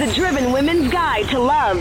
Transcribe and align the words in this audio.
the 0.00 0.10
Driven 0.14 0.50
Women's 0.50 0.90
Guide 0.90 1.28
to 1.28 1.38
Love, 1.38 1.76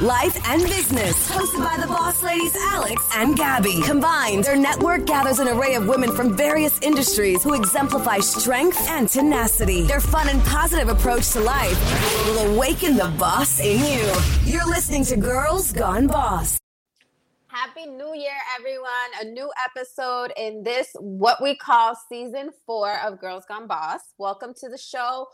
Life, 0.00 0.40
and 0.46 0.62
Business. 0.62 1.28
Hosted 1.28 1.64
by 1.64 1.76
the 1.80 1.88
boss 1.88 2.22
ladies 2.22 2.54
Alex 2.56 3.02
and 3.16 3.36
Gabby. 3.36 3.82
Combined, 3.82 4.44
their 4.44 4.54
network 4.56 5.04
gathers 5.04 5.40
an 5.40 5.48
array 5.48 5.74
of 5.74 5.88
women 5.88 6.12
from 6.12 6.36
various 6.36 6.80
industries 6.80 7.42
who 7.42 7.54
exemplify 7.54 8.20
strength 8.20 8.88
and 8.88 9.08
tenacity. 9.08 9.82
Their 9.82 9.98
fun 9.98 10.28
and 10.28 10.40
positive 10.44 10.88
approach 10.88 11.32
to 11.32 11.40
life 11.40 11.76
will 12.26 12.54
awaken 12.54 12.96
the 12.96 13.12
boss 13.18 13.58
in 13.58 13.80
you. 13.80 14.14
You're 14.44 14.68
listening 14.68 15.04
to 15.06 15.16
Girls 15.16 15.72
Gone 15.72 16.06
Boss. 16.06 16.58
Happy 17.48 17.86
New 17.86 18.14
Year, 18.14 18.38
everyone. 18.56 19.10
A 19.20 19.24
new 19.24 19.50
episode 19.64 20.32
in 20.36 20.62
this, 20.62 20.94
what 21.00 21.42
we 21.42 21.56
call 21.56 21.96
season 22.08 22.50
four 22.64 22.96
of 23.00 23.20
Girls 23.20 23.42
Gone 23.48 23.66
Boss. 23.66 24.02
Welcome 24.18 24.54
to 24.60 24.68
the 24.68 24.78
show. 24.78 25.26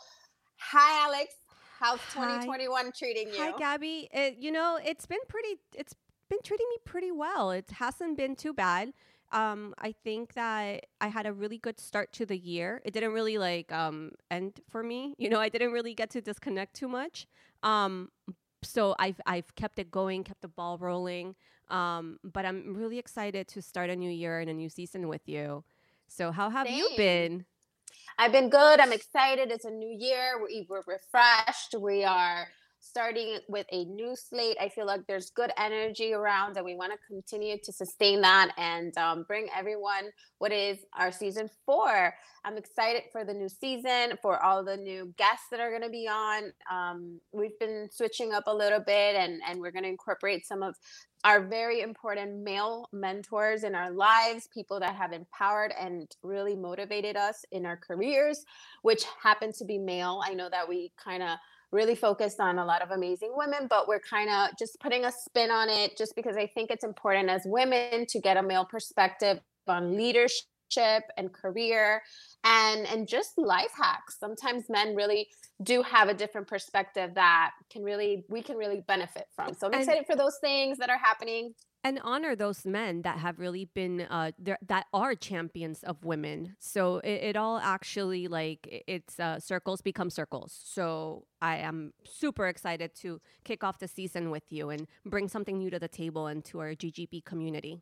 Hi, 0.56 1.04
Alex. 1.04 1.34
How's 1.82 1.98
2021 2.14 2.84
Hi. 2.84 2.90
treating 2.96 3.26
you? 3.26 3.40
Hi, 3.40 3.50
Gabby. 3.58 4.08
It, 4.12 4.36
you 4.38 4.52
know, 4.52 4.78
it's 4.84 5.04
been 5.04 5.18
pretty. 5.26 5.56
It's 5.74 5.96
been 6.28 6.38
treating 6.44 6.66
me 6.70 6.76
pretty 6.84 7.10
well. 7.10 7.50
It 7.50 7.72
hasn't 7.72 8.16
been 8.16 8.36
too 8.36 8.52
bad. 8.52 8.92
Um, 9.32 9.74
I 9.78 9.90
think 9.90 10.34
that 10.34 10.86
I 11.00 11.08
had 11.08 11.26
a 11.26 11.32
really 11.32 11.58
good 11.58 11.80
start 11.80 12.12
to 12.12 12.26
the 12.26 12.38
year. 12.38 12.80
It 12.84 12.94
didn't 12.94 13.12
really 13.12 13.36
like 13.36 13.72
um, 13.72 14.12
end 14.30 14.60
for 14.70 14.84
me. 14.84 15.16
You 15.18 15.28
know, 15.28 15.40
I 15.40 15.48
didn't 15.48 15.72
really 15.72 15.92
get 15.92 16.10
to 16.10 16.20
disconnect 16.20 16.74
too 16.74 16.86
much. 16.86 17.26
Um, 17.64 18.10
so 18.62 18.94
I've 19.00 19.20
I've 19.26 19.52
kept 19.56 19.80
it 19.80 19.90
going, 19.90 20.22
kept 20.22 20.42
the 20.42 20.48
ball 20.48 20.78
rolling. 20.78 21.34
Um, 21.68 22.20
but 22.22 22.46
I'm 22.46 22.76
really 22.76 23.00
excited 23.00 23.48
to 23.48 23.62
start 23.62 23.90
a 23.90 23.96
new 23.96 24.10
year 24.10 24.38
and 24.38 24.48
a 24.48 24.54
new 24.54 24.68
season 24.68 25.08
with 25.08 25.28
you. 25.28 25.64
So 26.06 26.30
how 26.30 26.48
have 26.48 26.70
you 26.70 26.90
been? 26.96 27.44
I've 28.18 28.32
been 28.32 28.50
good. 28.50 28.80
I'm 28.80 28.92
excited. 28.92 29.50
It's 29.50 29.64
a 29.64 29.70
new 29.70 29.96
year. 29.98 30.40
We're, 30.40 30.64
we're 30.68 30.94
refreshed. 30.94 31.74
We 31.78 32.04
are 32.04 32.48
starting 32.82 33.38
with 33.48 33.64
a 33.70 33.84
new 33.84 34.14
slate. 34.16 34.56
I 34.60 34.68
feel 34.68 34.86
like 34.86 35.06
there's 35.06 35.30
good 35.30 35.52
energy 35.56 36.12
around, 36.12 36.56
and 36.56 36.66
we 36.66 36.74
want 36.74 36.92
to 36.92 36.98
continue 37.06 37.56
to 37.62 37.72
sustain 37.72 38.20
that 38.22 38.52
and 38.58 38.96
um, 38.98 39.24
bring 39.26 39.46
everyone 39.56 40.10
what 40.38 40.52
is 40.52 40.78
our 40.98 41.12
season 41.12 41.48
four. 41.64 42.12
I'm 42.44 42.56
excited 42.56 43.04
for 43.12 43.24
the 43.24 43.34
new 43.34 43.48
season, 43.48 44.18
for 44.20 44.42
all 44.42 44.64
the 44.64 44.76
new 44.76 45.14
guests 45.16 45.46
that 45.52 45.60
are 45.60 45.70
going 45.70 45.82
to 45.82 45.90
be 45.90 46.08
on. 46.08 46.52
Um, 46.70 47.20
we've 47.32 47.58
been 47.60 47.88
switching 47.90 48.32
up 48.32 48.44
a 48.48 48.54
little 48.54 48.80
bit, 48.80 49.14
and 49.14 49.40
and 49.48 49.60
we're 49.60 49.70
going 49.70 49.84
to 49.84 49.88
incorporate 49.88 50.44
some 50.44 50.62
of 50.62 50.74
our 51.24 51.40
very 51.40 51.80
important 51.80 52.42
male 52.42 52.88
mentors 52.92 53.62
in 53.62 53.74
our 53.74 53.90
lives, 53.90 54.48
people 54.52 54.80
that 54.80 54.96
have 54.96 55.12
empowered 55.12 55.72
and 55.78 56.10
really 56.22 56.56
motivated 56.56 57.16
us 57.16 57.44
in 57.52 57.64
our 57.64 57.76
careers, 57.76 58.44
which 58.82 59.04
happen 59.22 59.52
to 59.52 59.64
be 59.64 59.78
male. 59.78 60.20
I 60.24 60.34
know 60.34 60.48
that 60.50 60.68
we 60.68 60.92
kind 61.02 61.22
of 61.22 61.38
really 61.70 61.94
focused 61.94 62.40
on 62.40 62.58
a 62.58 62.64
lot 62.64 62.82
of 62.82 62.90
amazing 62.90 63.32
women, 63.34 63.66
but 63.70 63.88
we're 63.88 64.00
kind 64.00 64.28
of 64.28 64.56
just 64.58 64.78
putting 64.80 65.04
a 65.04 65.12
spin 65.12 65.50
on 65.50 65.68
it 65.68 65.96
just 65.96 66.14
because 66.16 66.36
I 66.36 66.46
think 66.46 66.70
it's 66.70 66.84
important 66.84 67.30
as 67.30 67.42
women 67.46 68.04
to 68.06 68.20
get 68.20 68.36
a 68.36 68.42
male 68.42 68.64
perspective 68.64 69.40
on 69.68 69.96
leadership 69.96 70.44
and 70.76 71.32
career 71.32 72.02
and 72.44 72.86
and 72.86 73.06
just 73.08 73.32
life 73.36 73.72
hacks. 73.76 74.16
Sometimes 74.18 74.64
men 74.68 74.94
really 74.94 75.28
do 75.62 75.82
have 75.82 76.08
a 76.08 76.14
different 76.14 76.46
perspective 76.48 77.14
that 77.14 77.50
can 77.70 77.82
really 77.82 78.24
we 78.28 78.42
can 78.42 78.56
really 78.56 78.82
benefit 78.86 79.26
from. 79.36 79.54
So 79.54 79.66
I'm 79.66 79.74
And- 79.74 79.82
excited 79.82 80.06
for 80.06 80.16
those 80.16 80.38
things 80.40 80.78
that 80.78 80.90
are 80.90 80.98
happening. 80.98 81.54
and 81.84 81.98
honor 82.04 82.36
those 82.36 82.64
men 82.64 83.02
that 83.02 83.18
have 83.18 83.40
really 83.40 83.64
been 83.74 84.02
uh 84.02 84.30
there 84.38 84.58
that 84.72 84.86
are 84.92 85.14
champions 85.16 85.82
of 85.82 85.96
women 86.04 86.54
so 86.60 86.98
it, 87.02 87.18
it 87.30 87.36
all 87.36 87.58
actually 87.58 88.28
like 88.28 88.60
it's 88.86 89.18
uh 89.18 89.40
circles 89.40 89.80
become 89.82 90.08
circles 90.08 90.52
so 90.76 91.26
i 91.40 91.56
am 91.56 91.92
super 92.04 92.46
excited 92.46 92.94
to 92.94 93.20
kick 93.48 93.64
off 93.64 93.76
the 93.80 93.88
season 93.88 94.30
with 94.30 94.46
you 94.56 94.70
and 94.70 94.86
bring 95.04 95.26
something 95.28 95.58
new 95.58 95.70
to 95.70 95.80
the 95.80 95.88
table 95.88 96.24
and 96.28 96.44
to 96.44 96.60
our 96.60 96.72
GGB 96.82 97.24
community 97.24 97.74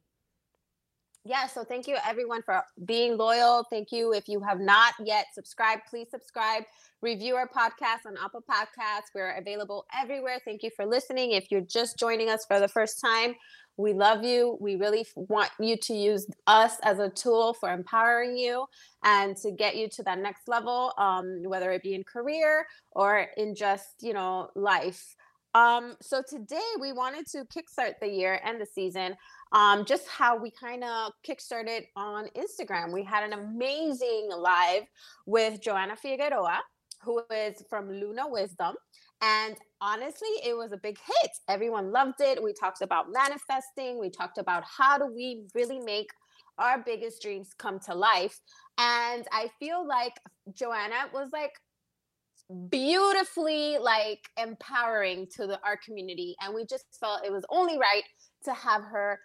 Yeah, 1.27 1.48
so 1.48 1.64
thank 1.64 1.86
you 1.86 1.97
everyone 2.07 2.41
for 2.42 2.63
being 2.86 3.19
loyal. 3.19 3.67
Thank 3.69 3.92
you. 3.92 4.14
If 4.14 4.27
you 4.27 4.41
have 4.41 4.58
not 4.58 4.95
yet 5.05 5.27
subscribed, 5.35 5.83
please 5.89 6.08
subscribe. 6.11 6.63
Review 7.03 7.36
our 7.36 7.47
podcast 7.47 8.07
on 8.07 8.17
Apple 8.23 8.42
Podcasts. 8.51 9.13
We're 9.14 9.33
available 9.33 9.85
everywhere. 9.95 10.39
Thank 10.47 10.63
you 10.63 10.70
for 10.75 10.86
listening. 10.86 11.33
If 11.33 11.51
you're 11.51 11.61
just 11.61 11.98
joining 11.98 12.31
us 12.31 12.47
for 12.47 12.58
the 12.58 12.69
first 12.69 13.03
time, 13.03 13.35
we 13.77 13.92
love 13.92 14.25
you. 14.25 14.57
We 14.63 14.77
really 14.77 15.07
want 15.14 15.51
you 15.61 15.77
to 15.77 15.95
use 15.95 16.27
us 16.47 16.77
as 16.85 16.98
a 16.98 17.11
tool 17.11 17.52
for 17.52 17.70
empowering 17.70 18.39
you 18.39 18.64
and 19.05 19.37
to 19.39 19.51
get 19.51 19.77
you 19.77 19.91
to 19.91 20.02
that 20.05 20.20
next 20.20 20.48
level, 20.48 20.95
um, 20.97 21.42
whether 21.45 21.70
it 21.70 21.83
be 21.83 21.95
in 21.95 22.02
career 22.05 22.67
or 22.92 23.27
in 23.37 23.55
just, 23.55 23.89
you 24.01 24.14
know, 24.14 24.48
life. 24.55 25.17
Um, 25.55 25.97
so 26.01 26.23
today 26.27 26.61
we 26.81 26.92
wanted 26.92 27.27
to 27.33 27.45
kickstart 27.45 27.95
the 28.01 28.08
year 28.08 28.41
and 28.45 28.61
the 28.61 28.67
season 28.67 29.17
um, 29.52 29.84
just 29.84 30.06
how 30.08 30.36
we 30.36 30.50
kind 30.50 30.84
of 30.84 31.12
kickstarted 31.27 31.86
on 31.96 32.28
Instagram. 32.36 32.92
We 32.92 33.02
had 33.02 33.24
an 33.24 33.33
amazing 33.33 34.28
live 34.36 34.84
with 35.27 35.61
Joanna 35.61 35.96
Figueroa, 35.96 36.61
who 37.02 37.22
is 37.30 37.62
from 37.68 37.90
Luna 37.90 38.28
Wisdom. 38.28 38.74
And 39.22 39.56
honestly, 39.80 40.28
it 40.44 40.56
was 40.56 40.72
a 40.72 40.77
big 40.77 40.98
hit. 40.98 41.30
Everyone 41.48 41.92
loved 41.92 42.20
it. 42.20 42.42
We 42.42 42.52
talked 42.52 42.80
about 42.80 43.06
manifesting, 43.12 43.98
we 43.98 44.10
talked 44.10 44.39
about 44.39 44.64
how 44.64 44.98
do 44.98 45.06
we 45.06 45.44
really 45.55 45.80
make 45.80 46.08
our 46.58 46.83
biggest 46.84 47.22
dreams 47.22 47.50
come 47.58 47.78
to 47.80 47.94
life. 47.94 48.39
And 48.78 49.27
I 49.33 49.50
feel 49.58 49.86
like 49.86 50.14
Joanna 50.55 51.08
was 51.12 51.30
like 51.33 51.52
beautifully 52.68 53.78
like 53.78 54.20
empowering 54.36 55.27
to 55.36 55.46
the 55.46 55.60
art 55.64 55.78
community 55.84 56.34
and 56.40 56.52
we 56.52 56.66
just 56.66 56.84
felt 56.98 57.24
it 57.24 57.30
was 57.30 57.44
only 57.48 57.78
right 57.78 58.02
to 58.44 58.52
have 58.52 58.83
her 58.83 59.20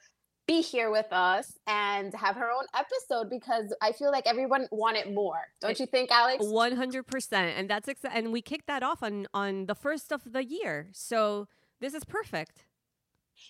be 0.47 0.61
here 0.61 0.91
with 0.91 1.11
us 1.11 1.57
and 1.67 2.13
have 2.13 2.35
her 2.35 2.49
own 2.51 2.65
episode 2.75 3.29
because 3.29 3.73
I 3.81 3.91
feel 3.91 4.11
like 4.11 4.27
everyone 4.27 4.67
wanted 4.71 5.13
more. 5.13 5.39
Don't 5.59 5.79
you 5.79 5.85
think, 5.85 6.11
Alex? 6.11 6.45
100% 6.45 7.33
and 7.33 7.69
that's 7.69 7.87
exa- 7.87 8.11
and 8.13 8.31
we 8.31 8.41
kicked 8.41 8.67
that 8.67 8.83
off 8.83 9.01
on 9.01 9.27
on 9.33 9.65
the 9.65 9.75
first 9.75 10.11
of 10.11 10.21
the 10.31 10.43
year 10.43 10.89
so 10.91 11.47
this 11.79 11.93
is 11.93 12.03
perfect 12.03 12.65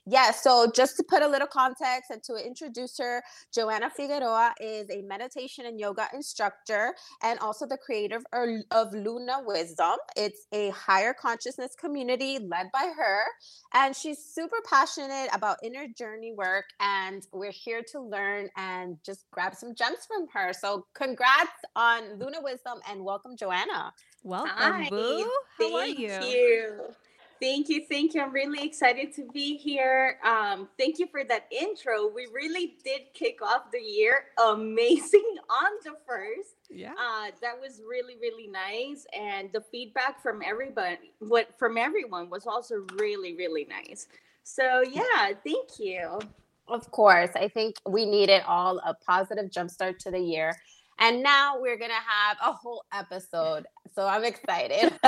Yeah, 0.06 0.32
so 0.32 0.72
just 0.74 0.98
to 0.98 1.04
put 1.04 1.22
a 1.22 1.28
little 1.28 1.48
context 1.48 2.12
and 2.12 2.22
to 2.24 2.36
introduce 2.36 2.98
her, 2.98 3.24
Joanna 3.54 3.90
Figueroa 3.90 4.54
is 4.60 4.90
a 4.90 5.02
meditation 5.02 5.66
and 5.66 5.80
yoga 5.80 6.08
instructor 6.14 6.96
and 7.24 7.40
also 7.40 7.66
the 7.66 7.78
creator 7.78 8.22
of- 8.34 8.64
of 8.72 8.94
Luna 8.94 9.42
Wisdom. 9.46 9.98
It's 10.16 10.48
a 10.52 10.70
higher 10.70 11.14
consciousness 11.14 11.76
community 11.76 12.40
led 12.40 12.72
by 12.72 12.94
her, 12.96 13.26
and 13.74 13.96
she's 13.96 14.24
super 14.24 14.58
passionate 14.66 15.30
about 15.34 15.58
inner 15.64 15.88
journey 15.88 16.34
work. 16.34 16.66
And 16.80 17.26
we're 17.32 17.52
here 17.52 17.84
to 17.92 18.00
learn 18.00 18.50
and 18.56 18.98
just 19.04 19.30
grab 19.32 19.56
some 19.56 19.76
gems 19.76 20.06
from 20.08 20.28
her. 20.34 20.54
So, 20.54 20.86
congrats 20.94 21.52
on 21.76 22.20
Luna 22.20 22.42
Wisdom 22.42 22.80
and 22.88 23.04
welcome, 23.04 23.36
Joanna. 23.38 23.94
welcome 24.24 24.52
Hi, 24.56 24.90
boo 24.90 25.30
how 25.58 25.76
are 25.76 25.86
you 25.86 26.08
you. 26.22 26.96
Thank 27.42 27.70
you, 27.70 27.86
thank 27.90 28.14
you. 28.14 28.22
I'm 28.22 28.32
really 28.32 28.66
excited 28.66 29.14
to 29.16 29.28
be 29.34 29.58
here. 29.58 30.18
Um, 30.24 30.70
thank 30.80 31.00
you 31.00 31.08
for 31.08 31.24
that 31.26 31.48
intro. 31.52 32.08
We 32.08 32.28
really 32.34 32.76
did 32.84 33.02
kick 33.14 33.42
off 33.42 33.72
the 33.72 33.82
year 33.82 34.26
amazing 34.50 35.36
on 35.50 35.72
the 35.84 35.96
first. 36.08 36.56
yeah 36.70 36.94
Uh, 36.94 37.32
that 37.42 37.60
was 37.60 37.82
really, 37.88 38.16
really 38.22 38.48
nice, 38.48 39.06
and 39.14 39.52
the 39.54 39.62
feedback 39.72 40.22
from 40.22 40.42
everybody, 40.42 41.12
what 41.20 41.50
from 41.60 41.78
everyone, 41.78 42.30
was 42.30 42.48
also 42.48 42.86
really, 42.98 43.36
really 43.36 43.66
nice. 43.66 44.08
So 44.44 44.84
yeah, 44.90 45.32
thank 45.44 45.80
you. 45.80 46.20
Of 46.68 46.90
course. 46.92 47.30
I 47.36 47.48
think 47.48 47.76
we 47.88 48.06
needed 48.06 48.42
all 48.48 48.80
a 48.80 48.94
positive 48.94 49.52
jumpstart 49.52 50.00
to 50.00 50.12
the 50.12 50.20
year. 50.20 50.56
And 51.00 51.22
now 51.22 51.60
we're 51.60 51.78
going 51.78 51.92
to 51.92 51.96
have 51.96 52.38
a 52.44 52.54
whole 52.54 52.84
episode. 52.94 53.66
So 53.94 54.08
I'm 54.08 54.24
excited. 54.24 54.92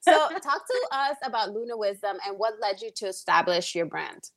so, 0.00 0.28
talk 0.28 0.66
to 0.66 0.88
us 0.92 1.16
about 1.24 1.52
Luna 1.52 1.76
Wisdom 1.76 2.18
and 2.26 2.38
what 2.38 2.60
led 2.60 2.82
you 2.82 2.90
to 2.96 3.06
establish 3.06 3.74
your 3.74 3.86
brand. 3.86 4.30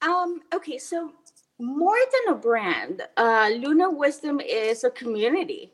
Um, 0.00 0.40
okay, 0.54 0.78
so 0.78 1.12
more 1.58 1.98
than 1.98 2.34
a 2.34 2.38
brand, 2.38 3.02
uh, 3.16 3.50
Luna 3.52 3.90
Wisdom 3.90 4.40
is 4.40 4.84
a 4.84 4.90
community. 4.90 5.72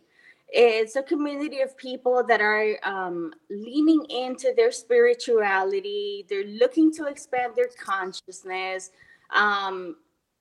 It's 0.48 0.96
a 0.96 1.02
community 1.02 1.60
of 1.60 1.76
people 1.76 2.24
that 2.28 2.40
are 2.40 2.78
um, 2.84 3.32
leaning 3.50 4.04
into 4.08 4.52
their 4.56 4.70
spirituality. 4.72 6.24
They're 6.28 6.44
looking 6.44 6.92
to 6.94 7.06
expand 7.06 7.54
their 7.56 7.68
consciousness. 7.78 8.90
Um, 9.34 9.96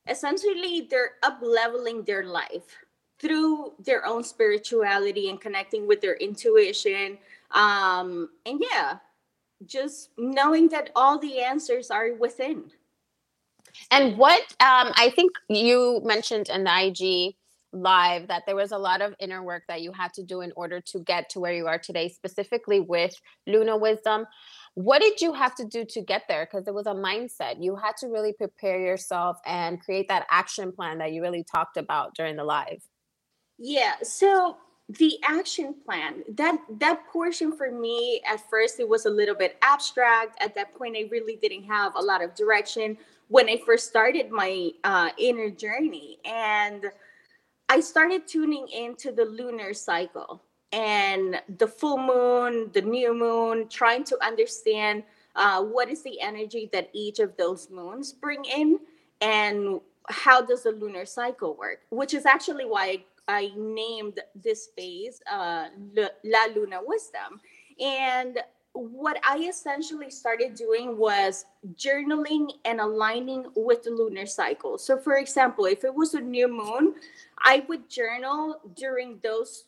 essentially, 0.07 0.87
they're 0.89 1.13
up 1.23 1.39
leveling 1.41 2.03
their 2.03 2.25
life 2.25 2.77
through 3.23 3.71
their 3.79 4.05
own 4.05 4.21
spirituality 4.21 5.29
and 5.29 5.39
connecting 5.39 5.87
with 5.87 6.01
their 6.01 6.15
intuition. 6.15 7.17
Um, 7.51 8.29
and 8.45 8.61
yeah, 8.61 8.97
just 9.65 10.09
knowing 10.17 10.67
that 10.69 10.89
all 10.93 11.17
the 11.17 11.39
answers 11.39 11.89
are 11.89 12.13
within. 12.15 12.65
And 13.91 14.17
what 14.17 14.41
um, 14.59 14.91
I 14.95 15.11
think 15.15 15.31
you 15.47 16.01
mentioned 16.03 16.49
in 16.49 16.65
the 16.65 16.85
IG 16.85 17.35
live 17.71 18.27
that 18.27 18.43
there 18.45 18.57
was 18.57 18.71
a 18.71 18.77
lot 18.77 19.01
of 19.01 19.15
inner 19.19 19.41
work 19.41 19.63
that 19.67 19.81
you 19.81 19.93
had 19.93 20.13
to 20.13 20.21
do 20.21 20.41
in 20.41 20.51
order 20.57 20.81
to 20.81 20.99
get 20.99 21.29
to 21.29 21.39
where 21.39 21.53
you 21.53 21.65
are 21.65 21.79
today, 21.79 22.09
specifically 22.09 22.81
with 22.81 23.15
Luna 23.47 23.77
Wisdom. 23.77 24.25
What 24.75 25.01
did 25.01 25.21
you 25.21 25.33
have 25.33 25.55
to 25.55 25.65
do 25.65 25.85
to 25.85 26.01
get 26.01 26.23
there? 26.27 26.45
Because 26.45 26.67
it 26.67 26.73
was 26.73 26.87
a 26.87 26.93
mindset. 26.93 27.63
You 27.63 27.75
had 27.75 27.95
to 28.01 28.07
really 28.07 28.33
prepare 28.33 28.79
yourself 28.79 29.37
and 29.45 29.79
create 29.79 30.07
that 30.09 30.27
action 30.29 30.71
plan 30.71 30.97
that 30.97 31.13
you 31.13 31.21
really 31.21 31.43
talked 31.43 31.77
about 31.77 32.15
during 32.15 32.35
the 32.35 32.43
live. 32.43 32.83
Yeah. 33.63 33.93
So 34.03 34.57
the 34.89 35.17
action 35.23 35.73
plan 35.85 36.25
that 36.35 36.57
that 36.69 37.07
portion 37.07 37.55
for 37.55 37.71
me 37.71 38.21
at 38.29 38.41
first 38.49 38.81
it 38.81 38.87
was 38.87 39.05
a 39.05 39.09
little 39.09 39.33
bit 39.33 39.55
abstract 39.61 40.37
at 40.43 40.53
that 40.53 40.75
point 40.75 40.93
i 40.97 41.07
really 41.09 41.37
didn't 41.37 41.63
have 41.63 41.95
a 41.95 42.01
lot 42.01 42.21
of 42.21 42.35
direction 42.35 42.97
when 43.29 43.47
i 43.47 43.55
first 43.65 43.87
started 43.87 44.29
my 44.29 44.69
uh, 44.83 45.09
inner 45.17 45.49
journey 45.49 46.17
and 46.25 46.87
i 47.69 47.79
started 47.79 48.27
tuning 48.27 48.67
into 48.67 49.13
the 49.13 49.23
lunar 49.23 49.73
cycle 49.73 50.43
and 50.73 51.41
the 51.59 51.67
full 51.67 51.97
moon 51.97 52.69
the 52.73 52.81
new 52.81 53.13
moon 53.13 53.69
trying 53.69 54.03
to 54.03 54.21
understand 54.21 55.01
uh, 55.37 55.63
what 55.63 55.89
is 55.89 56.03
the 56.03 56.19
energy 56.19 56.69
that 56.73 56.89
each 56.91 57.19
of 57.19 57.35
those 57.37 57.69
moons 57.69 58.11
bring 58.11 58.43
in 58.43 58.77
and 59.21 59.79
how 60.09 60.41
does 60.41 60.63
the 60.63 60.71
lunar 60.71 61.05
cycle 61.05 61.55
work 61.55 61.79
which 61.89 62.13
is 62.13 62.25
actually 62.25 62.65
why 62.65 62.85
I 62.85 63.05
named 63.27 64.19
this 64.35 64.69
phase 64.75 65.21
uh, 65.31 65.67
La 66.23 66.45
Luna 66.55 66.79
Wisdom. 66.83 67.39
And 67.79 68.39
what 68.73 69.19
I 69.23 69.37
essentially 69.37 70.09
started 70.09 70.55
doing 70.55 70.97
was 70.97 71.45
journaling 71.75 72.49
and 72.65 72.81
aligning 72.81 73.45
with 73.55 73.83
the 73.83 73.91
lunar 73.91 74.25
cycle. 74.25 74.77
So, 74.77 74.97
for 74.97 75.17
example, 75.17 75.65
if 75.65 75.83
it 75.83 75.93
was 75.93 76.15
a 76.15 76.19
new 76.19 76.47
moon, 76.47 76.95
I 77.39 77.63
would 77.69 77.87
journal 77.89 78.59
during 78.75 79.19
those, 79.21 79.65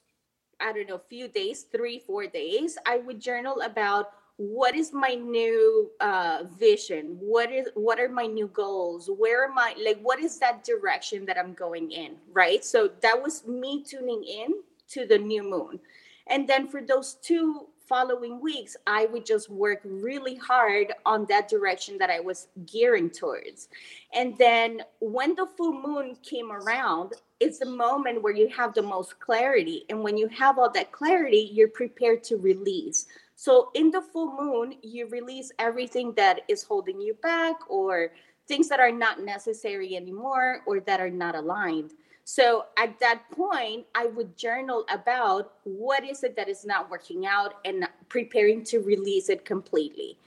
I 0.60 0.74
don't 0.74 0.90
know, 0.90 1.02
few 1.08 1.28
days, 1.28 1.66
three, 1.72 2.00
four 2.00 2.26
days. 2.26 2.78
I 2.86 2.98
would 2.98 3.20
journal 3.20 3.62
about 3.62 4.10
what 4.38 4.76
is 4.76 4.92
my 4.92 5.16
new 5.16 5.90
uh, 6.02 6.44
vision? 6.60 7.18
What 7.20 7.52
is 7.52 7.68
what 7.74 8.00
are 8.00 8.10
my 8.10 8.26
new 8.26 8.48
goals? 8.48 9.10
Where 9.18 9.46
am 9.46 9.58
i 9.58 9.76
like 9.84 10.00
what 10.02 10.20
is 10.20 10.40
that 10.40 10.64
direction 10.64 11.26
that 11.26 11.38
i'm 11.38 11.54
going 11.54 11.92
in 11.92 12.16
right? 12.34 12.64
So 12.64 12.90
that 13.02 13.22
was 13.22 13.46
me 13.48 13.84
tuning 13.84 14.24
in 14.24 14.62
to 14.90 15.06
the 15.06 15.18
new 15.18 15.44
moon. 15.44 15.80
And 16.28 16.48
then 16.48 16.68
for 16.68 16.82
those 16.82 17.16
two 17.22 17.68
following 17.88 18.42
weeks 18.42 18.76
i 18.88 19.06
would 19.06 19.24
just 19.24 19.48
work 19.48 19.80
really 19.84 20.34
hard 20.36 20.92
on 21.06 21.24
that 21.30 21.48
direction 21.48 22.00
that 22.00 22.10
i 22.10 22.20
was 22.20 22.48
gearing 22.66 23.10
towards. 23.10 23.70
And 24.14 24.36
then 24.38 24.82
when 25.00 25.36
the 25.36 25.46
full 25.46 25.82
moon 25.82 26.18
came 26.24 26.52
around 26.52 27.14
it's 27.40 27.60
the 27.60 27.66
moment 27.66 28.24
where 28.24 28.34
you 28.34 28.48
have 28.48 28.74
the 28.74 28.82
most 28.82 29.20
clarity. 29.20 29.84
And 29.90 30.02
when 30.02 30.18
you 30.18 30.28
have 30.30 30.58
all 30.58 30.72
that 30.72 30.92
clarity 30.92 31.50
you're 31.54 31.70
prepared 31.70 32.24
to 32.26 32.38
release 32.38 33.06
so 33.36 33.70
in 33.74 33.92
the 33.92 34.02
full 34.02 34.36
moon, 34.40 34.76
you 34.82 35.08
release 35.08 35.52
everything 35.60 36.14
that 36.14 36.42
is 36.48 36.64
holding 36.64 37.02
you 37.02 37.14
back 37.16 37.56
or 37.70 38.12
things 38.48 38.70
that 38.70 38.80
are 38.80 38.92
not 38.92 39.22
necessary 39.22 39.96
anymore 39.96 40.62
or 40.66 40.80
that 40.82 41.02
are 41.02 41.10
not 41.10 41.36
aligned. 41.36 41.92
So 42.24 42.66
at 42.78 43.00
that 43.02 43.24
point, 43.32 43.86
I 43.94 44.08
would 44.08 44.36
journal 44.38 44.86
about 44.90 45.54
what 45.64 46.04
is 46.04 46.24
it 46.24 46.36
that 46.38 46.50
is 46.50 46.66
not 46.66 46.90
working 46.90 47.28
out 47.28 47.56
and 47.66 47.88
preparing 48.10 48.64
to 48.66 48.80
release 48.80 49.30
it 49.30 49.46
completely. 49.46 50.18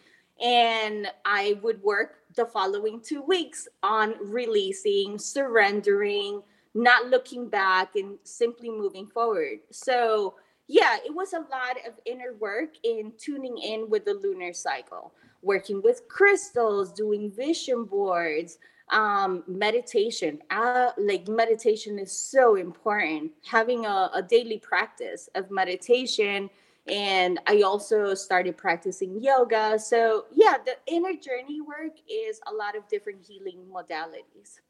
And 0.40 1.10
I 1.24 1.58
would 1.62 1.82
work 1.82 2.18
the 2.36 2.46
following 2.46 3.00
two 3.00 3.22
weeks 3.22 3.66
on 3.82 4.14
releasing, 4.20 5.18
surrendering, 5.18 6.42
not 6.74 7.06
looking 7.06 7.48
back, 7.48 7.96
and 7.96 8.18
simply 8.22 8.70
moving 8.70 9.06
forward. 9.06 9.58
So 9.72 10.34
yeah, 10.68 10.96
it 11.04 11.14
was 11.14 11.32
a 11.32 11.38
lot 11.38 11.78
of 11.86 11.94
inner 12.04 12.34
work 12.38 12.74
in 12.84 13.12
tuning 13.16 13.56
in 13.56 13.88
with 13.88 14.04
the 14.04 14.14
lunar 14.14 14.52
cycle, 14.52 15.12
working 15.42 15.80
with 15.82 16.06
crystals, 16.08 16.92
doing 16.92 17.30
vision 17.30 17.84
boards, 17.84 18.58
um, 18.90 19.44
meditation. 19.46 20.40
Uh, 20.50 20.90
like 20.98 21.26
meditation 21.26 21.98
is 21.98 22.12
so 22.12 22.56
important. 22.56 23.32
Having 23.46 23.86
a, 23.86 24.10
a 24.14 24.22
daily 24.22 24.58
practice 24.58 25.28
of 25.34 25.50
meditation. 25.50 26.50
And 26.86 27.38
I 27.46 27.62
also 27.62 28.14
started 28.14 28.56
practicing 28.56 29.22
yoga. 29.22 29.78
So, 29.78 30.26
yeah, 30.34 30.56
the 30.64 30.76
inner 30.86 31.14
journey 31.14 31.60
work 31.60 31.96
is 32.10 32.40
a 32.46 32.52
lot 32.52 32.76
of 32.76 32.86
different 32.88 33.20
healing 33.26 33.58
modalities. 33.70 34.60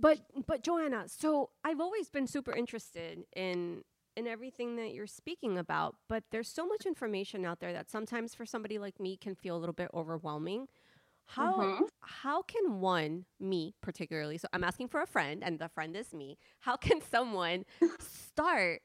But 0.00 0.20
but 0.46 0.62
Joanna, 0.62 1.04
so 1.08 1.50
I've 1.64 1.80
always 1.80 2.08
been 2.08 2.26
super 2.28 2.52
interested 2.52 3.24
in 3.34 3.82
and 4.18 4.28
everything 4.28 4.76
that 4.76 4.92
you're 4.92 5.06
speaking 5.06 5.56
about, 5.56 5.96
but 6.08 6.24
there's 6.30 6.48
so 6.48 6.66
much 6.66 6.84
information 6.84 7.46
out 7.46 7.60
there 7.60 7.72
that 7.72 7.88
sometimes 7.88 8.34
for 8.34 8.44
somebody 8.44 8.78
like 8.78 8.98
me 9.00 9.16
can 9.16 9.34
feel 9.34 9.56
a 9.56 9.60
little 9.60 9.72
bit 9.72 9.88
overwhelming. 9.94 10.66
How 11.24 11.54
mm-hmm. 11.54 11.84
how 12.00 12.42
can 12.42 12.80
one, 12.80 13.26
me 13.38 13.74
particularly, 13.82 14.38
so 14.38 14.48
I'm 14.52 14.64
asking 14.64 14.88
for 14.88 15.00
a 15.00 15.06
friend 15.06 15.42
and 15.44 15.58
the 15.58 15.68
friend 15.68 15.94
is 15.96 16.12
me. 16.12 16.38
How 16.60 16.76
can 16.86 17.00
someone 17.00 17.64
start 18.00 18.82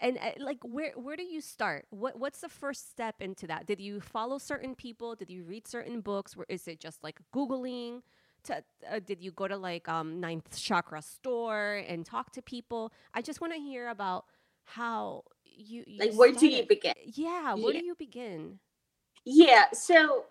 and 0.00 0.18
uh, 0.18 0.30
like 0.38 0.58
where 0.62 0.92
where 0.92 1.16
do 1.16 1.24
you 1.24 1.40
start 1.40 1.86
what 1.90 2.18
what's 2.18 2.40
the 2.40 2.48
first 2.48 2.90
step 2.90 3.16
into 3.20 3.46
that 3.46 3.66
did 3.66 3.80
you 3.80 4.00
follow 4.00 4.38
certain 4.38 4.74
people 4.74 5.16
did 5.16 5.28
you 5.30 5.44
read 5.44 5.66
certain 5.66 6.00
books 6.00 6.36
or 6.36 6.46
is 6.48 6.68
it 6.68 6.78
just 6.78 7.02
like 7.02 7.18
googling 7.34 8.02
to, 8.44 8.62
uh, 8.88 9.00
did 9.04 9.20
you 9.20 9.32
go 9.32 9.48
to 9.48 9.56
like 9.56 9.88
um 9.88 10.20
ninth 10.20 10.56
chakra 10.56 11.02
store 11.02 11.82
and 11.88 12.06
talk 12.06 12.30
to 12.30 12.42
people 12.42 12.92
i 13.14 13.20
just 13.20 13.40
want 13.40 13.52
to 13.52 13.58
hear 13.58 13.88
about 13.88 14.26
how 14.68 15.24
you, 15.44 15.84
you 15.86 15.98
like 15.98 16.14
where 16.14 16.32
do 16.32 16.48
you 16.48 16.64
begin? 16.66 16.94
Yeah 17.04 17.54
where 17.54 17.72
yeah. 17.74 17.80
do 17.80 17.86
you 17.86 17.94
begin? 17.94 18.58
Yeah 19.24 19.64
so 19.72 20.24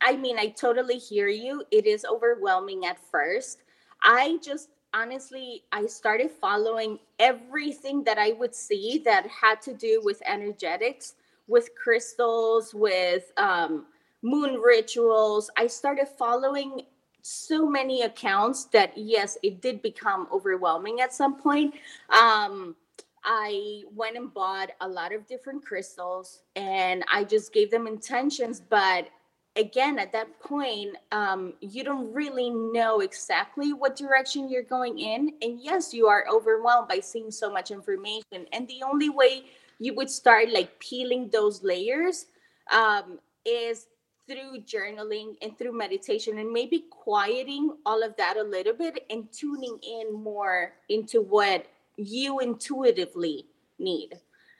i 0.00 0.16
mean 0.16 0.38
i 0.38 0.48
totally 0.48 0.98
hear 0.98 1.28
you. 1.28 1.64
It 1.70 1.86
is 1.86 2.04
overwhelming 2.04 2.86
at 2.86 2.98
first. 3.10 3.62
I 4.02 4.38
just 4.42 4.70
honestly 4.92 5.62
i 5.70 5.86
started 5.86 6.30
following 6.32 6.98
everything 7.20 8.02
that 8.02 8.18
i 8.18 8.32
would 8.32 8.52
see 8.52 9.00
that 9.04 9.24
had 9.28 9.62
to 9.62 9.72
do 9.72 10.00
with 10.02 10.20
energetics 10.26 11.14
with 11.50 11.74
crystals 11.74 12.72
with 12.72 13.32
um, 13.36 13.86
moon 14.22 14.54
rituals. 14.54 15.50
I 15.58 15.66
started 15.66 16.08
following 16.08 16.82
so 17.22 17.68
many 17.68 18.02
accounts 18.02 18.64
that 18.66 18.96
yes 18.96 19.36
it 19.42 19.60
did 19.60 19.82
become 19.82 20.26
overwhelming 20.32 21.00
at 21.00 21.12
some 21.12 21.36
point. 21.38 21.74
Um, 22.08 22.76
I 23.24 23.82
went 23.94 24.16
and 24.16 24.32
bought 24.32 24.70
a 24.80 24.88
lot 24.88 25.14
of 25.14 25.26
different 25.26 25.64
crystals 25.64 26.42
and 26.56 27.04
I 27.12 27.24
just 27.24 27.52
gave 27.52 27.70
them 27.70 27.86
intentions. 27.86 28.60
But 28.60 29.08
again, 29.56 29.98
at 29.98 30.12
that 30.12 30.40
point, 30.40 30.96
um, 31.12 31.54
you 31.60 31.84
don't 31.84 32.12
really 32.12 32.50
know 32.50 33.00
exactly 33.00 33.72
what 33.72 33.96
direction 33.96 34.48
you're 34.48 34.62
going 34.62 34.98
in. 34.98 35.34
And 35.42 35.60
yes, 35.60 35.92
you 35.92 36.06
are 36.06 36.24
overwhelmed 36.30 36.88
by 36.88 37.00
seeing 37.00 37.30
so 37.30 37.52
much 37.52 37.70
information. 37.70 38.46
And 38.52 38.66
the 38.68 38.82
only 38.84 39.10
way 39.10 39.44
you 39.78 39.94
would 39.94 40.10
start 40.10 40.50
like 40.50 40.78
peeling 40.78 41.28
those 41.28 41.62
layers 41.62 42.26
um, 42.70 43.18
is 43.44 43.86
through 44.28 44.60
journaling 44.60 45.34
and 45.42 45.58
through 45.58 45.76
meditation 45.76 46.38
and 46.38 46.52
maybe 46.52 46.84
quieting 46.90 47.76
all 47.84 48.02
of 48.02 48.14
that 48.16 48.36
a 48.36 48.42
little 48.42 48.74
bit 48.74 49.04
and 49.10 49.30
tuning 49.32 49.76
in 49.82 50.12
more 50.12 50.72
into 50.88 51.20
what 51.20 51.66
you 52.06 52.40
intuitively 52.40 53.46
need. 53.78 54.18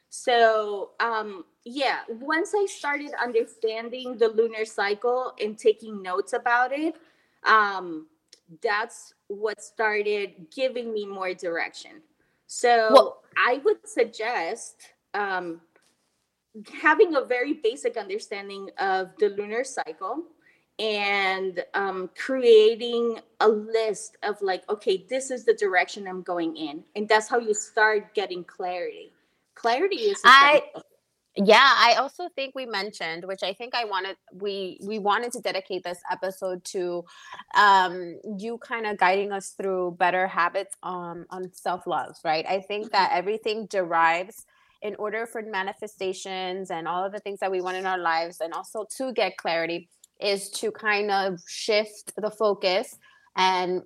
So, 0.08 0.90
um, 0.98 1.44
yeah, 1.64 2.00
once 2.08 2.52
I 2.56 2.66
started 2.66 3.12
understanding 3.22 4.18
the 4.18 4.28
lunar 4.28 4.64
cycle 4.64 5.34
and 5.40 5.56
taking 5.56 6.02
notes 6.02 6.32
about 6.32 6.72
it, 6.72 6.96
um, 7.44 8.06
that's 8.62 9.14
what 9.28 9.62
started 9.62 10.46
giving 10.54 10.92
me 10.92 11.06
more 11.06 11.32
direction. 11.34 12.02
So, 12.46 12.88
well, 12.92 13.22
I 13.36 13.60
would 13.64 13.88
suggest 13.88 14.76
um, 15.14 15.60
having 16.82 17.14
a 17.14 17.24
very 17.24 17.54
basic 17.54 17.96
understanding 17.96 18.70
of 18.78 19.10
the 19.20 19.28
lunar 19.28 19.62
cycle 19.62 20.24
and 20.80 21.62
um, 21.74 22.08
creating 22.16 23.18
a 23.40 23.48
list 23.48 24.16
of 24.22 24.40
like 24.40 24.68
okay 24.70 25.04
this 25.08 25.30
is 25.30 25.44
the 25.44 25.54
direction 25.54 26.08
i'm 26.08 26.22
going 26.22 26.56
in 26.56 26.82
and 26.96 27.08
that's 27.08 27.28
how 27.28 27.38
you 27.38 27.54
start 27.54 28.14
getting 28.14 28.42
clarity. 28.44 29.12
Clarity 29.54 29.96
is 29.96 30.20
i 30.24 30.62
yeah 31.36 31.74
i 31.76 31.94
also 31.98 32.28
think 32.34 32.54
we 32.54 32.64
mentioned 32.66 33.24
which 33.24 33.42
i 33.42 33.52
think 33.52 33.74
i 33.74 33.84
wanted 33.84 34.16
we 34.32 34.80
we 34.82 34.98
wanted 34.98 35.30
to 35.30 35.40
dedicate 35.40 35.84
this 35.84 36.00
episode 36.10 36.64
to 36.64 37.04
um 37.54 38.18
you 38.38 38.58
kind 38.58 38.86
of 38.86 38.96
guiding 38.96 39.30
us 39.30 39.50
through 39.50 39.94
better 39.98 40.26
habits 40.26 40.74
um 40.82 41.26
on 41.30 41.52
self-love 41.52 42.16
right? 42.24 42.46
I 42.48 42.60
think 42.60 42.86
mm-hmm. 42.86 42.92
that 42.92 43.10
everything 43.12 43.66
derives 43.66 44.46
in 44.82 44.94
order 44.96 45.26
for 45.26 45.42
manifestations 45.42 46.70
and 46.70 46.88
all 46.88 47.04
of 47.04 47.12
the 47.12 47.18
things 47.18 47.38
that 47.40 47.50
we 47.50 47.60
want 47.60 47.76
in 47.76 47.86
our 47.86 47.98
lives 47.98 48.40
and 48.40 48.54
also 48.54 48.86
to 48.96 49.12
get 49.12 49.36
clarity 49.36 49.88
is 50.22 50.50
to 50.50 50.70
kind 50.70 51.10
of 51.10 51.40
shift 51.48 52.12
the 52.16 52.30
focus 52.30 52.96
and 53.36 53.82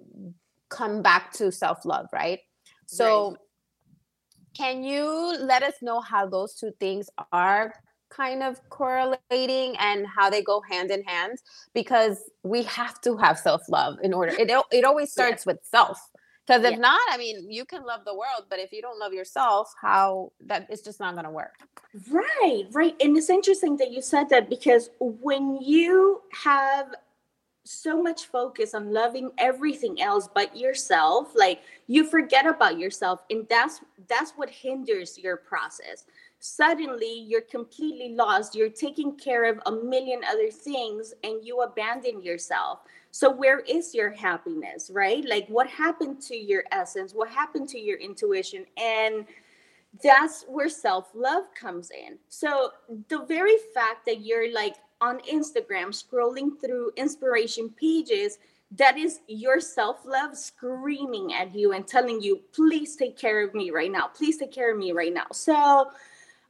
come 0.69 1.03
back 1.03 1.33
to 1.35 1.53
self 1.53 1.85
love, 1.85 2.07
right? 2.12 2.41
So, 2.87 3.31
right. 3.31 3.38
can 4.57 4.83
you 4.83 5.37
let 5.41 5.62
us 5.62 5.75
know 5.83 6.00
how 6.00 6.26
those 6.26 6.55
two 6.55 6.73
things 6.81 7.09
are 7.33 7.75
kind 8.11 8.43
of 8.43 8.61
correlating 8.69 9.76
and 9.79 10.07
how 10.07 10.31
they 10.31 10.43
go 10.43 10.62
hand 10.71 10.91
in 10.91 11.03
hand? 11.05 11.38
Because 11.75 12.19
we 12.43 12.62
have 12.64 13.00
to 13.03 13.17
have 13.17 13.38
self 13.38 13.62
love 13.69 13.97
in 14.03 14.12
order. 14.12 14.33
It 14.38 14.50
it 14.71 14.85
always 14.85 15.12
starts 15.12 15.45
yeah. 15.47 15.53
with 15.53 15.61
self. 15.64 15.99
Because 16.47 16.65
if 16.65 16.73
yeah. 16.73 16.79
not, 16.79 17.01
I 17.11 17.17
mean, 17.17 17.51
you 17.51 17.65
can 17.65 17.85
love 17.85 18.01
the 18.05 18.13
world, 18.13 18.47
but 18.51 18.59
if 18.59 18.71
you 18.73 18.83
don't 18.83 18.99
love 18.99 19.15
yourself, 19.15 19.75
how 19.81 20.33
that 20.41 20.67
it's 20.69 20.83
just 20.83 21.01
not 21.01 21.15
going 21.15 21.25
to 21.25 21.31
work. 21.31 21.55
Right, 22.11 22.65
right. 22.73 22.95
And 23.01 23.17
it's 23.17 23.31
interesting 23.31 23.77
that 23.79 23.91
you 23.93 24.03
said 24.03 24.29
that 24.29 24.51
because 24.51 24.91
when 24.99 25.59
you 25.63 26.21
have 26.33 26.95
so 27.65 28.03
much 28.03 28.27
focus 28.27 28.75
on 28.75 28.93
loving 28.93 29.31
everything 29.39 30.01
else 30.03 30.29
but 30.35 30.55
yourself 30.55 31.33
like 31.35 31.63
you 31.87 32.05
forget 32.05 32.47
about 32.47 32.79
yourself 32.79 33.23
and 33.31 33.47
that's 33.49 33.81
that's 34.07 34.33
what 34.33 34.51
hinders 34.51 35.17
your 35.17 35.39
process 35.39 36.05
suddenly 36.41 37.25
you're 37.27 37.41
completely 37.41 38.15
lost 38.15 38.55
you're 38.55 38.69
taking 38.69 39.17
care 39.17 39.47
of 39.47 39.59
a 39.65 39.73
million 39.73 40.21
other 40.31 40.51
things 40.51 41.15
and 41.25 41.43
you 41.43 41.63
abandon 41.63 42.23
yourself 42.23 42.81
so 43.14 43.30
where 43.30 43.61
is 43.61 43.94
your 43.94 44.11
happiness 44.11 44.90
right 44.92 45.25
like 45.28 45.47
what 45.49 45.68
happened 45.68 46.21
to 46.21 46.37
your 46.37 46.64
essence 46.73 47.14
what 47.14 47.28
happened 47.28 47.68
to 47.68 47.78
your 47.78 47.97
intuition 47.99 48.64
and 48.76 49.25
that's 50.02 50.44
where 50.49 50.68
self-love 50.68 51.44
comes 51.54 51.92
in 51.92 52.18
so 52.28 52.71
the 53.09 53.25
very 53.26 53.56
fact 53.73 54.04
that 54.04 54.25
you're 54.25 54.52
like 54.52 54.75
on 55.00 55.21
Instagram 55.33 55.90
scrolling 55.90 56.59
through 56.61 56.90
inspiration 56.97 57.71
pages 57.71 58.38
that 58.76 58.99
is 58.99 59.21
your 59.28 59.61
self 59.61 60.04
love 60.04 60.37
screaming 60.37 61.33
at 61.35 61.54
you 61.54 61.73
and 61.73 61.87
telling 61.87 62.21
you, 62.21 62.40
please 62.52 62.97
take 62.97 63.16
care 63.16 63.44
of 63.44 63.54
me 63.54 63.71
right 63.71 63.92
now. 63.92 64.09
Please 64.09 64.38
take 64.38 64.50
care 64.50 64.73
of 64.73 64.78
me 64.78 64.90
right 64.90 65.14
now. 65.14 65.26
So, 65.33 65.90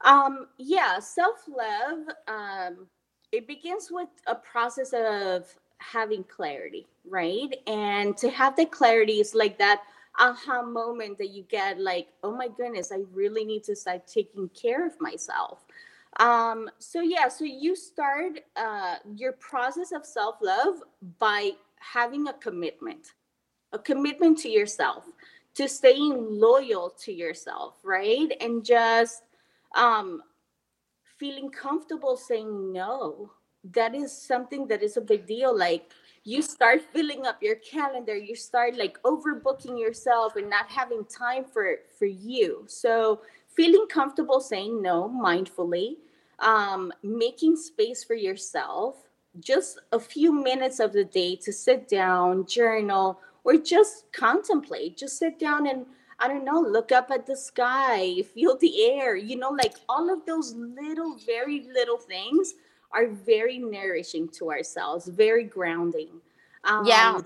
um, 0.02 0.47
yeah, 0.56 0.99
self 1.00 1.44
love, 1.47 1.99
um, 2.26 2.87
it 3.33 3.47
begins 3.47 3.88
with 3.90 4.09
a 4.26 4.37
process 4.37 4.94
of 4.94 5.54
having 5.93 6.25
clarity, 6.25 6.87
right? 7.09 7.55
And 7.67 8.17
to 8.19 8.31
have 8.31 8.57
the 8.57 8.67
clarity 8.67 9.21
is 9.21 9.35
like 9.35 9.59
that 9.59 9.83
aha 10.19 10.62
moment 10.62 11.19
that 11.19 11.31
you 11.31 11.43
get 11.43 11.81
like, 11.81 12.09
oh 12.23 12.35
my 12.35 12.49
goodness, 12.49 12.93
I 12.93 13.00
really 13.12 13.45
need 13.45 13.64
to 13.64 13.76
start 13.76 14.07
taking 14.07 14.49
care 14.50 14.87
of 14.87 15.00
myself. 15.00 15.64
Um, 16.21 16.71
so 16.79 17.00
yeah, 17.00 17.29
so 17.29 17.45
you 17.45 17.75
start 17.75 18.41
uh, 18.57 18.97
your 19.17 19.33
process 19.33 19.93
of 19.93 20.07
self-love 20.07 20.76
by 21.19 21.53
having 21.81 22.29
a 22.29 22.33
commitment, 22.35 23.14
a 23.73 23.79
commitment 23.79 24.38
to 24.38 24.49
yourself, 24.49 25.05
to 25.55 25.69
staying 25.69 26.14
loyal 26.41 26.91
to 27.00 27.12
yourself, 27.12 27.75
right? 27.83 28.33
And 28.41 28.64
just 28.64 29.23
um, 29.76 30.23
feeling 31.19 31.50
comfortable 31.50 32.17
saying 32.17 32.73
no. 32.73 33.33
That 33.73 33.94
is 33.94 34.12
something 34.12 34.66
that 34.68 34.83
is 34.83 34.97
a 34.97 35.00
big 35.00 35.26
deal. 35.26 35.56
Like 35.56 35.90
you 36.25 36.42
start 36.42 36.83
filling 36.92 37.26
up 37.26 37.42
your 37.42 37.56
calendar, 37.56 38.16
you 38.16 38.37
start 38.37 38.76
like 38.76 39.02
overbooking 39.02 39.78
yourself 39.78 40.37
and 40.37 40.50
not 40.50 40.68
having 40.68 41.04
time 41.04 41.44
for 41.44 41.76
for 41.99 42.06
you. 42.06 42.64
So 42.66 43.21
feeling 43.56 43.87
comfortable 43.88 44.40
saying 44.40 44.83
no 44.83 45.09
mindfully, 45.09 45.97
um, 46.40 46.92
making 47.02 47.56
space 47.56 48.04
for 48.04 48.14
yourself, 48.14 48.97
just 49.40 49.80
a 49.92 50.00
few 50.00 50.33
minutes 50.33 50.80
of 50.80 50.92
the 50.92 51.04
day 51.04 51.37
to 51.37 51.52
sit 51.52 51.88
down, 51.88 52.47
journal, 52.47 53.21
or 53.44 53.56
just 53.56 54.12
contemplate. 54.12 54.97
Just 54.97 55.18
sit 55.18 55.38
down 55.38 55.66
and 55.66 55.87
I 56.18 56.28
don't 56.28 56.44
know, 56.44 56.61
look 56.61 56.92
up 56.92 57.11
at 57.11 57.26
the 57.26 57.37
sky, 57.37 58.23
feel 58.35 58.56
the 58.56 58.85
air, 58.92 59.16
you 59.16 59.37
know, 59.37 59.50
like 59.50 59.75
all 59.88 60.12
of 60.12 60.25
those 60.26 60.54
little, 60.54 61.18
very 61.26 61.66
little 61.73 61.99
things 61.99 62.54
are 62.95 63.09
very 63.09 63.59
nourishing 63.59 64.29
to 64.39 64.51
ourselves, 64.51 65.09
very 65.09 65.45
grounding. 65.45 66.21
Um, 66.65 66.87
yeah. 66.87 67.21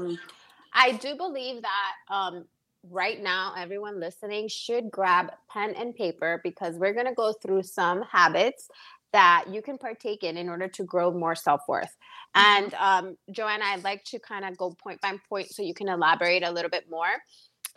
I 0.73 0.93
do 0.93 1.15
believe 1.17 1.63
that 1.63 1.93
um, 2.15 2.45
right 2.91 3.23
now, 3.23 3.55
everyone 3.57 4.01
listening 4.01 4.49
should 4.49 4.91
grab 4.91 5.33
pen 5.51 5.75
and 5.77 5.95
paper 5.95 6.41
because 6.43 6.77
we're 6.77 6.93
going 6.95 7.07
to 7.07 7.15
go 7.15 7.33
through 7.33 7.63
some 7.63 8.03
habits 8.03 8.69
that 9.13 9.47
you 9.51 9.63
can 9.63 9.79
partake 9.79 10.23
in 10.23 10.37
in 10.37 10.49
order 10.49 10.69
to 10.69 10.85
grow 10.85 11.11
more 11.11 11.35
self-worth 11.35 11.97
mm-hmm. 12.37 12.65
and 12.65 12.75
um, 12.75 13.17
joanna 13.31 13.65
i'd 13.67 13.85
like 13.85 14.05
to 14.05 14.19
kind 14.19 14.45
of 14.45 14.57
go 14.57 14.75
point 14.83 15.01
by 15.01 15.15
point 15.29 15.49
so 15.51 15.63
you 15.63 15.75
can 15.75 15.89
elaborate 15.89 16.43
a 16.43 16.51
little 16.51 16.71
bit 16.71 16.85
more 16.91 17.15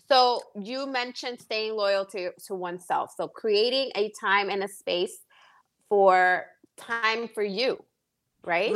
so 0.09 0.41
you 0.61 0.85
mentioned 0.85 1.39
staying 1.39 1.73
loyal 1.73 2.05
to, 2.05 2.31
to 2.45 2.53
oneself 2.53 3.13
so 3.15 3.27
creating 3.27 3.91
a 3.95 4.11
time 4.19 4.49
and 4.49 4.63
a 4.63 4.67
space 4.67 5.19
for 5.87 6.45
time 6.81 7.27
for 7.27 7.43
you 7.43 7.83
right 8.43 8.75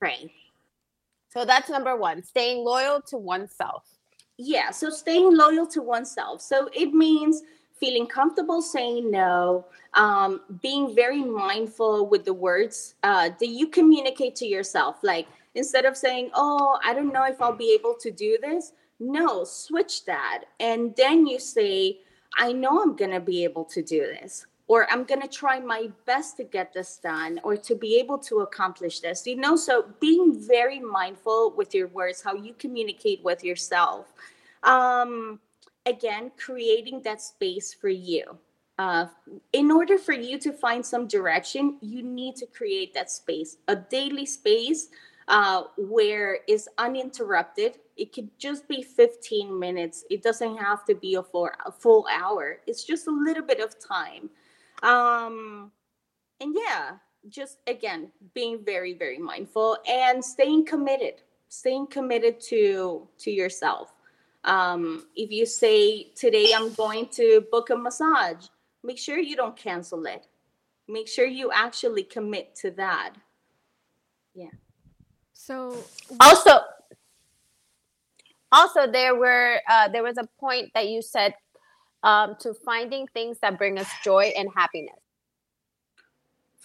right 0.00 0.30
so 1.28 1.44
that's 1.44 1.68
number 1.70 1.96
one 1.96 2.22
staying 2.22 2.64
loyal 2.64 3.00
to 3.00 3.16
oneself 3.16 3.84
yeah 4.36 4.70
so 4.70 4.90
staying 4.90 5.36
loyal 5.36 5.66
to 5.66 5.82
oneself 5.82 6.40
so 6.40 6.68
it 6.74 6.92
means 6.92 7.42
feeling 7.80 8.06
comfortable 8.06 8.60
saying 8.60 9.10
no, 9.10 9.64
um, 9.94 10.42
being 10.62 10.94
very 10.94 11.24
mindful 11.24 12.06
with 12.06 12.24
the 12.24 12.32
words 12.32 12.94
uh, 13.02 13.30
that 13.40 13.48
you 13.48 13.66
communicate 13.66 14.36
to 14.36 14.46
yourself. 14.46 14.98
Like 15.02 15.26
instead 15.54 15.86
of 15.86 15.96
saying, 15.96 16.30
Oh, 16.34 16.78
I 16.84 16.92
don't 16.92 17.12
know 17.12 17.24
if 17.24 17.40
I'll 17.40 17.56
be 17.56 17.72
able 17.72 17.94
to 18.00 18.10
do 18.10 18.38
this, 18.40 18.72
no, 19.00 19.44
switch 19.44 20.04
that. 20.04 20.44
And 20.60 20.94
then 20.96 21.26
you 21.26 21.40
say, 21.40 22.00
I 22.36 22.52
know 22.52 22.82
I'm 22.82 22.94
going 22.94 23.10
to 23.12 23.20
be 23.20 23.42
able 23.44 23.64
to 23.64 23.82
do 23.82 24.00
this. 24.00 24.46
Or 24.70 24.86
I'm 24.90 25.02
going 25.02 25.20
to 25.20 25.28
try 25.28 25.58
my 25.58 25.90
best 26.06 26.36
to 26.36 26.44
get 26.44 26.72
this 26.72 26.96
done 26.96 27.40
or 27.42 27.56
to 27.56 27.74
be 27.74 27.98
able 27.98 28.18
to 28.30 28.40
accomplish 28.46 29.00
this. 29.00 29.26
You 29.26 29.36
know, 29.36 29.56
so 29.56 29.86
being 29.98 30.40
very 30.40 30.78
mindful 30.78 31.54
with 31.56 31.74
your 31.74 31.88
words, 31.88 32.22
how 32.22 32.34
you 32.34 32.54
communicate 32.54 33.20
with 33.24 33.42
yourself. 33.42 34.12
Um, 34.62 35.40
again 35.86 36.30
creating 36.38 37.02
that 37.02 37.20
space 37.20 37.72
for 37.72 37.88
you 37.88 38.24
uh, 38.78 39.06
in 39.52 39.70
order 39.70 39.98
for 39.98 40.12
you 40.12 40.38
to 40.38 40.52
find 40.52 40.84
some 40.84 41.06
direction 41.06 41.78
you 41.80 42.02
need 42.02 42.36
to 42.36 42.46
create 42.46 42.92
that 42.94 43.10
space 43.10 43.56
a 43.68 43.76
daily 43.76 44.26
space 44.26 44.88
uh, 45.28 45.62
where 45.76 46.38
is 46.48 46.68
uninterrupted 46.78 47.78
it 47.96 48.12
could 48.12 48.28
just 48.38 48.66
be 48.68 48.82
15 48.82 49.58
minutes 49.58 50.04
it 50.10 50.22
doesn't 50.22 50.56
have 50.56 50.84
to 50.84 50.94
be 50.94 51.14
a 51.14 51.22
full, 51.22 51.50
a 51.64 51.72
full 51.72 52.06
hour 52.12 52.58
it's 52.66 52.84
just 52.84 53.06
a 53.06 53.10
little 53.10 53.44
bit 53.44 53.60
of 53.60 53.76
time 53.78 54.28
um, 54.82 55.70
and 56.40 56.54
yeah 56.56 56.92
just 57.28 57.58
again 57.66 58.10
being 58.34 58.64
very 58.64 58.94
very 58.94 59.18
mindful 59.18 59.76
and 59.88 60.24
staying 60.24 60.64
committed 60.64 61.22
staying 61.48 61.86
committed 61.86 62.40
to 62.40 63.06
to 63.18 63.30
yourself 63.30 63.92
um, 64.44 65.06
if 65.16 65.30
you 65.30 65.44
say 65.44 66.04
today 66.14 66.52
I'm 66.54 66.72
going 66.72 67.08
to 67.08 67.44
book 67.50 67.70
a 67.70 67.76
massage, 67.76 68.46
make 68.82 68.98
sure 68.98 69.18
you 69.18 69.36
don't 69.36 69.56
cancel 69.56 70.04
it. 70.06 70.26
Make 70.88 71.08
sure 71.08 71.26
you 71.26 71.50
actually 71.52 72.02
commit 72.02 72.54
to 72.56 72.70
that. 72.72 73.14
Yeah. 74.34 74.50
So 75.32 75.76
also, 76.20 76.60
also 78.50 78.90
there 78.90 79.14
were 79.14 79.60
uh, 79.68 79.88
there 79.88 80.02
was 80.02 80.16
a 80.16 80.28
point 80.38 80.70
that 80.74 80.88
you 80.88 81.02
said 81.02 81.34
um, 82.02 82.36
to 82.40 82.54
finding 82.54 83.06
things 83.08 83.38
that 83.40 83.58
bring 83.58 83.78
us 83.78 83.88
joy 84.02 84.32
and 84.36 84.48
happiness. 84.54 84.96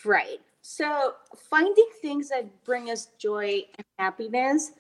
Right. 0.03 0.39
So 0.61 1.13
finding 1.35 1.87
things 2.01 2.29
that 2.29 2.63
bring 2.63 2.89
us 2.89 3.09
joy 3.17 3.65
and 3.77 3.85
happiness 3.99 4.71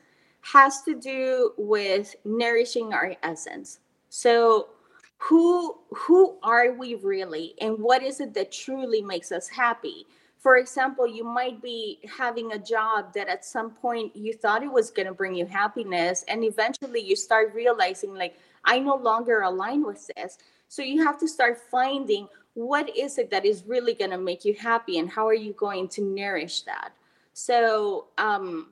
has 0.41 0.81
to 0.83 0.95
do 0.95 1.53
with 1.57 2.15
nourishing 2.25 2.93
our 2.93 3.15
essence. 3.23 3.79
So 4.09 4.69
who 5.17 5.77
who 5.93 6.37
are 6.43 6.73
we 6.73 6.95
really 6.95 7.55
and 7.61 7.79
what 7.79 8.03
is 8.03 8.19
it 8.19 8.33
that 8.33 8.51
truly 8.51 9.01
makes 9.01 9.31
us 9.31 9.47
happy? 9.47 10.05
For 10.37 10.57
example, 10.57 11.07
you 11.07 11.23
might 11.23 11.59
be 11.61 11.99
having 12.17 12.51
a 12.51 12.59
job 12.59 13.13
that 13.13 13.27
at 13.27 13.43
some 13.43 13.71
point 13.71 14.15
you 14.15 14.33
thought 14.33 14.61
it 14.61 14.71
was 14.71 14.91
going 14.91 15.07
to 15.07 15.13
bring 15.13 15.33
you 15.33 15.47
happiness 15.47 16.23
and 16.27 16.43
eventually 16.43 16.99
you 17.01 17.15
start 17.15 17.53
realizing 17.55 18.13
like 18.13 18.37
I 18.65 18.79
no 18.79 18.95
longer 18.95 19.41
align 19.41 19.85
with 19.85 20.09
this. 20.15 20.37
So 20.67 20.81
you 20.81 21.03
have 21.05 21.17
to 21.19 21.27
start 21.27 21.59
finding 21.71 22.27
what 22.53 22.95
is 22.97 23.17
it 23.17 23.29
that 23.31 23.45
is 23.45 23.63
really 23.67 23.93
going 23.93 24.11
to 24.11 24.17
make 24.17 24.45
you 24.45 24.53
happy 24.53 24.97
and 24.97 25.09
how 25.09 25.27
are 25.27 25.33
you 25.33 25.53
going 25.53 25.87
to 25.89 26.01
nourish 26.01 26.61
that? 26.61 26.93
So 27.33 28.07
um 28.17 28.71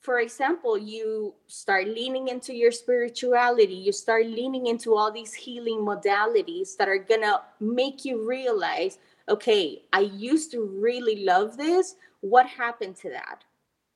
for 0.00 0.20
example, 0.20 0.78
you 0.78 1.34
start 1.48 1.88
leaning 1.88 2.28
into 2.28 2.54
your 2.54 2.70
spirituality, 2.70 3.74
you 3.74 3.90
start 3.90 4.24
leaning 4.26 4.68
into 4.68 4.94
all 4.94 5.10
these 5.10 5.34
healing 5.34 5.78
modalities 5.78 6.76
that 6.76 6.88
are 6.88 6.98
gonna 6.98 7.40
make 7.58 8.04
you 8.04 8.24
realize 8.24 8.98
okay, 9.28 9.82
I 9.92 10.00
used 10.00 10.52
to 10.52 10.62
really 10.62 11.24
love 11.24 11.56
this. 11.56 11.96
What 12.20 12.46
happened 12.46 12.94
to 12.98 13.10
that? 13.10 13.42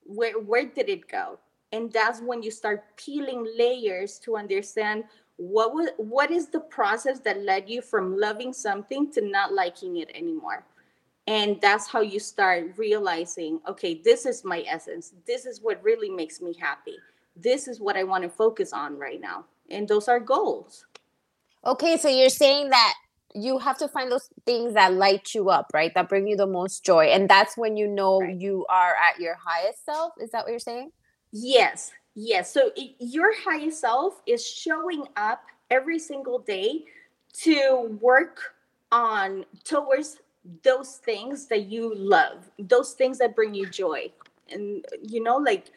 Where, 0.03 0.39
where 0.41 0.67
did 0.67 0.89
it 0.89 1.07
go? 1.07 1.39
And 1.73 1.93
that's 1.93 2.21
when 2.21 2.43
you 2.43 2.51
start 2.51 2.85
peeling 2.97 3.47
layers 3.57 4.19
to 4.21 4.37
understand 4.37 5.05
what 5.41 5.73
was 5.73 5.89
what 5.97 6.31
is 6.31 6.49
the 6.49 6.61
process 6.61 7.19
that 7.21 7.43
led 7.43 7.69
you 7.69 7.81
from 7.81 8.19
loving 8.19 8.53
something 8.53 9.11
to 9.11 9.23
not 9.23 9.55
liking 9.55 9.97
it 9.97 10.11
anymore. 10.15 10.67
And 11.27 11.59
that's 11.63 11.87
how 11.87 12.03
you 12.03 12.21
start 12.21 12.77
realizing 12.77 13.59
okay 13.67 14.03
this 14.05 14.27
is 14.27 14.45
my 14.45 14.63
essence. 14.69 15.15
This 15.27 15.47
is 15.47 15.63
what 15.63 15.83
really 15.83 16.11
makes 16.11 16.43
me 16.43 16.55
happy. 16.61 16.97
This 17.37 17.69
is 17.69 17.81
what 17.81 17.97
i 17.97 18.05
want 18.05 18.23
to 18.25 18.29
focus 18.29 18.75
on 18.75 18.99
right 18.99 19.21
now. 19.21 19.47
And 19.71 19.89
those 19.89 20.09
are 20.09 20.21
goals. 20.21 20.85
Okay 21.65 21.97
so 21.97 22.09
you're 22.09 22.29
saying 22.29 22.69
that 22.69 22.95
you 23.35 23.59
have 23.59 23.79
to 23.79 23.89
find 23.89 24.13
those 24.13 24.29
things 24.45 24.75
that 24.75 24.93
light 24.93 25.35
you 25.35 25.49
up 25.49 25.71
right? 25.73 25.95
That 25.95 26.11
bring 26.11 26.27
you 26.27 26.37
the 26.37 26.47
most 26.47 26.85
joy. 26.85 27.07
And 27.07 27.31
that's 27.31 27.57
when 27.57 27.79
you 27.79 27.89
know 27.89 28.21
right. 28.21 28.39
you 28.39 28.67
are 28.69 28.95
at 28.95 29.19
your 29.19 29.39
highest 29.43 29.87
self? 29.87 30.13
Is 30.21 30.33
that 30.33 30.45
what 30.45 30.51
you're 30.51 30.59
saying 30.59 30.91
yes 31.33 31.93
Yes. 32.15 32.53
So 32.53 32.71
it, 32.77 32.97
your 32.99 33.33
higher 33.43 33.71
self 33.71 34.21
is 34.27 34.47
showing 34.47 35.05
up 35.17 35.43
every 35.71 35.99
single 35.99 36.41
day 36.41 36.85
to 37.45 37.99
work 38.01 38.55
on 38.91 39.45
towards 39.65 40.19
those 40.65 40.97
things 40.97 41.47
that 41.47 41.67
you 41.67 41.95
love, 41.95 42.51
those 42.59 42.93
things 42.93 43.19
that 43.19 43.37
bring 43.37 43.55
you 43.55 43.67
joy. 43.67 44.11
And, 44.51 44.85
you 45.03 45.23
know, 45.23 45.37
like 45.37 45.71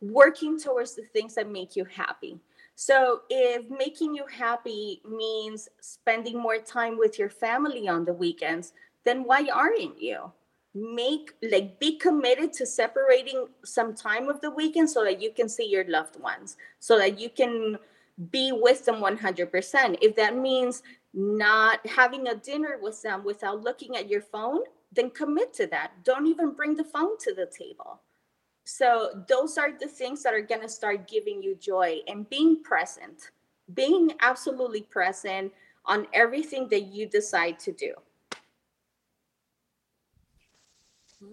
working 0.00 0.60
towards 0.60 0.94
the 0.94 1.02
things 1.02 1.34
that 1.36 1.50
make 1.50 1.74
you 1.76 1.84
happy. 1.86 2.38
So 2.74 3.22
if 3.30 3.68
making 3.70 4.14
you 4.14 4.24
happy 4.26 5.00
means 5.08 5.68
spending 5.80 6.38
more 6.38 6.58
time 6.58 6.98
with 6.98 7.18
your 7.18 7.30
family 7.30 7.88
on 7.88 8.04
the 8.04 8.12
weekends, 8.12 8.72
then 9.04 9.24
why 9.24 9.48
aren't 9.52 10.00
you? 10.00 10.30
Make 10.94 11.32
like 11.50 11.78
be 11.78 11.96
committed 11.96 12.52
to 12.52 12.66
separating 12.66 13.46
some 13.64 13.94
time 13.94 14.28
of 14.28 14.40
the 14.40 14.50
weekend 14.50 14.88
so 14.88 15.04
that 15.04 15.20
you 15.20 15.30
can 15.32 15.48
see 15.48 15.66
your 15.66 15.84
loved 15.88 16.20
ones 16.20 16.56
so 16.78 16.98
that 16.98 17.18
you 17.18 17.28
can 17.30 17.78
be 18.30 18.52
with 18.52 18.84
them 18.84 18.96
100% 18.96 19.98
if 20.02 20.16
that 20.16 20.36
means 20.36 20.82
not 21.14 21.84
having 21.86 22.28
a 22.28 22.34
dinner 22.34 22.78
with 22.80 23.00
them 23.02 23.24
without 23.24 23.62
looking 23.62 23.96
at 23.96 24.08
your 24.08 24.20
phone 24.20 24.60
then 24.90 25.10
commit 25.10 25.52
to 25.52 25.66
that. 25.66 25.92
Don't 26.02 26.26
even 26.26 26.52
bring 26.52 26.74
the 26.74 26.82
phone 26.82 27.18
to 27.18 27.34
the 27.34 27.44
table. 27.44 28.00
So 28.64 29.22
those 29.28 29.58
are 29.58 29.70
the 29.78 29.86
things 29.86 30.22
that 30.22 30.32
are 30.32 30.40
going 30.40 30.62
to 30.62 30.68
start 30.68 31.06
giving 31.06 31.42
you 31.42 31.56
joy 31.56 31.98
and 32.06 32.28
being 32.30 32.62
present 32.62 33.30
being 33.74 34.12
absolutely 34.20 34.82
present 34.82 35.52
on 35.84 36.06
everything 36.12 36.68
that 36.68 36.92
you 36.92 37.06
decide 37.06 37.58
to 37.60 37.72
do 37.72 37.94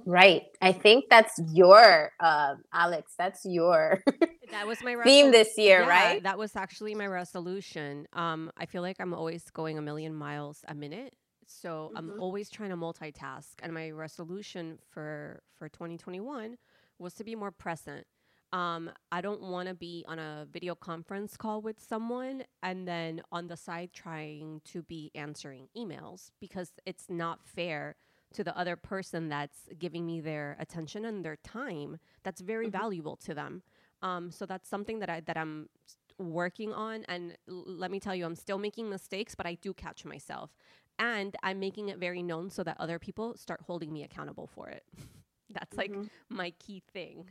Right. 0.05 0.43
I 0.61 0.71
think 0.71 1.05
that's 1.09 1.39
your 1.53 2.11
uh, 2.19 2.55
Alex. 2.73 3.13
That's 3.17 3.45
your 3.45 4.03
that 4.51 4.67
was 4.67 4.81
my 4.83 4.95
theme 5.03 5.31
this 5.31 5.57
year, 5.57 5.81
yeah, 5.81 5.87
right? 5.87 6.23
That 6.23 6.37
was 6.37 6.55
actually 6.55 6.95
my 6.95 7.07
resolution. 7.07 8.07
Um, 8.13 8.51
I 8.57 8.65
feel 8.65 8.81
like 8.81 8.97
I'm 8.99 9.13
always 9.13 9.43
going 9.51 9.77
a 9.77 9.81
million 9.81 10.13
miles 10.15 10.63
a 10.67 10.73
minute, 10.73 11.13
so 11.45 11.89
mm-hmm. 11.89 11.97
I'm 11.97 12.21
always 12.21 12.49
trying 12.49 12.71
to 12.71 12.77
multitask. 12.77 13.53
And 13.61 13.73
my 13.73 13.91
resolution 13.91 14.79
for 14.89 15.41
for 15.57 15.69
2021 15.69 16.57
was 16.97 17.13
to 17.15 17.23
be 17.23 17.35
more 17.35 17.51
present. 17.51 18.05
Um, 18.53 18.89
I 19.11 19.21
don't 19.21 19.41
want 19.41 19.67
to 19.67 19.75
be 19.75 20.05
on 20.07 20.17
a 20.17 20.47
video 20.49 20.75
conference 20.75 21.35
call 21.35 21.61
with 21.61 21.77
someone 21.79 22.43
and 22.63 22.87
then 22.87 23.21
on 23.31 23.47
the 23.47 23.57
side 23.57 23.89
trying 23.91 24.61
to 24.65 24.81
be 24.83 25.11
answering 25.13 25.67
emails 25.75 26.29
because 26.39 26.71
it's 26.85 27.09
not 27.09 27.39
fair 27.43 27.95
to 28.33 28.43
the 28.43 28.57
other 28.57 28.75
person 28.75 29.29
that's 29.29 29.69
giving 29.79 30.05
me 30.05 30.19
their 30.19 30.57
attention 30.59 31.05
and 31.05 31.23
their 31.23 31.37
time 31.37 31.97
that's 32.23 32.41
very 32.41 32.67
mm-hmm. 32.67 32.77
valuable 32.77 33.15
to 33.17 33.33
them. 33.33 33.61
Um, 34.01 34.31
so 34.31 34.45
that's 34.45 34.69
something 34.69 34.99
that 34.99 35.09
i 35.09 35.19
that 35.21 35.37
i'm 35.37 35.69
working 36.17 36.73
on. 36.73 37.05
And 37.07 37.37
l- 37.49 37.63
let 37.65 37.91
me 37.91 37.99
tell 37.99 38.15
you 38.15 38.25
i'm 38.25 38.35
still 38.35 38.57
making 38.57 38.89
mistakes 38.89 39.35
but 39.35 39.45
i 39.45 39.55
do 39.55 39.73
catch 39.73 40.05
myself. 40.05 40.51
And 40.99 41.35
i'm 41.43 41.59
making 41.59 41.89
it 41.89 41.97
very 41.97 42.23
known 42.23 42.49
so 42.49 42.63
that 42.63 42.77
other 42.79 42.99
people 42.99 43.35
start 43.37 43.61
holding 43.65 43.91
me 43.93 44.03
accountable 44.03 44.47
for 44.47 44.69
it. 44.69 44.83
That's 45.49 45.75
mm-hmm. 45.75 46.01
like 46.01 46.09
my 46.29 46.51
key 46.59 46.83
thing. 46.93 47.25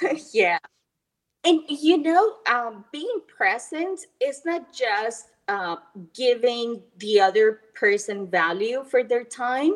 Yeah. 0.32 0.58
And 1.44 1.60
you 1.68 1.98
know 1.98 2.36
um, 2.50 2.84
being 2.90 3.20
present 3.28 4.00
is 4.20 4.44
not 4.44 4.74
just 4.74 5.28
uh, 5.48 5.76
giving 6.12 6.82
the 6.98 7.20
other 7.20 7.60
person 7.74 8.26
value 8.28 8.84
for 8.84 9.04
their 9.04 9.22
time 9.22 9.74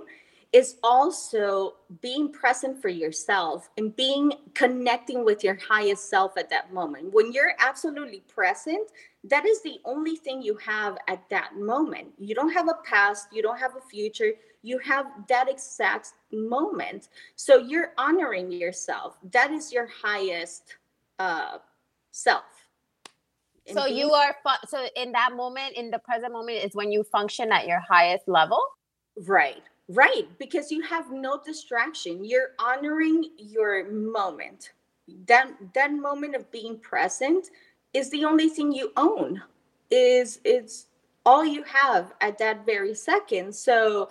is 0.53 0.77
also 0.83 1.75
being 2.01 2.33
present 2.33 2.83
for 2.83 2.89
yourself 2.89 3.71
and 3.77 3.95
being 3.95 4.33
connecting 4.55 5.25
with 5.25 5.45
your 5.45 5.57
highest 5.57 6.11
self 6.11 6.37
at 6.37 6.51
that 6.51 6.73
moment. 6.73 7.13
When 7.13 7.33
you're 7.33 7.53
absolutely 7.61 8.25
present, 8.27 8.91
that 9.25 9.47
is 9.47 9.63
the 9.63 9.79
only 9.85 10.17
thing 10.17 10.43
you 10.43 10.57
have 10.57 10.99
at 11.07 11.29
that 11.31 11.57
moment. 11.57 12.09
You 12.19 12.35
don't 12.35 12.53
have 12.53 12.69
a 12.69 12.79
past, 12.85 13.29
you 13.33 13.43
don't 13.43 13.59
have 13.59 13.77
a 13.77 13.81
future, 13.81 14.33
you 14.63 14.79
have 14.79 15.07
that 15.29 15.49
exact 15.49 16.15
moment. 16.33 17.09
So 17.37 17.59
you're 17.59 17.93
honoring 17.97 18.51
yourself. 18.51 19.19
That 19.31 19.53
is 19.53 19.73
your 19.73 19.87
highest 20.03 20.75
uh, 21.21 21.59
self. 22.11 22.43
so 23.73 23.87
you 23.87 24.11
are 24.11 24.35
fu- 24.43 24.67
so 24.67 24.85
in 24.97 25.13
that 25.13 25.31
moment 25.37 25.77
in 25.77 25.91
the 25.91 25.99
present 26.01 26.33
moment 26.33 26.59
is 26.65 26.75
when 26.75 26.91
you 26.91 27.05
function 27.05 27.53
at 27.53 27.69
your 27.69 27.79
highest 27.89 28.27
level 28.27 28.61
right 29.27 29.63
Right, 29.93 30.29
because 30.39 30.71
you 30.71 30.83
have 30.83 31.11
no 31.11 31.41
distraction. 31.45 32.25
You're 32.25 32.51
honoring 32.61 33.31
your 33.37 33.91
moment. 33.91 34.71
That 35.27 35.51
that 35.75 35.93
moment 35.93 36.37
of 36.37 36.49
being 36.53 36.79
present 36.79 37.49
is 37.93 38.09
the 38.11 38.25
only 38.25 38.49
thing 38.49 38.71
you 38.71 38.93
own. 38.97 39.43
Is 39.91 40.39
it's 40.45 40.87
all 41.27 41.45
you 41.45 41.65
have 41.65 42.13
at 42.21 42.39
that 42.39 42.65
very 42.65 42.95
second. 42.95 43.53
So 43.53 44.11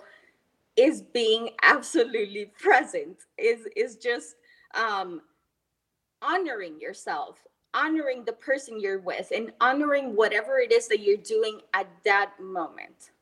is 0.76 1.00
being 1.00 1.48
absolutely 1.62 2.52
present. 2.58 3.16
Is 3.38 3.66
is 3.74 3.96
just 3.96 4.36
um 4.74 5.22
honoring 6.20 6.78
yourself, 6.78 7.38
honoring 7.72 8.26
the 8.26 8.34
person 8.34 8.78
you're 8.78 9.00
with 9.00 9.32
and 9.34 9.50
honoring 9.62 10.14
whatever 10.14 10.58
it 10.58 10.72
is 10.72 10.88
that 10.88 11.00
you're 11.00 11.16
doing 11.16 11.62
at 11.72 11.88
that 12.04 12.32
moment. 12.38 13.12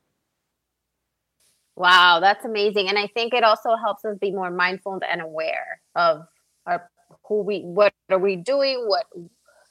Wow, 1.78 2.18
that's 2.18 2.44
amazing. 2.44 2.88
And 2.88 2.98
I 2.98 3.06
think 3.06 3.32
it 3.32 3.44
also 3.44 3.76
helps 3.76 4.04
us 4.04 4.18
be 4.20 4.32
more 4.32 4.50
mindful 4.50 5.00
and 5.08 5.20
aware 5.20 5.80
of 5.94 6.26
our 6.66 6.90
who 7.28 7.42
we 7.42 7.60
what 7.60 7.94
are 8.10 8.18
we 8.18 8.34
doing, 8.34 8.86
what 8.88 9.06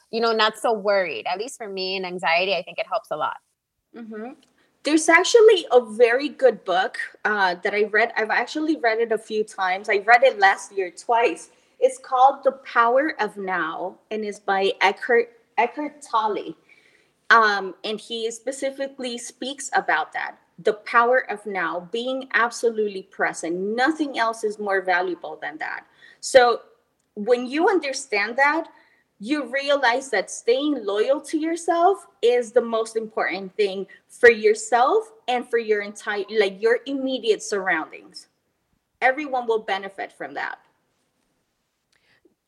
you 0.09 0.21
know, 0.21 0.31
not 0.31 0.57
so 0.57 0.71
worried. 0.71 1.27
At 1.27 1.37
least 1.37 1.57
for 1.57 1.67
me 1.67 1.97
and 1.97 2.05
anxiety, 2.05 2.55
I 2.55 2.63
think 2.63 2.79
it 2.79 2.87
helps 2.87 3.11
a 3.11 3.17
lot. 3.17 3.35
Mm-hmm. 3.93 4.31
There's 4.83 5.09
actually 5.09 5.65
a 5.69 5.81
very 5.81 6.29
good 6.29 6.63
book 6.63 6.97
uh, 7.25 7.55
that 7.55 7.73
I 7.73 7.83
read. 7.83 8.13
I've 8.15 8.29
actually 8.29 8.77
read 8.77 8.99
it 8.99 9.11
a 9.11 9.17
few 9.17 9.43
times. 9.43 9.89
I 9.89 9.97
read 9.97 10.23
it 10.23 10.39
last 10.39 10.71
year 10.71 10.91
twice. 10.91 11.49
It's 11.77 11.97
called 11.97 12.45
The 12.45 12.53
Power 12.53 13.15
of 13.19 13.35
Now 13.35 13.97
and 14.09 14.23
is 14.23 14.39
by 14.39 14.71
Eckhart 14.79 15.33
Eckhart 15.57 16.01
Tolle. 16.01 16.55
Um, 17.29 17.75
and 17.83 17.99
he 17.99 18.31
specifically 18.31 19.17
speaks 19.17 19.69
about 19.73 20.13
that 20.13 20.37
the 20.59 20.73
power 20.73 21.29
of 21.29 21.45
now, 21.45 21.87
being 21.91 22.27
absolutely 22.33 23.03
present. 23.03 23.55
Nothing 23.55 24.17
else 24.17 24.43
is 24.43 24.57
more 24.57 24.81
valuable 24.81 25.37
than 25.41 25.57
that. 25.59 25.85
So 26.19 26.61
when 27.15 27.45
you 27.45 27.69
understand 27.69 28.37
that, 28.37 28.67
you 29.19 29.51
realize 29.51 30.09
that 30.11 30.29
staying 30.29 30.85
loyal 30.85 31.19
to 31.21 31.37
yourself 31.37 32.05
is 32.21 32.51
the 32.51 32.61
most 32.61 32.95
important 32.95 33.55
thing 33.55 33.87
for 34.07 34.29
yourself 34.29 35.11
and 35.27 35.49
for 35.49 35.57
your 35.57 35.81
entire 35.81 36.23
like 36.37 36.61
your 36.61 36.79
immediate 36.85 37.41
surroundings 37.41 38.27
everyone 39.01 39.47
will 39.47 39.59
benefit 39.59 40.11
from 40.11 40.33
that 40.35 40.59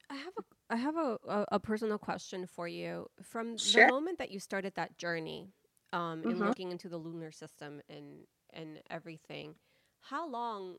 i 0.09 0.15
have 0.15 0.33
a 0.37 0.73
i 0.73 0.75
have 0.75 0.95
a, 0.95 1.17
a, 1.27 1.45
a 1.53 1.59
personal 1.59 1.97
question 1.97 2.45
for 2.45 2.67
you 2.67 3.09
from 3.23 3.57
sure. 3.57 3.87
the 3.87 3.91
moment 3.91 4.19
that 4.19 4.31
you 4.31 4.39
started 4.39 4.73
that 4.75 4.95
journey 4.97 5.49
um, 5.93 6.21
mm-hmm. 6.21 6.43
looking 6.43 6.71
into 6.71 6.89
the 6.89 6.97
lunar 6.97 7.31
system 7.31 7.81
and 7.89 8.25
and 8.53 8.79
everything. 8.89 9.55
How 10.01 10.27
long 10.27 10.75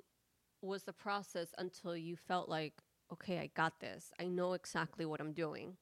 was 0.62 0.82
the 0.84 0.92
process 0.92 1.48
until 1.58 1.96
you 1.96 2.16
felt 2.16 2.48
like, 2.48 2.74
okay, 3.12 3.38
I 3.38 3.50
got 3.54 3.80
this. 3.80 4.12
I 4.20 4.26
know 4.26 4.52
exactly 4.52 5.04
what 5.04 5.20
I'm 5.20 5.32
doing. 5.32 5.76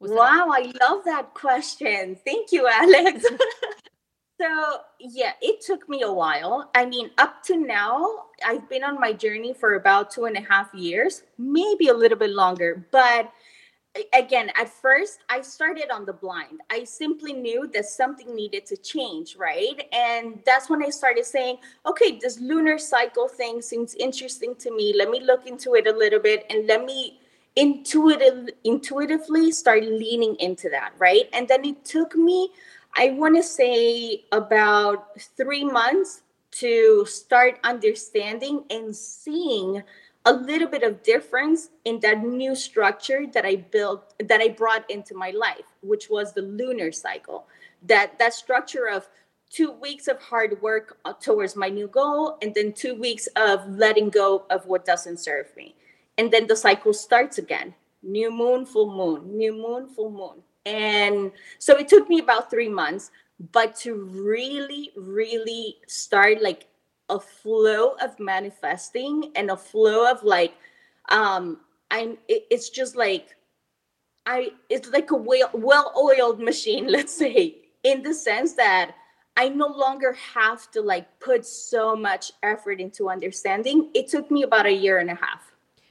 Was 0.00 0.10
wow, 0.10 0.48
I 0.50 0.72
love 0.80 1.04
that 1.04 1.34
question. 1.34 2.16
Thank 2.24 2.52
you, 2.52 2.66
Alex. 2.66 3.24
so, 4.40 4.78
yeah, 4.98 5.32
it 5.42 5.60
took 5.60 5.88
me 5.88 6.02
a 6.02 6.12
while. 6.12 6.70
I 6.74 6.86
mean, 6.86 7.10
up 7.18 7.42
to 7.44 7.56
now, 7.56 8.24
I've 8.44 8.68
been 8.68 8.82
on 8.82 8.98
my 8.98 9.12
journey 9.12 9.52
for 9.52 9.74
about 9.74 10.10
two 10.10 10.24
and 10.24 10.36
a 10.36 10.40
half 10.40 10.72
years, 10.74 11.22
maybe 11.36 11.88
a 11.88 11.94
little 11.94 12.18
bit 12.18 12.30
longer, 12.30 12.86
but 12.90 13.30
again 14.12 14.50
at 14.56 14.68
first 14.68 15.20
i 15.28 15.40
started 15.40 15.90
on 15.90 16.04
the 16.04 16.12
blind. 16.12 16.60
I 16.70 16.84
simply 16.84 17.32
knew 17.32 17.66
that 17.74 17.86
something 17.86 18.34
needed 18.34 18.64
to 18.66 18.76
change 18.76 19.36
right? 19.36 19.88
And 19.92 20.40
that's 20.46 20.70
when 20.70 20.82
i 20.82 20.90
started 20.90 21.24
saying 21.24 21.58
okay 21.86 22.18
this 22.20 22.38
lunar 22.40 22.78
cycle 22.78 23.28
thing 23.28 23.60
seems 23.60 23.94
interesting 23.94 24.54
to 24.56 24.74
me. 24.74 24.94
Let 24.96 25.10
me 25.10 25.20
look 25.20 25.46
into 25.46 25.74
it 25.74 25.86
a 25.86 25.92
little 25.92 26.20
bit 26.20 26.46
and 26.50 26.66
let 26.66 26.84
me 26.84 27.20
intuitive 27.56 28.50
intuitively 28.62 29.50
start 29.50 29.82
leaning 29.82 30.36
into 30.36 30.68
that 30.70 30.92
right? 30.98 31.28
And 31.32 31.48
then 31.48 31.64
it 31.64 31.84
took 31.84 32.14
me 32.14 32.50
I 32.96 33.10
want 33.10 33.36
to 33.36 33.42
say 33.42 34.24
about 34.32 35.20
three 35.36 35.64
months 35.64 36.22
to 36.52 37.04
start 37.06 37.58
understanding 37.64 38.64
and 38.70 38.94
seeing 38.94 39.82
a 40.26 40.32
little 40.32 40.68
bit 40.68 40.82
of 40.82 41.02
difference 41.02 41.70
in 41.84 42.00
that 42.00 42.22
new 42.22 42.54
structure 42.54 43.26
that 43.32 43.46
I 43.46 43.56
built 43.56 44.14
that 44.18 44.40
I 44.40 44.48
brought 44.48 44.88
into 44.90 45.14
my 45.14 45.30
life, 45.30 45.64
which 45.82 46.10
was 46.10 46.32
the 46.32 46.42
lunar 46.42 46.92
cycle. 46.92 47.46
That 47.82 48.18
that 48.18 48.34
structure 48.34 48.86
of 48.88 49.08
two 49.50 49.72
weeks 49.72 50.08
of 50.08 50.20
hard 50.20 50.60
work 50.62 50.98
uh, 51.04 51.14
towards 51.14 51.56
my 51.56 51.68
new 51.68 51.88
goal 51.88 52.38
and 52.40 52.54
then 52.54 52.72
two 52.72 52.94
weeks 52.94 53.26
of 53.34 53.68
letting 53.68 54.10
go 54.10 54.46
of 54.50 54.66
what 54.66 54.84
doesn't 54.84 55.18
serve 55.18 55.46
me. 55.56 55.74
And 56.18 56.30
then 56.30 56.46
the 56.46 56.54
cycle 56.54 56.92
starts 56.92 57.38
again. 57.38 57.74
New 58.02 58.30
moon, 58.30 58.64
full 58.64 58.94
moon, 58.94 59.36
new 59.36 59.52
moon, 59.52 59.88
full 59.88 60.10
moon. 60.10 60.42
And 60.66 61.32
so 61.58 61.76
it 61.76 61.88
took 61.88 62.08
me 62.08 62.20
about 62.20 62.50
3 62.50 62.68
months, 62.68 63.10
but 63.52 63.74
to 63.76 63.94
really 63.94 64.92
really 64.94 65.78
start 65.86 66.42
like 66.42 66.66
a 67.10 67.20
flow 67.20 67.96
of 68.02 68.18
manifesting 68.18 69.32
and 69.34 69.50
a 69.50 69.56
flow 69.56 70.10
of 70.10 70.22
like 70.22 70.54
um 71.10 71.58
i'm 71.90 72.16
it, 72.28 72.46
it's 72.50 72.70
just 72.70 72.96
like 72.96 73.36
i 74.26 74.50
it's 74.68 74.88
like 74.90 75.10
a 75.10 75.16
well 75.16 75.50
well 75.52 75.92
oiled 75.98 76.40
machine 76.40 76.86
let's 76.96 77.12
say 77.12 77.56
in 77.82 78.02
the 78.02 78.14
sense 78.14 78.54
that 78.54 78.92
i 79.36 79.48
no 79.48 79.66
longer 79.66 80.12
have 80.12 80.70
to 80.70 80.80
like 80.80 81.06
put 81.20 81.44
so 81.44 81.96
much 81.96 82.32
effort 82.42 82.80
into 82.80 83.10
understanding 83.10 83.90
it 83.94 84.08
took 84.08 84.30
me 84.30 84.44
about 84.44 84.66
a 84.66 84.72
year 84.72 84.98
and 84.98 85.10
a 85.10 85.14
half 85.14 85.50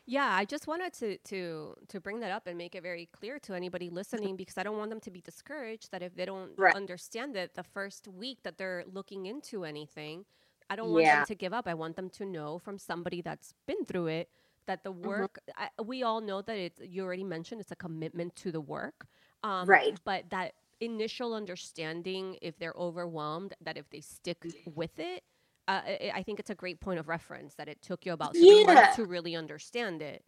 yeah, 0.10 0.32
I 0.34 0.43
just 0.43 0.65
wanted 0.65 0.91
to 0.93 1.17
to 1.25 1.75
to 1.89 1.99
bring 1.99 2.19
that 2.21 2.32
up 2.32 2.47
and 2.47 2.58
make 2.58 2.73
it 2.73 2.82
very 2.82 3.08
clear 3.12 3.38
to 3.41 3.53
anybody 3.53 3.91
listening 3.91 4.36
because 4.36 4.58
I 4.58 4.63
don't 4.63 4.79
want 4.79 4.89
them 4.89 4.99
to 5.01 5.12
be 5.12 5.21
discouraged 5.21 5.91
that 5.91 6.01
if 6.01 6.15
they 6.15 6.25
don't 6.25 6.49
right. 6.58 6.75
understand 6.75 7.36
it 7.36 7.53
the 7.53 7.62
first 7.62 8.08
week 8.08 8.39
that 8.41 8.58
they're 8.58 8.86
looking 8.91 9.27
into 9.27 9.65
anything, 9.65 10.25
I 10.69 10.75
don't 10.75 10.91
want 10.91 11.05
yeah. 11.05 11.17
them 11.17 11.25
to 11.27 11.36
give 11.36 11.53
up. 11.53 11.67
I 11.67 11.73
want 11.73 11.95
them 11.95 12.10
to 12.12 12.25
know 12.25 12.60
from 12.60 12.77
somebody 12.77 13.21
that's 13.21 13.53
been 13.67 13.86
through 13.86 14.08
it 14.08 14.29
that 14.67 14.84
the 14.84 14.91
mm-hmm. 14.91 15.08
work. 15.08 15.39
Mm-hmm. 15.49 15.63
I, 15.79 15.82
we 15.82 16.03
all 16.03 16.21
know 16.21 16.41
that 16.41 16.58
it's. 16.58 16.79
You 16.84 17.03
already 17.03 17.23
mentioned 17.23 17.62
it's 17.62 17.71
a 17.71 17.75
commitment 17.75 18.36
to 18.38 18.51
the 18.51 18.62
work. 18.62 19.08
Um, 19.43 19.67
right. 19.67 19.97
But 20.03 20.29
that 20.29 20.53
initial 20.79 21.34
understanding, 21.34 22.38
if 22.41 22.58
they're 22.60 22.75
overwhelmed, 22.77 23.53
that 23.62 23.77
if 23.77 23.89
they 23.89 24.01
stick 24.01 24.38
with 24.75 24.97
it, 24.99 25.23
uh, 25.67 25.82
I, 25.86 26.12
I 26.15 26.23
think 26.23 26.39
it's 26.39 26.49
a 26.49 26.55
great 26.55 26.79
point 26.79 26.99
of 26.99 27.08
reference 27.08 27.55
that 27.55 27.67
it 27.67 27.82
took 27.82 28.05
you 28.05 28.13
about 28.13 28.34
three 28.34 28.62
yeah. 28.62 28.73
months 28.73 28.95
to 28.95 29.05
really 29.05 29.36
understand 29.36 30.01
it. 30.01 30.23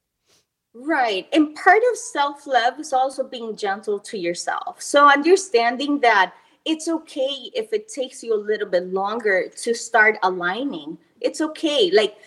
Right. 0.74 1.28
And 1.34 1.54
part 1.56 1.82
of 1.92 1.98
self 1.98 2.48
love 2.48 2.80
is 2.80 2.94
also 2.94 3.28
being 3.28 3.58
gentle 3.58 4.00
to 4.00 4.18
yourself. 4.18 4.82
So 4.82 5.10
understanding 5.10 6.00
that 6.00 6.34
it's 6.66 6.88
okay 6.88 7.50
if 7.54 7.74
it 7.74 7.88
takes 7.88 8.24
you 8.24 8.36
a 8.36 8.38
little 8.38 8.68
bit 8.68 8.92
longer 8.94 9.50
to 9.50 9.74
start 9.74 10.18
aligning. 10.24 10.98
It's 11.20 11.42
okay. 11.42 11.92
Like, 11.92 12.18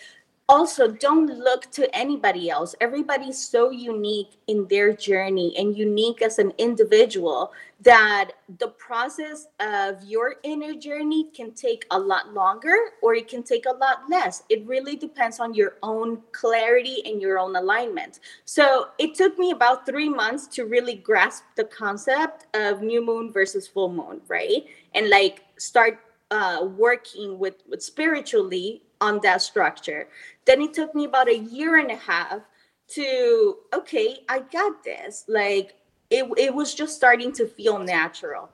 also 0.47 0.87
don't 0.87 1.27
look 1.27 1.71
to 1.71 1.93
anybody 1.95 2.49
else. 2.49 2.75
Everybody's 2.79 3.37
so 3.37 3.71
unique 3.71 4.37
in 4.47 4.67
their 4.67 4.93
journey 4.93 5.55
and 5.57 5.75
unique 5.75 6.21
as 6.21 6.37
an 6.37 6.53
individual 6.57 7.51
that 7.81 8.31
the 8.59 8.67
process 8.67 9.47
of 9.59 10.03
your 10.03 10.35
inner 10.43 10.73
journey 10.75 11.25
can 11.35 11.51
take 11.51 11.85
a 11.91 11.99
lot 11.99 12.33
longer 12.33 12.75
or 13.01 13.15
it 13.15 13.27
can 13.27 13.41
take 13.41 13.65
a 13.65 13.73
lot 13.73 14.03
less. 14.09 14.43
It 14.49 14.65
really 14.67 14.95
depends 14.95 15.39
on 15.39 15.53
your 15.53 15.77
own 15.81 16.21
clarity 16.31 17.01
and 17.05 17.21
your 17.21 17.39
own 17.39 17.55
alignment. 17.55 18.19
So 18.45 18.89
it 18.99 19.15
took 19.15 19.39
me 19.39 19.51
about 19.51 19.85
3 19.85 20.09
months 20.09 20.47
to 20.55 20.65
really 20.65 20.95
grasp 20.95 21.43
the 21.55 21.65
concept 21.65 22.45
of 22.55 22.81
new 22.81 23.03
moon 23.03 23.31
versus 23.31 23.67
full 23.67 23.91
moon 23.91 24.21
right? 24.27 24.65
And 24.93 25.09
like 25.09 25.43
start 25.57 25.99
uh, 26.31 26.65
working 26.77 27.39
with, 27.39 27.55
with 27.67 27.81
spiritually 27.83 28.81
on 29.01 29.19
that 29.23 29.41
structure. 29.41 30.07
Then 30.45 30.61
it 30.61 30.73
took 30.73 30.93
me 30.93 31.05
about 31.05 31.29
a 31.29 31.37
year 31.37 31.77
and 31.77 31.91
a 31.91 31.95
half 31.95 32.41
to, 32.89 33.57
okay, 33.73 34.19
I 34.29 34.39
got 34.39 34.83
this. 34.83 35.25
Like 35.27 35.75
it, 36.09 36.29
it 36.37 36.53
was 36.53 36.73
just 36.73 36.95
starting 36.95 37.31
to 37.33 37.47
feel 37.47 37.79
natural. 37.79 38.49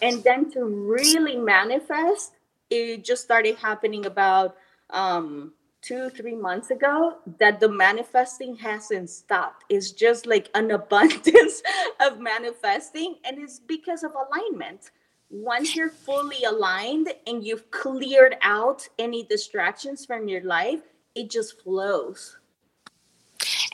And 0.00 0.22
then 0.24 0.50
to 0.52 0.64
really 0.64 1.36
manifest, 1.36 2.32
it 2.70 3.04
just 3.04 3.22
started 3.22 3.56
happening 3.56 4.06
about 4.06 4.56
um, 4.90 5.52
two, 5.82 6.08
three 6.10 6.34
months 6.34 6.70
ago 6.70 7.18
that 7.38 7.60
the 7.60 7.68
manifesting 7.68 8.56
hasn't 8.56 9.10
stopped. 9.10 9.64
It's 9.68 9.92
just 9.92 10.26
like 10.26 10.50
an 10.54 10.70
abundance 10.80 11.62
of 12.00 12.20
manifesting, 12.20 13.16
and 13.24 13.38
it's 13.38 13.58
because 13.58 14.02
of 14.02 14.12
alignment 14.12 14.90
once 15.30 15.74
you're 15.74 15.90
fully 15.90 16.44
aligned 16.44 17.08
and 17.26 17.44
you've 17.44 17.68
cleared 17.72 18.36
out 18.42 18.88
any 19.00 19.24
distractions 19.24 20.06
from 20.06 20.28
your 20.28 20.42
life, 20.42 20.82
it 21.14 21.30
just 21.30 21.62
flows. 21.62 22.38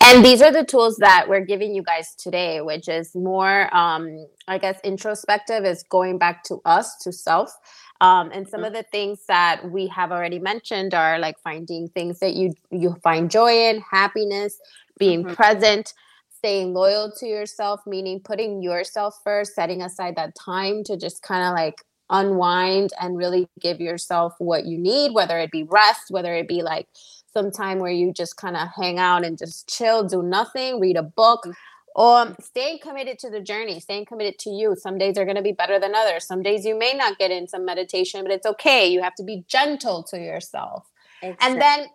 And 0.02 0.24
these 0.24 0.40
are 0.42 0.50
the 0.50 0.64
tools 0.64 0.96
that 0.96 1.26
we're 1.28 1.44
giving 1.44 1.74
you 1.74 1.82
guys 1.82 2.14
today, 2.14 2.60
which 2.60 2.88
is 2.88 3.14
more, 3.14 3.74
um, 3.76 4.26
I 4.48 4.58
guess, 4.58 4.80
introspective, 4.82 5.64
is 5.64 5.82
going 5.84 6.18
back 6.18 6.42
to 6.44 6.60
us, 6.64 6.96
to 7.02 7.12
self. 7.12 7.52
Um, 8.00 8.30
and 8.32 8.48
some 8.48 8.60
mm-hmm. 8.60 8.68
of 8.68 8.72
the 8.72 8.82
things 8.84 9.20
that 9.28 9.70
we 9.70 9.86
have 9.88 10.10
already 10.10 10.38
mentioned 10.38 10.94
are 10.94 11.18
like 11.18 11.38
finding 11.44 11.88
things 11.88 12.18
that 12.20 12.34
you 12.34 12.54
you 12.70 12.96
find 13.04 13.30
joy 13.30 13.52
in, 13.52 13.82
happiness, 13.82 14.58
being 14.98 15.22
mm-hmm. 15.22 15.34
present, 15.34 15.92
staying 16.34 16.72
loyal 16.72 17.12
to 17.18 17.26
yourself, 17.26 17.80
meaning 17.86 18.20
putting 18.20 18.62
yourself 18.62 19.20
first, 19.22 19.54
setting 19.54 19.82
aside 19.82 20.16
that 20.16 20.34
time 20.34 20.82
to 20.84 20.96
just 20.96 21.22
kind 21.22 21.44
of 21.44 21.54
like 21.54 21.84
unwind 22.08 22.90
and 23.00 23.16
really 23.16 23.48
give 23.60 23.80
yourself 23.80 24.34
what 24.38 24.64
you 24.64 24.78
need, 24.78 25.12
whether 25.12 25.38
it 25.38 25.50
be 25.50 25.64
rest, 25.64 26.10
whether 26.10 26.34
it 26.34 26.48
be 26.48 26.62
like 26.62 26.88
some 27.32 27.50
time 27.50 27.78
where 27.78 27.90
you 27.90 28.12
just 28.12 28.36
kind 28.36 28.56
of 28.56 28.68
hang 28.74 28.98
out 28.98 29.24
and 29.24 29.38
just 29.38 29.68
chill, 29.68 30.04
do 30.04 30.22
nothing, 30.22 30.80
read 30.80 30.96
a 30.96 31.02
book. 31.02 31.44
Mm. 31.46 31.54
Or 31.96 32.36
staying 32.40 32.78
committed 32.80 33.18
to 33.18 33.30
the 33.30 33.40
journey, 33.40 33.80
staying 33.80 34.06
committed 34.06 34.38
to 34.40 34.50
you. 34.50 34.76
Some 34.76 34.96
days 34.96 35.18
are 35.18 35.24
going 35.24 35.36
to 35.36 35.42
be 35.42 35.50
better 35.50 35.80
than 35.80 35.92
others. 35.92 36.24
Some 36.24 36.40
days 36.40 36.64
you 36.64 36.78
may 36.78 36.94
not 36.94 37.18
get 37.18 37.32
in 37.32 37.48
some 37.48 37.64
meditation, 37.64 38.22
but 38.22 38.30
it's 38.30 38.46
okay. 38.46 38.86
You 38.86 39.02
have 39.02 39.16
to 39.16 39.24
be 39.24 39.44
gentle 39.48 40.04
to 40.04 40.18
yourself. 40.18 40.88
Exactly. 41.20 41.48
And 41.50 41.60
then 41.60 41.86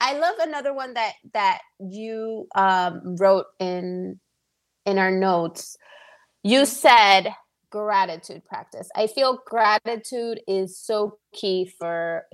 I 0.00 0.18
love 0.18 0.34
another 0.40 0.74
one 0.74 0.94
that 0.94 1.12
that 1.32 1.60
you 1.78 2.48
um, 2.54 3.16
wrote 3.16 3.46
in 3.60 4.18
in 4.84 4.98
our 4.98 5.12
notes. 5.12 5.76
You 6.42 6.66
said 6.66 7.34
gratitude 7.70 8.44
practice. 8.44 8.90
I 8.96 9.06
feel 9.06 9.40
gratitude 9.46 10.40
is 10.48 10.78
so 10.78 11.18
key 11.32 11.70
for 11.78 12.24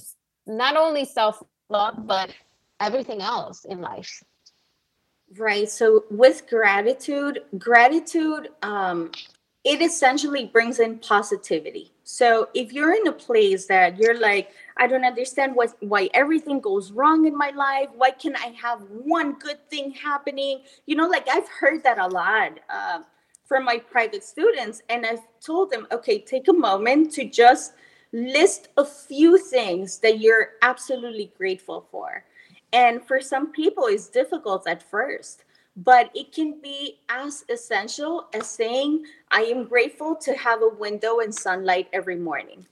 not 0.46 0.76
only 0.76 1.04
self 1.04 1.42
love 1.68 2.06
but 2.06 2.30
everything 2.80 3.20
else 3.20 3.64
in 3.64 3.80
life. 3.80 4.22
Right. 5.36 5.68
So 5.68 6.04
with 6.10 6.48
gratitude, 6.48 7.40
gratitude 7.58 8.48
um, 8.62 9.10
it 9.64 9.82
essentially 9.82 10.46
brings 10.46 10.78
in 10.78 10.98
positivity. 10.98 11.92
So 12.04 12.48
if 12.54 12.72
you're 12.72 12.94
in 12.94 13.06
a 13.06 13.12
place 13.12 13.66
that 13.66 13.98
you're 13.98 14.18
like, 14.18 14.50
I 14.78 14.86
don't 14.86 15.04
understand 15.04 15.54
what 15.54 15.76
why 15.80 16.08
everything 16.14 16.60
goes 16.60 16.90
wrong 16.90 17.26
in 17.26 17.36
my 17.36 17.50
life. 17.50 17.88
Why 17.94 18.12
can 18.12 18.34
I 18.36 18.54
have 18.62 18.80
one 18.90 19.34
good 19.34 19.58
thing 19.68 19.90
happening? 19.90 20.62
You 20.86 20.96
know, 20.96 21.06
like 21.06 21.28
I've 21.28 21.48
heard 21.48 21.82
that 21.82 21.98
a 21.98 22.06
lot 22.06 22.60
uh, 22.70 23.00
from 23.44 23.64
my 23.64 23.78
private 23.78 24.24
students, 24.24 24.80
and 24.88 25.04
I've 25.04 25.26
told 25.44 25.70
them, 25.70 25.86
okay, 25.92 26.18
take 26.20 26.48
a 26.48 26.52
moment 26.52 27.12
to 27.14 27.28
just 27.28 27.74
list 28.12 28.68
a 28.78 28.84
few 28.84 29.36
things 29.36 29.98
that 29.98 30.18
you're 30.20 30.52
absolutely 30.62 31.32
grateful 31.36 31.86
for. 31.90 32.24
And 32.72 33.06
for 33.06 33.20
some 33.20 33.52
people, 33.52 33.86
it's 33.86 34.08
difficult 34.08 34.68
at 34.68 34.82
first 34.82 35.44
but 35.78 36.10
it 36.12 36.32
can 36.32 36.60
be 36.60 36.98
as 37.08 37.44
essential 37.48 38.26
as 38.34 38.50
saying, 38.50 39.04
I 39.30 39.42
am 39.42 39.64
grateful 39.64 40.16
to 40.16 40.34
have 40.34 40.60
a 40.60 40.68
window 40.68 41.20
and 41.20 41.32
sunlight 41.32 41.88
every 41.92 42.16
morning. 42.16 42.66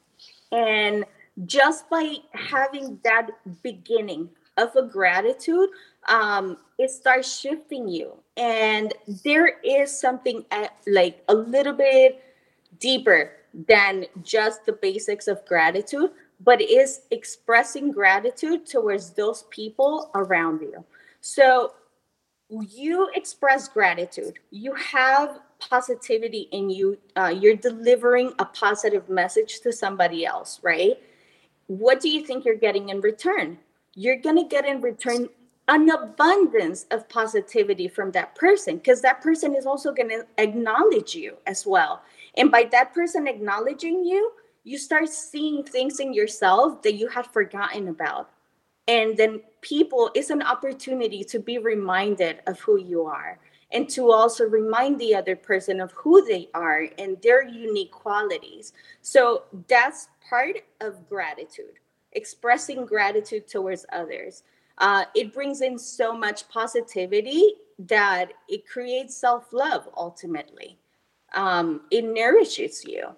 And 0.50 1.04
just 1.44 1.88
by 1.88 2.16
having 2.32 2.98
that 3.04 3.30
beginning 3.62 4.28
of 4.56 4.74
a 4.74 4.82
gratitude, 4.82 5.68
um, 6.08 6.56
it 6.78 6.90
starts 6.90 7.38
shifting 7.38 7.86
you. 7.86 8.14
And 8.36 8.92
there 9.22 9.60
is 9.62 9.96
something 9.96 10.44
at, 10.50 10.74
like 10.88 11.22
a 11.28 11.34
little 11.34 11.74
bit 11.74 12.24
deeper 12.80 13.32
than 13.68 14.06
just 14.22 14.66
the 14.66 14.72
basics 14.72 15.28
of 15.28 15.44
gratitude, 15.46 16.10
but 16.40 16.60
is 16.60 17.02
expressing 17.10 17.90
gratitude 17.90 18.66
towards 18.66 19.10
those 19.10 19.44
people 19.50 20.10
around 20.14 20.60
you. 20.60 20.84
So 21.20 21.74
you 22.48 23.08
express 23.14 23.68
gratitude. 23.68 24.38
You 24.50 24.74
have 24.74 25.40
positivity 25.58 26.48
in 26.52 26.70
you. 26.70 26.98
Uh, 27.16 27.34
you're 27.36 27.56
delivering 27.56 28.32
a 28.38 28.44
positive 28.44 29.08
message 29.08 29.60
to 29.60 29.72
somebody 29.72 30.24
else 30.26 30.60
right? 30.62 30.98
What 31.68 32.00
do 32.00 32.08
you 32.08 32.24
think 32.24 32.44
you're 32.44 32.54
getting 32.54 32.90
in 32.90 33.00
return? 33.00 33.58
You're 33.94 34.20
going 34.20 34.36
to 34.36 34.44
get 34.44 34.66
in 34.66 34.80
return 34.80 35.28
an 35.68 35.90
abundance 35.90 36.86
of 36.92 37.08
positivity 37.08 37.88
from 37.88 38.12
that 38.12 38.34
person 38.36 38.76
because 38.76 39.00
that 39.02 39.20
person 39.20 39.54
is 39.56 39.66
also 39.66 39.92
going 39.92 40.08
to 40.10 40.24
acknowledge 40.38 41.14
you 41.14 41.36
as 41.46 41.66
well. 41.66 42.02
And 42.36 42.50
by 42.52 42.68
that 42.70 42.94
person 42.94 43.26
acknowledging 43.26 44.04
you, 44.04 44.32
you 44.66 44.78
start 44.78 45.08
seeing 45.08 45.62
things 45.62 46.00
in 46.00 46.12
yourself 46.12 46.82
that 46.82 46.94
you 46.94 47.06
had 47.06 47.24
forgotten 47.28 47.86
about. 47.86 48.30
And 48.88 49.16
then 49.16 49.40
people 49.60 50.10
is 50.16 50.30
an 50.30 50.42
opportunity 50.42 51.22
to 51.22 51.38
be 51.38 51.58
reminded 51.58 52.40
of 52.48 52.58
who 52.58 52.76
you 52.76 53.04
are 53.04 53.38
and 53.70 53.88
to 53.90 54.10
also 54.10 54.44
remind 54.44 54.98
the 54.98 55.14
other 55.14 55.36
person 55.36 55.80
of 55.80 55.92
who 55.92 56.26
they 56.26 56.48
are 56.52 56.88
and 56.98 57.16
their 57.22 57.46
unique 57.46 57.92
qualities. 57.92 58.72
So 59.02 59.44
that's 59.68 60.08
part 60.28 60.56
of 60.80 61.08
gratitude, 61.08 61.78
expressing 62.12 62.86
gratitude 62.86 63.46
towards 63.46 63.86
others. 63.92 64.42
Uh, 64.78 65.04
it 65.14 65.32
brings 65.32 65.60
in 65.60 65.78
so 65.78 66.12
much 66.12 66.48
positivity 66.48 67.54
that 67.78 68.32
it 68.48 68.66
creates 68.66 69.16
self 69.16 69.52
love 69.52 69.88
ultimately. 69.96 70.76
Um, 71.34 71.82
it 71.92 72.04
nourishes 72.04 72.84
you. 72.84 73.14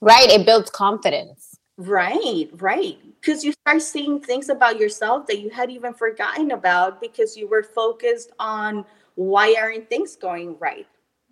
Right. 0.00 0.30
It 0.30 0.46
builds 0.46 0.70
confidence. 0.70 1.56
Right, 1.76 2.48
right. 2.54 2.98
Because 3.20 3.44
you 3.44 3.52
start 3.52 3.80
seeing 3.82 4.20
things 4.20 4.48
about 4.48 4.78
yourself 4.78 5.26
that 5.28 5.40
you 5.40 5.50
had 5.50 5.70
even 5.70 5.94
forgotten 5.94 6.50
about 6.50 7.00
because 7.00 7.36
you 7.36 7.48
were 7.48 7.62
focused 7.62 8.32
on 8.38 8.84
why 9.14 9.54
aren't 9.60 9.88
things 9.88 10.16
going 10.16 10.56
right 10.60 10.86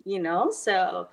you 0.05 0.19
know 0.19 0.51
so 0.51 1.07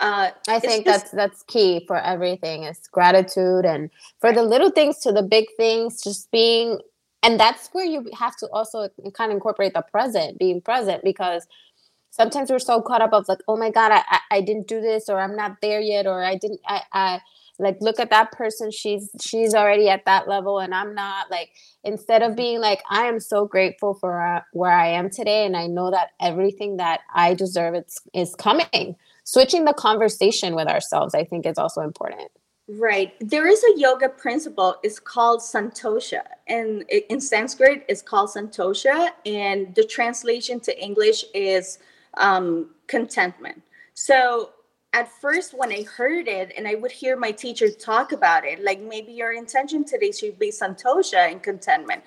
uh, 0.00 0.30
I 0.48 0.58
think 0.58 0.84
just, 0.84 1.04
that's 1.04 1.10
that's 1.12 1.42
key 1.44 1.84
for 1.86 1.96
everything 1.96 2.64
is 2.64 2.78
gratitude 2.88 3.64
and 3.64 3.90
for 4.20 4.30
right. 4.30 4.36
the 4.36 4.42
little 4.42 4.70
things 4.70 4.98
to 5.00 5.12
the 5.12 5.22
big 5.22 5.44
things, 5.56 6.02
just 6.02 6.30
being 6.32 6.80
and 7.22 7.38
that's 7.38 7.68
where 7.68 7.84
you 7.84 8.10
have 8.18 8.36
to 8.38 8.48
also 8.48 8.88
kind 9.16 9.30
of 9.30 9.36
incorporate 9.36 9.72
the 9.72 9.82
present, 9.82 10.36
being 10.38 10.60
present 10.60 11.04
because 11.04 11.46
sometimes 12.14 12.50
we're 12.50 12.60
so 12.60 12.80
caught 12.80 13.02
up 13.02 13.12
of 13.12 13.28
like, 13.28 13.40
oh 13.48 13.56
my 13.56 13.70
God, 13.70 13.90
I, 13.90 14.02
I, 14.08 14.20
I 14.30 14.40
didn't 14.40 14.68
do 14.68 14.80
this 14.80 15.08
or 15.08 15.18
I'm 15.18 15.34
not 15.34 15.56
there 15.60 15.80
yet 15.80 16.06
or 16.06 16.24
I 16.24 16.36
didn't 16.36 16.60
I, 16.66 16.82
I 16.92 17.20
like 17.58 17.76
look 17.80 18.00
at 18.00 18.10
that 18.10 18.32
person 18.32 18.70
she's 18.70 19.10
she's 19.20 19.54
already 19.54 19.88
at 19.88 20.04
that 20.06 20.26
level 20.26 20.58
and 20.58 20.74
i'm 20.74 20.92
not 20.92 21.30
like 21.30 21.50
instead 21.84 22.20
of 22.20 22.34
being 22.34 22.60
like 22.60 22.82
i 22.90 23.04
am 23.04 23.20
so 23.20 23.46
grateful 23.46 23.94
for 23.94 24.20
uh, 24.20 24.40
where 24.52 24.72
i 24.72 24.88
am 24.88 25.08
today 25.08 25.46
and 25.46 25.56
i 25.56 25.64
know 25.68 25.88
that 25.88 26.08
everything 26.20 26.78
that 26.78 27.02
i 27.14 27.32
deserve 27.32 27.76
is, 27.76 28.00
is 28.12 28.34
coming. 28.34 28.96
Switching 29.22 29.64
the 29.66 29.72
conversation 29.72 30.56
with 30.56 30.66
ourselves 30.66 31.14
i 31.14 31.22
think 31.22 31.46
is 31.46 31.58
also 31.58 31.80
important. 31.80 32.28
Right. 32.66 33.12
There 33.20 33.46
is 33.46 33.62
a 33.62 33.78
yoga 33.78 34.08
principle 34.08 34.76
it's 34.82 34.98
called 34.98 35.40
santosha 35.40 36.22
and 36.48 36.82
in 36.90 37.20
sanskrit 37.20 37.84
it's 37.88 38.02
called 38.02 38.30
santosha 38.30 39.10
and 39.24 39.72
the 39.76 39.84
translation 39.84 40.58
to 40.60 40.82
english 40.82 41.24
is 41.34 41.78
um, 42.16 42.70
contentment. 42.86 43.62
So 43.94 44.50
at 44.94 45.10
first 45.20 45.52
when 45.58 45.72
i 45.72 45.82
heard 45.82 46.28
it 46.28 46.52
and 46.56 46.68
i 46.68 46.74
would 46.76 46.92
hear 46.92 47.16
my 47.16 47.32
teacher 47.32 47.68
talk 47.68 48.12
about 48.12 48.44
it 48.44 48.62
like 48.62 48.80
maybe 48.80 49.10
your 49.10 49.32
intention 49.32 49.84
today 49.84 50.12
should 50.12 50.38
be 50.38 50.52
santosha 50.52 51.30
and 51.30 51.42
contentment. 51.42 52.02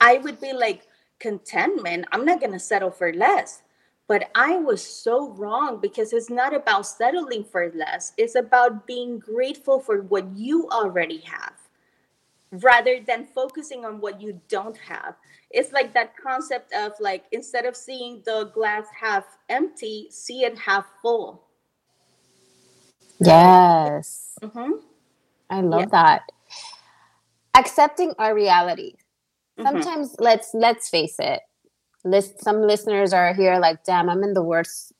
I 0.00 0.18
would 0.18 0.40
be 0.40 0.52
like 0.52 0.86
contentment? 1.18 2.06
I'm 2.12 2.24
not 2.24 2.40
going 2.40 2.52
to 2.52 2.58
settle 2.58 2.90
for 2.90 3.12
less. 3.12 3.62
But 4.08 4.30
i 4.34 4.56
was 4.56 4.82
so 4.82 5.30
wrong 5.30 5.80
because 5.80 6.12
it's 6.12 6.30
not 6.30 6.54
about 6.54 6.86
settling 6.86 7.44
for 7.44 7.70
less. 7.74 8.12
It's 8.16 8.34
about 8.34 8.86
being 8.86 9.18
grateful 9.18 9.78
for 9.78 10.02
what 10.02 10.26
you 10.34 10.68
already 10.70 11.18
have 11.18 11.54
rather 12.50 12.98
than 13.06 13.24
focusing 13.26 13.84
on 13.84 14.00
what 14.00 14.20
you 14.20 14.40
don't 14.48 14.76
have 14.76 15.14
it's 15.50 15.72
like 15.72 15.92
that 15.92 16.14
concept 16.16 16.72
of 16.72 16.92
like 17.00 17.24
instead 17.32 17.64
of 17.64 17.76
seeing 17.76 18.22
the 18.24 18.50
glass 18.54 18.84
half 18.98 19.24
empty 19.48 20.06
see 20.10 20.44
it 20.44 20.58
half 20.58 20.86
full 21.02 21.50
Yes. 23.20 24.32
Mm-hmm. 24.42 24.72
I 25.50 25.60
love 25.60 25.80
yeah. 25.80 25.86
that. 25.92 26.22
Accepting 27.54 28.14
our 28.18 28.34
reality. 28.34 28.94
Mm-hmm. 29.58 29.66
Sometimes 29.66 30.12
mm-hmm. 30.12 30.24
let's 30.24 30.50
let's 30.54 30.88
face 30.88 31.16
it. 31.18 31.40
List 32.04 32.42
some 32.42 32.62
listeners 32.62 33.12
are 33.12 33.34
here 33.34 33.58
like, 33.58 33.84
damn, 33.84 34.08
I'm 34.08 34.22
in 34.22 34.34
the 34.34 34.42
worst 34.42 34.92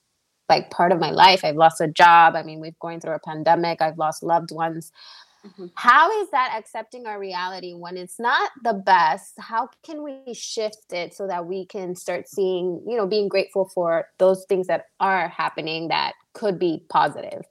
like 0.49 0.69
part 0.69 0.91
of 0.91 0.99
my 0.99 1.11
life. 1.11 1.43
I've 1.43 1.55
lost 1.55 1.81
a 1.81 1.87
job. 1.87 2.35
I 2.35 2.43
mean, 2.43 2.59
we've 2.59 2.77
going 2.79 2.99
through 2.99 3.15
a 3.15 3.19
pandemic. 3.19 3.81
I've 3.81 3.97
lost 3.97 4.21
loved 4.21 4.51
ones. 4.51 4.91
Mm-hmm. 5.45 5.67
How 5.75 6.21
is 6.21 6.29
that 6.31 6.55
accepting 6.57 7.07
our 7.07 7.19
reality 7.19 7.73
when 7.73 7.97
it's 7.97 8.19
not 8.19 8.51
the 8.63 8.73
best? 8.73 9.33
How 9.39 9.69
can 9.83 10.03
we 10.03 10.33
shift 10.33 10.91
it 10.91 11.15
so 11.15 11.27
that 11.27 11.45
we 11.45 11.65
can 11.65 11.95
start 11.95 12.29
seeing, 12.29 12.83
you 12.87 12.95
know, 12.95 13.07
being 13.07 13.27
grateful 13.27 13.69
for 13.73 14.07
those 14.19 14.45
things 14.47 14.67
that 14.67 14.85
are 14.99 15.29
happening 15.29 15.87
that 15.87 16.13
could 16.33 16.59
be 16.59 16.83
positive? 16.89 17.43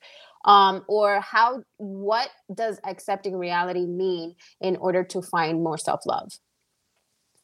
um, 0.45 0.85
or 0.89 1.21
how 1.21 1.63
what 1.77 2.31
does 2.55 2.79
accepting 2.85 3.37
reality 3.37 3.87
mean 3.87 4.35
in 4.61 4.77
order 4.77 5.05
to 5.05 5.23
find 5.23 5.63
more 5.63 5.79
self-love 5.79 6.33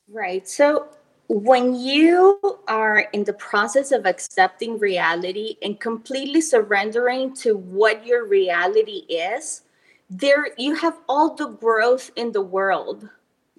right 0.08 0.48
so 0.48 0.88
when 1.28 1.74
you 1.74 2.38
are 2.68 3.00
in 3.12 3.24
the 3.24 3.32
process 3.32 3.90
of 3.90 4.06
accepting 4.06 4.78
reality 4.78 5.56
and 5.62 5.80
completely 5.80 6.40
surrendering 6.40 7.34
to 7.34 7.56
what 7.56 8.06
your 8.06 8.26
reality 8.26 9.04
is 9.08 9.62
there 10.08 10.48
you 10.56 10.74
have 10.74 10.98
all 11.08 11.34
the 11.34 11.48
growth 11.48 12.10
in 12.16 12.32
the 12.32 12.42
world 12.42 13.08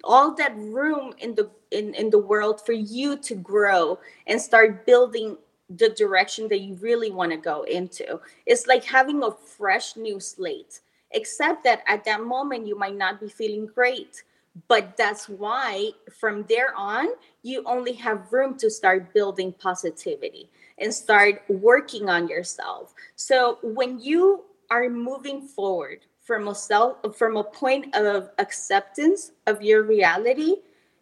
all 0.04 0.34
that 0.34 0.56
room 0.56 1.12
in 1.18 1.34
the 1.34 1.50
in, 1.70 1.94
in 1.94 2.10
the 2.10 2.18
world 2.18 2.64
for 2.64 2.72
you 2.72 3.16
to 3.18 3.34
grow 3.34 3.98
and 4.26 4.40
start 4.40 4.86
building 4.86 5.36
the 5.68 5.90
direction 5.90 6.48
that 6.48 6.60
you 6.60 6.74
really 6.76 7.10
want 7.10 7.30
to 7.30 7.36
go 7.36 7.62
into. 7.64 8.20
It's 8.46 8.66
like 8.66 8.84
having 8.84 9.22
a 9.22 9.30
fresh 9.30 9.96
new 9.96 10.18
slate, 10.18 10.80
except 11.10 11.64
that 11.64 11.82
at 11.86 12.04
that 12.04 12.22
moment 12.22 12.66
you 12.66 12.78
might 12.78 12.96
not 12.96 13.20
be 13.20 13.28
feeling 13.28 13.66
great. 13.66 14.22
But 14.66 14.96
that's 14.96 15.28
why 15.28 15.90
from 16.18 16.44
there 16.48 16.74
on, 16.74 17.08
you 17.42 17.62
only 17.64 17.92
have 17.92 18.32
room 18.32 18.56
to 18.58 18.70
start 18.70 19.12
building 19.12 19.52
positivity 19.52 20.48
and 20.78 20.92
start 20.92 21.42
working 21.48 22.08
on 22.08 22.28
yourself. 22.28 22.94
So 23.14 23.58
when 23.62 24.00
you 24.00 24.44
are 24.70 24.88
moving 24.88 25.42
forward 25.42 26.00
from 26.28 26.48
a 26.48 26.54
self 26.54 26.98
from 27.16 27.38
a 27.38 27.42
point 27.42 27.96
of 27.96 28.28
acceptance 28.36 29.32
of 29.46 29.62
your 29.62 29.82
reality, 29.82 30.56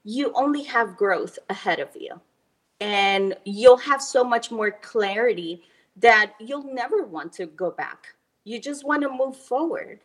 you 0.05 0.33
only 0.35 0.62
have 0.62 0.97
growth 0.97 1.37
ahead 1.51 1.81
of 1.81 1.89
you 1.97 2.21
and 2.81 3.37
you'll 3.45 3.77
have 3.77 4.01
so 4.01 4.23
much 4.23 4.53
more 4.53 4.71
clarity 4.71 5.65
that 5.97 6.35
you'll 6.39 6.73
never 6.73 7.03
want 7.03 7.33
to 7.33 7.47
go 7.47 7.73
back. 7.73 8.15
You 8.45 8.61
just 8.61 8.87
want 8.87 9.03
to 9.03 9.09
move 9.09 9.37
forward 9.37 9.99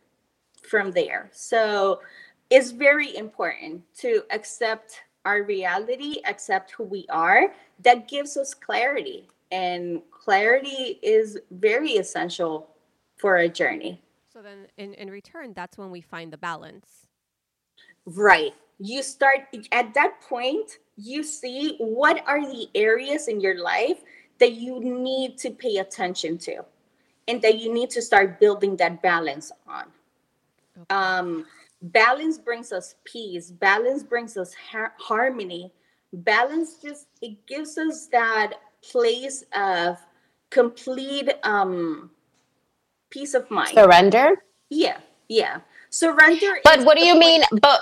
from 0.68 0.90
there. 0.90 1.30
So 1.32 2.00
it's 2.50 2.72
very 2.72 3.16
important 3.16 3.82
to 3.98 4.24
accept 4.32 5.02
our 5.24 5.44
reality, 5.44 6.16
accept 6.26 6.72
who 6.72 6.82
we 6.82 7.06
are. 7.10 7.54
That 7.84 8.08
gives 8.08 8.36
us 8.36 8.54
clarity. 8.54 9.28
And 9.52 10.02
clarity 10.10 10.98
is 11.00 11.38
very 11.52 11.92
essential 11.92 12.70
for 13.18 13.36
a 13.36 13.48
journey. 13.48 14.02
So 14.32 14.40
then 14.40 14.66
in, 14.78 14.94
in 14.94 15.10
return, 15.10 15.52
that's 15.54 15.76
when 15.76 15.90
we 15.90 16.00
find 16.00 16.32
the 16.32 16.38
balance. 16.38 17.06
Right. 18.06 18.54
You 18.78 19.02
start 19.02 19.40
at 19.70 19.94
that 19.94 20.20
point, 20.22 20.78
you 20.96 21.22
see 21.22 21.76
what 21.78 22.22
are 22.26 22.40
the 22.40 22.68
areas 22.74 23.28
in 23.28 23.40
your 23.40 23.62
life 23.62 24.02
that 24.38 24.52
you 24.52 24.80
need 24.80 25.38
to 25.38 25.50
pay 25.50 25.76
attention 25.76 26.38
to 26.38 26.64
and 27.28 27.40
that 27.42 27.58
you 27.58 27.72
need 27.72 27.90
to 27.90 28.02
start 28.02 28.40
building 28.40 28.76
that 28.76 29.02
balance 29.02 29.52
on 29.68 29.84
okay. 30.76 30.94
um, 30.94 31.46
balance 31.82 32.38
brings 32.38 32.72
us 32.72 32.96
peace 33.04 33.50
balance 33.50 34.02
brings 34.02 34.36
us 34.36 34.52
har- 34.54 34.94
harmony 34.98 35.72
balance 36.12 36.76
just 36.82 37.06
it 37.20 37.44
gives 37.46 37.78
us 37.78 38.06
that 38.08 38.54
place 38.82 39.44
of 39.54 39.96
complete 40.50 41.30
um 41.44 42.10
peace 43.12 43.34
of 43.34 43.48
mind 43.50 43.74
surrender 43.74 44.42
yeah 44.70 44.98
yeah 45.28 45.60
surrender 45.90 46.58
but 46.64 46.82
what 46.84 46.96
do 46.96 47.04
you 47.04 47.18
mean 47.18 47.42
but 47.60 47.80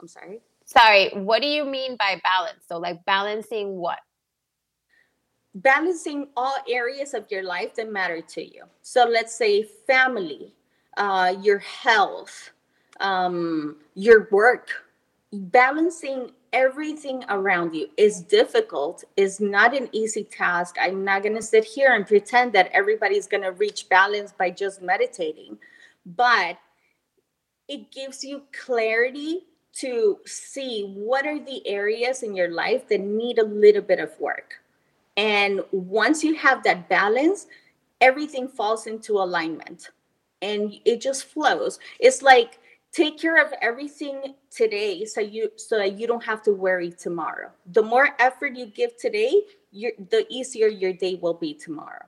i'm 0.00 0.08
sorry 0.08 0.40
Sorry, 0.70 1.10
what 1.14 1.42
do 1.42 1.48
you 1.48 1.64
mean 1.64 1.96
by 1.96 2.20
balance? 2.22 2.62
So, 2.68 2.78
like 2.78 3.04
balancing 3.04 3.74
what? 3.76 3.98
Balancing 5.52 6.28
all 6.36 6.54
areas 6.68 7.12
of 7.12 7.26
your 7.28 7.42
life 7.42 7.74
that 7.74 7.90
matter 7.90 8.20
to 8.20 8.44
you. 8.44 8.62
So, 8.82 9.04
let's 9.04 9.34
say 9.34 9.64
family, 9.64 10.54
uh, 10.96 11.34
your 11.42 11.58
health, 11.58 12.50
um, 13.00 13.78
your 13.96 14.28
work, 14.30 14.70
balancing 15.32 16.30
everything 16.52 17.24
around 17.28 17.74
you 17.74 17.88
is 17.96 18.22
difficult 18.22 19.04
is 19.16 19.40
not 19.40 19.76
an 19.76 19.88
easy 19.92 20.24
task 20.24 20.76
i'm 20.80 21.04
not 21.04 21.22
going 21.22 21.34
to 21.34 21.42
sit 21.42 21.64
here 21.64 21.94
and 21.94 22.06
pretend 22.06 22.52
that 22.52 22.70
everybody's 22.72 23.26
going 23.26 23.42
to 23.42 23.52
reach 23.52 23.88
balance 23.88 24.32
by 24.32 24.50
just 24.50 24.82
meditating 24.82 25.56
but 26.04 26.58
it 27.68 27.92
gives 27.92 28.24
you 28.24 28.42
clarity 28.52 29.44
to 29.72 30.18
see 30.26 30.92
what 30.96 31.26
are 31.26 31.38
the 31.38 31.66
areas 31.66 32.22
in 32.22 32.34
your 32.34 32.50
life 32.50 32.88
that 32.88 33.00
need 33.00 33.38
a 33.38 33.44
little 33.44 33.82
bit 33.82 34.00
of 34.00 34.18
work. 34.18 34.54
And 35.16 35.60
once 35.70 36.24
you 36.24 36.34
have 36.34 36.62
that 36.64 36.88
balance, 36.88 37.46
everything 38.00 38.48
falls 38.48 38.86
into 38.86 39.14
alignment 39.14 39.90
and 40.42 40.74
it 40.84 41.00
just 41.00 41.24
flows. 41.24 41.78
It's 42.00 42.22
like 42.22 42.58
take 42.92 43.18
care 43.18 43.44
of 43.44 43.52
everything 43.62 44.34
today 44.50 45.04
so 45.04 45.20
you 45.20 45.50
so 45.56 45.78
that 45.78 45.98
you 45.98 46.06
don't 46.06 46.24
have 46.24 46.42
to 46.42 46.52
worry 46.52 46.90
tomorrow. 46.90 47.50
The 47.66 47.82
more 47.82 48.10
effort 48.18 48.56
you 48.56 48.66
give 48.66 48.96
today, 48.96 49.42
you 49.70 49.92
the 50.10 50.26
easier 50.28 50.68
your 50.68 50.92
day 50.92 51.18
will 51.20 51.34
be 51.34 51.54
tomorrow. 51.54 52.06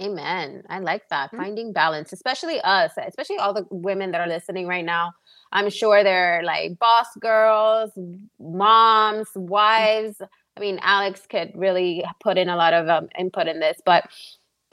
Amen. 0.00 0.62
I 0.70 0.78
like 0.78 1.08
that. 1.10 1.28
Mm-hmm. 1.28 1.36
Finding 1.36 1.72
balance, 1.72 2.12
especially 2.12 2.60
us, 2.62 2.92
especially 2.96 3.36
all 3.36 3.52
the 3.52 3.66
women 3.70 4.12
that 4.12 4.20
are 4.20 4.26
listening 4.26 4.66
right 4.66 4.84
now. 4.84 5.12
I'm 5.52 5.68
sure 5.68 6.02
they're 6.02 6.42
like 6.42 6.78
boss 6.78 7.08
girls, 7.20 7.90
moms, 8.38 9.28
wives. 9.34 10.22
I 10.56 10.60
mean, 10.60 10.78
Alex 10.82 11.26
could 11.28 11.52
really 11.54 12.04
put 12.20 12.38
in 12.38 12.48
a 12.48 12.56
lot 12.56 12.72
of 12.72 12.88
um, 12.88 13.08
input 13.18 13.46
in 13.46 13.60
this, 13.60 13.80
but 13.84 14.04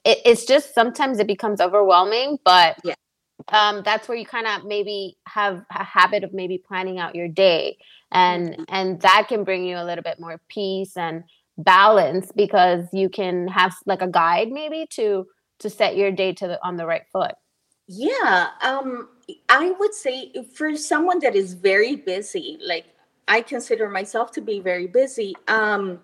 it, 0.05 0.19
it's 0.23 0.45
just 0.45 0.73
sometimes 0.73 1.19
it 1.19 1.27
becomes 1.27 1.59
overwhelming. 1.59 2.39
But 2.45 2.77
yeah. 2.83 2.95
Um, 3.49 3.81
that's 3.83 4.07
where 4.07 4.17
you 4.17 4.25
kind 4.25 4.47
of 4.47 4.65
maybe 4.65 5.17
have 5.27 5.63
a 5.71 5.83
habit 5.83 6.23
of 6.23 6.33
maybe 6.33 6.57
planning 6.57 6.99
out 6.99 7.15
your 7.15 7.27
day, 7.27 7.77
and 8.11 8.49
mm-hmm. 8.49 8.63
and 8.69 9.01
that 9.01 9.27
can 9.29 9.43
bring 9.43 9.65
you 9.65 9.77
a 9.77 9.85
little 9.85 10.03
bit 10.03 10.19
more 10.19 10.39
peace 10.49 10.97
and 10.97 11.23
balance 11.57 12.31
because 12.35 12.85
you 12.93 13.09
can 13.09 13.47
have 13.47 13.75
like 13.85 14.01
a 14.01 14.07
guide 14.07 14.51
maybe 14.51 14.87
to 14.91 15.25
to 15.59 15.69
set 15.69 15.97
your 15.97 16.11
day 16.11 16.31
to 16.31 16.47
the, 16.47 16.63
on 16.65 16.77
the 16.77 16.85
right 16.85 17.03
foot. 17.11 17.33
Yeah 17.87 18.49
um 18.61 19.09
i 19.49 19.71
would 19.71 19.93
say 19.93 20.31
for 20.53 20.75
someone 20.75 21.19
that 21.19 21.35
is 21.35 21.53
very 21.53 21.95
busy 21.95 22.57
like 22.61 22.85
i 23.27 23.41
consider 23.41 23.89
myself 23.89 24.31
to 24.31 24.41
be 24.41 24.59
very 24.59 24.87
busy 24.87 25.35
um 25.47 25.99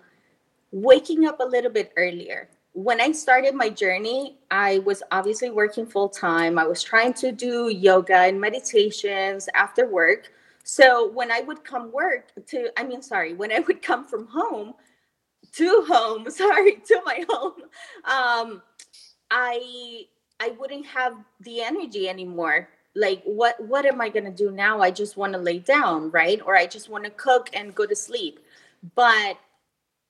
waking 0.72 1.26
up 1.26 1.40
a 1.40 1.46
little 1.46 1.72
bit 1.72 1.92
earlier 1.98 2.50
when 2.74 3.00
i 3.00 3.12
started 3.12 3.54
my 3.54 3.70
journey 3.70 4.36
i 4.50 4.80
was 4.80 5.04
obviously 5.12 5.50
working 5.52 5.86
full 5.86 6.10
time 6.10 6.58
i 6.58 6.66
was 6.66 6.82
trying 6.82 7.14
to 7.14 7.32
do 7.32 7.70
yoga 7.70 8.16
and 8.16 8.40
meditations 8.40 9.48
after 9.54 9.88
work. 9.88 10.32
So 10.64 11.10
when 11.12 11.32
i 11.32 11.42
would 11.42 11.64
come 11.64 11.92
work 11.92 12.32
to 12.48 12.70
i 12.78 12.84
mean 12.84 13.02
sorry 13.02 13.34
when 13.34 13.52
i 13.52 13.60
would 13.60 13.82
come 13.82 14.06
from 14.06 14.28
home 14.28 14.74
to 15.54 15.86
home 15.88 16.30
sorry 16.30 16.82
to 16.88 17.02
my 17.06 17.26
home 17.30 17.62
um 18.06 18.62
i 19.30 20.06
i 20.40 20.50
wouldn't 20.60 20.86
have 20.86 21.14
the 21.42 21.62
energy 21.62 22.10
anymore. 22.10 22.70
Like 22.96 23.22
what 23.24 23.60
what 23.60 23.86
am 23.86 24.02
i 24.02 24.10
to 24.10 24.32
do 24.32 24.52
now? 24.52 24.82
I 24.82 24.92
just 24.92 25.16
want 25.16 25.34
to 25.34 25.40
lay 25.40 25.60
down 25.60 26.12
right? 26.12 26.42
Or 26.46 26.56
i 26.56 26.66
just 26.66 26.90
want 26.90 27.04
to 27.04 27.10
cook 27.12 27.50
and 27.54 27.76
go 27.76 27.86
to 27.86 27.96
sleep. 27.96 28.40
But 28.96 29.38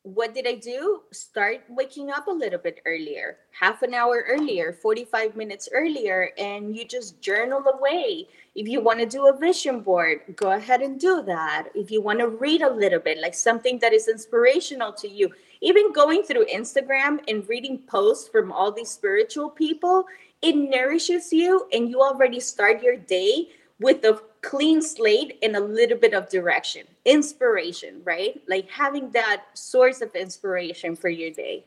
what 0.04 0.34
did 0.36 0.46
I 0.46 0.56
do? 0.56 1.04
Start 1.12 1.62
waking 1.70 2.12
up 2.12 2.28
a 2.28 2.32
little 2.32 2.60
bit 2.60 2.82
earlier, 2.86 3.38
half 3.58 3.84
an 3.84 3.94
hour 3.94 4.26
earlier, 4.30 4.74
45 4.74 5.38
minutes 5.38 5.70
earlier, 5.74 6.32
and 6.38 6.76
you 6.76 6.86
just 6.86 7.22
journal 7.22 7.64
away. 7.66 8.28
If 8.54 8.68
you 8.68 8.82
want 8.82 9.00
to 9.00 9.06
do 9.06 9.28
a 9.28 9.38
vision 9.38 9.80
board, 9.80 10.20
go 10.36 10.52
ahead 10.52 10.82
and 10.82 11.00
do 11.00 11.24
that. 11.24 11.70
If 11.74 11.90
you 11.90 12.02
want 12.02 12.20
to 12.20 12.28
read 12.28 12.62
a 12.62 12.70
little 12.70 13.00
bit, 13.00 13.20
like 13.20 13.34
something 13.34 13.80
that 13.80 13.94
is 13.94 14.10
inspirational 14.10 14.92
to 14.94 15.08
you, 15.08 15.32
even 15.62 15.94
going 15.94 16.24
through 16.24 16.48
Instagram 16.48 17.20
and 17.30 17.48
reading 17.48 17.80
posts 17.88 18.28
from 18.28 18.52
all 18.52 18.74
these 18.74 18.90
spiritual 18.90 19.50
people, 19.50 20.06
it 20.42 20.58
nourishes 20.58 21.32
you 21.32 21.66
and 21.72 21.90
you 21.90 22.02
already 22.02 22.42
start 22.42 22.84
your 22.84 22.98
day 22.98 23.48
with 23.80 24.04
a 24.04 24.22
clean 24.42 24.82
slate 24.82 25.40
and 25.42 25.56
a 25.56 25.62
little 25.62 25.98
bit 25.98 26.14
of 26.14 26.30
direction, 26.30 26.86
inspiration, 27.06 28.02
right? 28.04 28.42
Like 28.48 28.70
having 28.70 29.12
that 29.12 29.44
source 29.54 30.02
of 30.02 30.16
inspiration 30.16 30.96
for 30.96 31.10
your 31.10 31.32
day. 31.32 31.66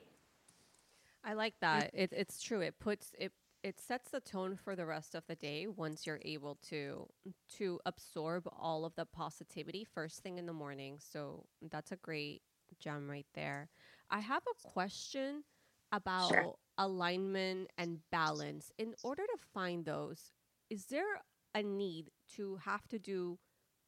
I 1.25 1.35
like 1.35 1.55
that. 1.61 1.95
Mm. 1.95 2.01
It, 2.01 2.13
it's 2.13 2.41
true. 2.41 2.61
It 2.61 2.79
puts 2.79 3.13
it 3.19 3.33
it 3.63 3.81
sets 3.81 4.11
the 4.11 4.21
tone 4.21 4.57
for 4.63 4.77
the 4.77 4.87
rest 4.87 5.17
of 5.17 5.25
the 5.27 5.35
day 5.35 5.67
once 5.67 6.07
you're 6.07 6.21
able 6.25 6.57
to 6.69 7.09
to 7.57 7.81
absorb 7.85 8.49
all 8.57 8.85
of 8.85 8.95
the 8.95 9.07
positivity 9.07 9.85
first 9.85 10.23
thing 10.23 10.39
in 10.39 10.47
the 10.47 10.53
morning. 10.53 10.99
So 11.01 11.45
that's 11.71 11.91
a 11.91 11.97
great 11.97 12.43
gem 12.79 13.11
right 13.11 13.27
there. 13.35 13.69
I 14.09 14.21
have 14.21 14.43
a 14.47 14.69
question 14.69 15.43
about 15.91 16.29
sure. 16.29 16.55
alignment 16.79 17.71
and 17.77 17.99
balance. 18.13 18.71
In 18.79 18.95
order 19.03 19.23
to 19.23 19.39
find 19.53 19.85
those, 19.85 20.31
is 20.71 20.87
there 20.87 21.23
a 21.55 21.63
need 21.63 22.11
to 22.37 22.57
have 22.65 22.87
to 22.89 22.99
do 22.99 23.39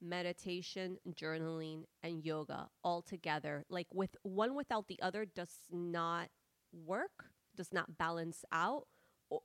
meditation, 0.01 0.99
journaling, 1.13 1.85
and 2.03 2.25
yoga 2.25 2.69
all 2.85 3.03
together. 3.03 3.65
Like 3.69 3.87
with 3.93 4.17
one 4.23 4.55
without 4.55 4.89
the 4.89 5.01
other 5.03 5.25
does 5.25 5.55
not 5.71 6.29
work, 6.73 7.27
does 7.57 7.73
not 7.73 7.99
balance 7.99 8.45
out. 8.53 8.87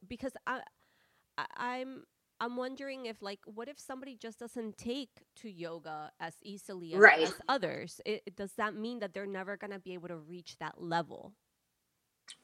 Because 0.08 0.34
I, 0.48 0.62
I 1.38 1.78
am 1.78 2.04
I'm 2.40 2.58
wondering 2.58 3.06
if 3.06 3.22
like 3.22 3.40
what 3.46 3.68
if 3.68 3.80
somebody 3.80 4.16
just 4.16 4.40
doesn't 4.40 4.78
take 4.78 5.10
to 5.38 5.50
yoga 5.50 6.12
as 6.20 6.36
easily 6.42 6.94
as, 6.94 7.00
right. 7.00 7.24
as 7.24 7.34
others? 7.48 8.02
It, 8.06 8.36
does 8.36 8.54
that 8.54 8.76
mean 8.76 9.00
that 9.00 9.14
they're 9.14 9.26
never 9.26 9.58
gonna 9.58 9.80
be 9.80 9.94
able 9.94 10.10
to 10.10 10.18
reach 10.18 10.58
that 10.60 10.82
level? 10.82 11.34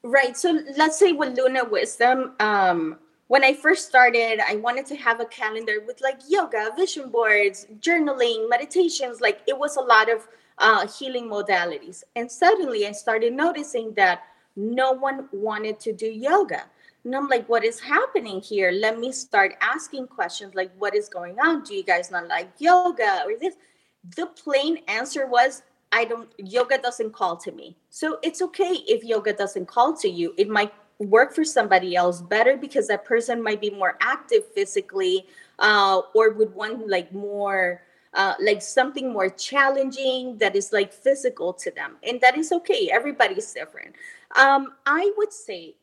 Right. 0.02 0.36
So 0.36 0.60
let's 0.76 0.98
say 0.98 1.12
with 1.12 1.36
Luna 1.36 1.64
Wisdom, 1.64 2.34
um, 2.40 2.98
when 3.30 3.44
I 3.44 3.54
first 3.54 3.86
started, 3.86 4.40
I 4.44 4.56
wanted 4.56 4.86
to 4.86 4.96
have 4.96 5.20
a 5.20 5.24
calendar 5.24 5.74
with 5.86 6.00
like 6.00 6.18
yoga, 6.26 6.70
vision 6.76 7.10
boards, 7.10 7.64
journaling, 7.78 8.48
meditations. 8.48 9.20
Like 9.20 9.42
it 9.46 9.56
was 9.56 9.76
a 9.76 9.80
lot 9.80 10.10
of 10.10 10.26
uh, 10.58 10.88
healing 10.88 11.30
modalities. 11.30 12.02
And 12.16 12.28
suddenly 12.28 12.88
I 12.88 12.90
started 12.90 13.32
noticing 13.32 13.94
that 13.94 14.24
no 14.56 14.90
one 14.90 15.28
wanted 15.30 15.78
to 15.78 15.92
do 15.92 16.06
yoga. 16.06 16.64
And 17.04 17.14
I'm 17.14 17.28
like, 17.28 17.48
what 17.48 17.64
is 17.64 17.78
happening 17.78 18.40
here? 18.40 18.72
Let 18.72 18.98
me 18.98 19.12
start 19.12 19.54
asking 19.60 20.08
questions 20.08 20.56
like, 20.56 20.72
what 20.76 20.96
is 20.96 21.08
going 21.08 21.38
on? 21.38 21.62
Do 21.62 21.76
you 21.76 21.84
guys 21.84 22.10
not 22.10 22.26
like 22.26 22.50
yoga 22.58 23.22
or 23.24 23.38
this? 23.40 23.54
The 24.16 24.26
plain 24.26 24.78
answer 24.88 25.28
was, 25.28 25.62
I 25.92 26.04
don't, 26.04 26.28
yoga 26.36 26.78
doesn't 26.78 27.12
call 27.12 27.36
to 27.36 27.52
me. 27.52 27.76
So 27.90 28.18
it's 28.24 28.42
okay 28.42 28.72
if 28.88 29.04
yoga 29.04 29.32
doesn't 29.32 29.66
call 29.66 29.96
to 29.98 30.08
you. 30.08 30.34
It 30.36 30.48
might 30.48 30.72
work 31.00 31.34
for 31.34 31.44
somebody 31.44 31.96
else 31.96 32.20
better 32.20 32.56
because 32.56 32.88
that 32.88 33.04
person 33.04 33.42
might 33.42 33.60
be 33.60 33.70
more 33.70 33.96
active 34.00 34.44
physically 34.54 35.26
uh, 35.58 36.02
or 36.14 36.30
would 36.30 36.54
want 36.54 36.88
like 36.88 37.12
more 37.12 37.82
uh, 38.14 38.34
like 38.40 38.60
something 38.60 39.12
more 39.12 39.28
challenging 39.28 40.36
that 40.38 40.56
is 40.56 40.72
like 40.72 40.92
physical 40.92 41.52
to 41.52 41.70
them. 41.70 41.96
And 42.02 42.20
that 42.20 42.36
is 42.36 42.50
okay. 42.52 42.90
Everybody's 42.92 43.52
different. 43.52 43.94
Um, 44.36 44.74
i 44.86 45.12
would 45.16 45.32
say 45.32 45.74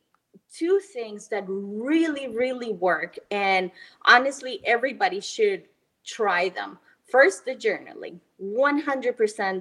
two 0.54 0.80
things 0.94 1.28
that 1.28 1.44
really 1.46 2.28
really 2.28 2.72
work 2.72 3.18
and 3.30 3.70
honestly 4.06 4.60
everybody 4.64 5.20
should 5.20 5.64
try 6.04 6.48
them. 6.48 6.78
First 7.10 7.44
the 7.44 7.54
journaling. 7.54 8.20
100% 8.40 9.16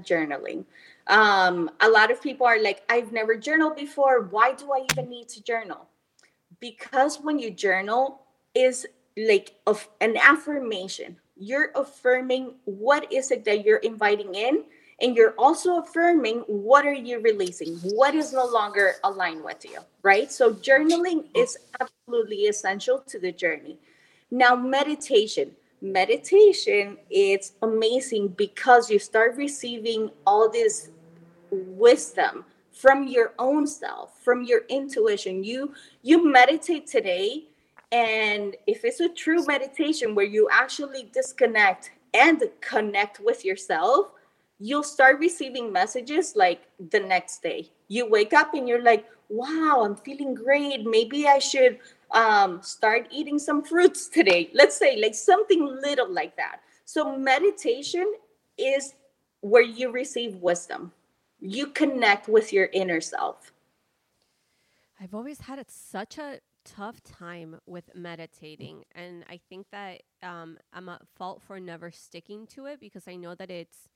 journaling 0.05 0.65
um, 1.09 1.69
a 1.81 1.89
lot 1.89 2.11
of 2.11 2.21
people 2.21 2.45
are 2.45 2.61
like, 2.61 2.83
I've 2.89 3.11
never 3.11 3.35
journaled 3.35 3.75
before. 3.75 4.23
Why 4.23 4.53
do 4.53 4.71
I 4.73 4.85
even 4.91 5.09
need 5.09 5.29
to 5.29 5.43
journal? 5.43 5.87
Because 6.59 7.17
when 7.21 7.39
you 7.39 7.51
journal 7.51 8.21
is 8.55 8.85
like 9.17 9.55
of 9.65 9.87
an 9.99 10.15
affirmation. 10.17 11.17
You're 11.35 11.71
affirming 11.75 12.55
what 12.65 13.11
is 13.11 13.31
it 13.31 13.45
that 13.45 13.65
you're 13.65 13.77
inviting 13.77 14.35
in, 14.35 14.63
and 15.01 15.15
you're 15.15 15.35
also 15.37 15.79
affirming 15.79 16.39
what 16.47 16.85
are 16.85 16.93
you 16.93 17.19
releasing, 17.19 17.75
what 17.95 18.15
is 18.15 18.33
no 18.33 18.45
longer 18.45 18.95
aligned 19.03 19.43
with 19.43 19.65
you, 19.65 19.79
right? 20.01 20.31
So 20.31 20.53
journaling 20.53 21.25
is 21.35 21.57
absolutely 21.79 22.47
essential 22.47 22.99
to 23.07 23.19
the 23.19 23.31
journey. 23.31 23.77
Now, 24.31 24.55
meditation 24.55 25.51
meditation 25.79 26.97
it's 27.11 27.51
amazing 27.61 28.29
because 28.29 28.89
you 28.89 28.97
start 28.97 29.35
receiving 29.35 30.09
all 30.25 30.49
this 30.49 30.89
wisdom 31.51 32.45
from 32.71 33.07
your 33.07 33.33
own 33.39 33.65
self 33.65 34.23
from 34.23 34.43
your 34.43 34.61
intuition. 34.69 35.43
You 35.43 35.73
you 36.03 36.25
meditate 36.25 36.87
today 36.87 37.45
and 37.91 38.55
if 38.67 38.83
it's 38.83 38.99
a 38.99 39.09
true 39.09 39.45
meditation 39.45 40.13
where 40.13 40.25
you 40.25 40.47
actually 40.51 41.09
disconnect 41.13 41.91
and 42.13 42.43
connect 42.61 43.19
with 43.19 43.43
yourself 43.45 44.11
you'll 44.59 44.83
start 44.83 45.19
receiving 45.19 45.71
messages 45.71 46.35
like 46.35 46.67
the 46.89 46.99
next 46.99 47.43
day. 47.43 47.69
You 47.87 48.09
wake 48.09 48.33
up 48.33 48.53
and 48.53 48.67
you're 48.67 48.83
like 48.83 49.05
wow 49.29 49.83
i'm 49.83 49.95
feeling 49.95 50.35
great. 50.35 50.85
Maybe 50.85 51.27
i 51.27 51.39
should 51.39 51.79
um, 52.11 52.61
start 52.61 53.07
eating 53.11 53.39
some 53.39 53.63
fruits 53.63 54.07
today. 54.07 54.49
Let's 54.53 54.77
say 54.77 54.97
like 54.97 55.15
something 55.15 55.65
little 55.81 56.11
like 56.11 56.37
that. 56.37 56.61
So 56.85 57.17
meditation 57.17 58.13
is 58.57 58.93
where 59.41 59.63
you 59.63 59.91
receive 59.91 60.35
wisdom 60.35 60.91
you 61.39 61.67
connect 61.67 62.27
with 62.27 62.53
your 62.53 62.69
inner 62.73 63.01
self. 63.01 63.51
I've 64.99 65.13
always 65.13 65.41
had 65.41 65.63
such 65.69 66.17
a 66.17 66.39
tough 66.65 67.01
time 67.01 67.59
with 67.65 67.89
meditating 67.95 68.83
and 68.93 69.23
i 69.29 69.39
think 69.49 69.67
that 69.71 70.01
um, 70.21 70.57
i'm 70.73 70.89
at 70.89 71.07
fault 71.15 71.41
for 71.41 71.61
never 71.61 71.91
sticking 71.91 72.45
to 72.45 72.65
it 72.65 72.77
because 72.79 73.07
i 73.07 73.15
know 73.15 73.33
that 73.35 73.49
it's 73.49 73.87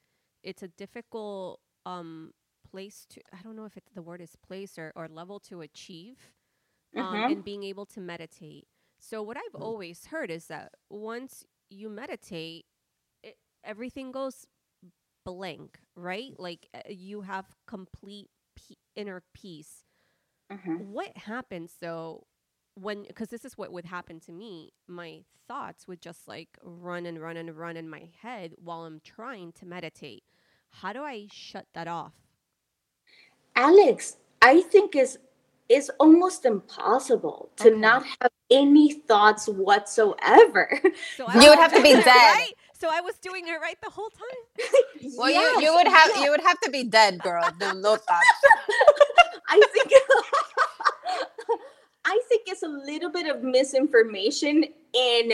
it's 0.41 0.63
a 0.63 0.69
difficult 0.69 1.59
um, 1.85 2.31
place 2.69 3.05
to 3.09 3.19
i 3.33 3.41
don't 3.43 3.57
know 3.57 3.65
if 3.65 3.75
it's 3.75 3.91
the 3.91 4.01
word 4.01 4.21
is 4.21 4.37
place 4.37 4.77
or, 4.77 4.93
or 4.95 5.09
level 5.09 5.37
to 5.39 5.59
achieve 5.61 6.31
um, 6.97 7.23
Mhm. 7.23 7.27
and 7.27 7.43
being 7.43 7.63
able 7.63 7.85
to 7.87 8.01
meditate. 8.01 8.67
So 8.99 9.23
what 9.23 9.37
I've 9.37 9.55
always 9.55 10.07
heard 10.07 10.29
is 10.31 10.47
that 10.47 10.73
once 10.89 11.45
you 11.69 11.89
meditate, 11.89 12.65
it, 13.23 13.37
everything 13.63 14.11
goes 14.11 14.45
blank, 15.25 15.79
right? 15.95 16.33
Like 16.37 16.67
uh, 16.73 16.79
you 16.89 17.21
have 17.21 17.45
complete 17.67 18.29
pe- 18.55 18.75
inner 18.95 19.23
peace. 19.33 19.85
Mhm. 20.51 20.79
What 20.79 21.17
happens 21.17 21.73
though 21.81 22.25
when 22.75 23.03
because 23.03 23.29
this 23.29 23.45
is 23.45 23.57
what 23.57 23.71
would 23.71 23.85
happen 23.85 24.19
to 24.19 24.31
me 24.31 24.71
my 24.87 25.21
thoughts 25.47 25.87
would 25.87 26.01
just 26.01 26.27
like 26.27 26.47
run 26.63 27.05
and 27.05 27.21
run 27.21 27.35
and 27.35 27.57
run 27.57 27.75
in 27.75 27.89
my 27.89 28.07
head 28.21 28.53
while 28.57 28.85
i'm 28.85 29.01
trying 29.03 29.51
to 29.51 29.65
meditate 29.65 30.23
how 30.69 30.93
do 30.93 31.03
i 31.03 31.27
shut 31.31 31.65
that 31.73 31.87
off 31.87 32.13
Alex, 33.55 34.17
I 34.41 34.61
think 34.61 34.95
is 34.95 35.19
is 35.69 35.91
almost 35.99 36.45
impossible 36.45 37.49
to 37.57 37.69
Okay. 37.69 37.77
not 37.77 38.03
have 38.21 38.31
any 38.49 38.93
thoughts 38.93 39.47
whatsoever. 39.47 40.69
so 41.17 41.27
You 41.33 41.49
would 41.49 41.59
have 41.59 41.73
to 41.73 41.81
be 41.83 41.93
dead. 41.93 42.05
right? 42.05 42.53
So 42.81 42.87
i 42.91 43.01
was 43.01 43.15
doing 43.27 43.47
it 43.47 43.59
right 43.61 43.77
the 43.83 43.89
whole 43.97 44.09
time 44.09 44.69
Well, 45.17 45.29
Yes, 45.29 45.61
you 45.61 45.67
you 45.67 45.75
would 45.75 45.87
have 45.87 46.09
yes. 46.13 46.23
you 46.23 46.31
would 46.31 46.41
have 46.41 46.59
to 46.61 46.69
be 46.69 46.83
dead, 46.83 47.19
girl. 47.19 47.43
No, 47.59 47.71
no 47.73 47.95
thoughts. 48.07 48.37
I 49.49 49.59
think 49.73 49.91
I 52.05 52.19
think 52.29 52.43
it's 52.47 52.63
a 52.63 52.67
little 52.67 53.09
bit 53.11 53.27
of 53.27 53.43
misinformation 53.43 54.65
in 54.93 55.33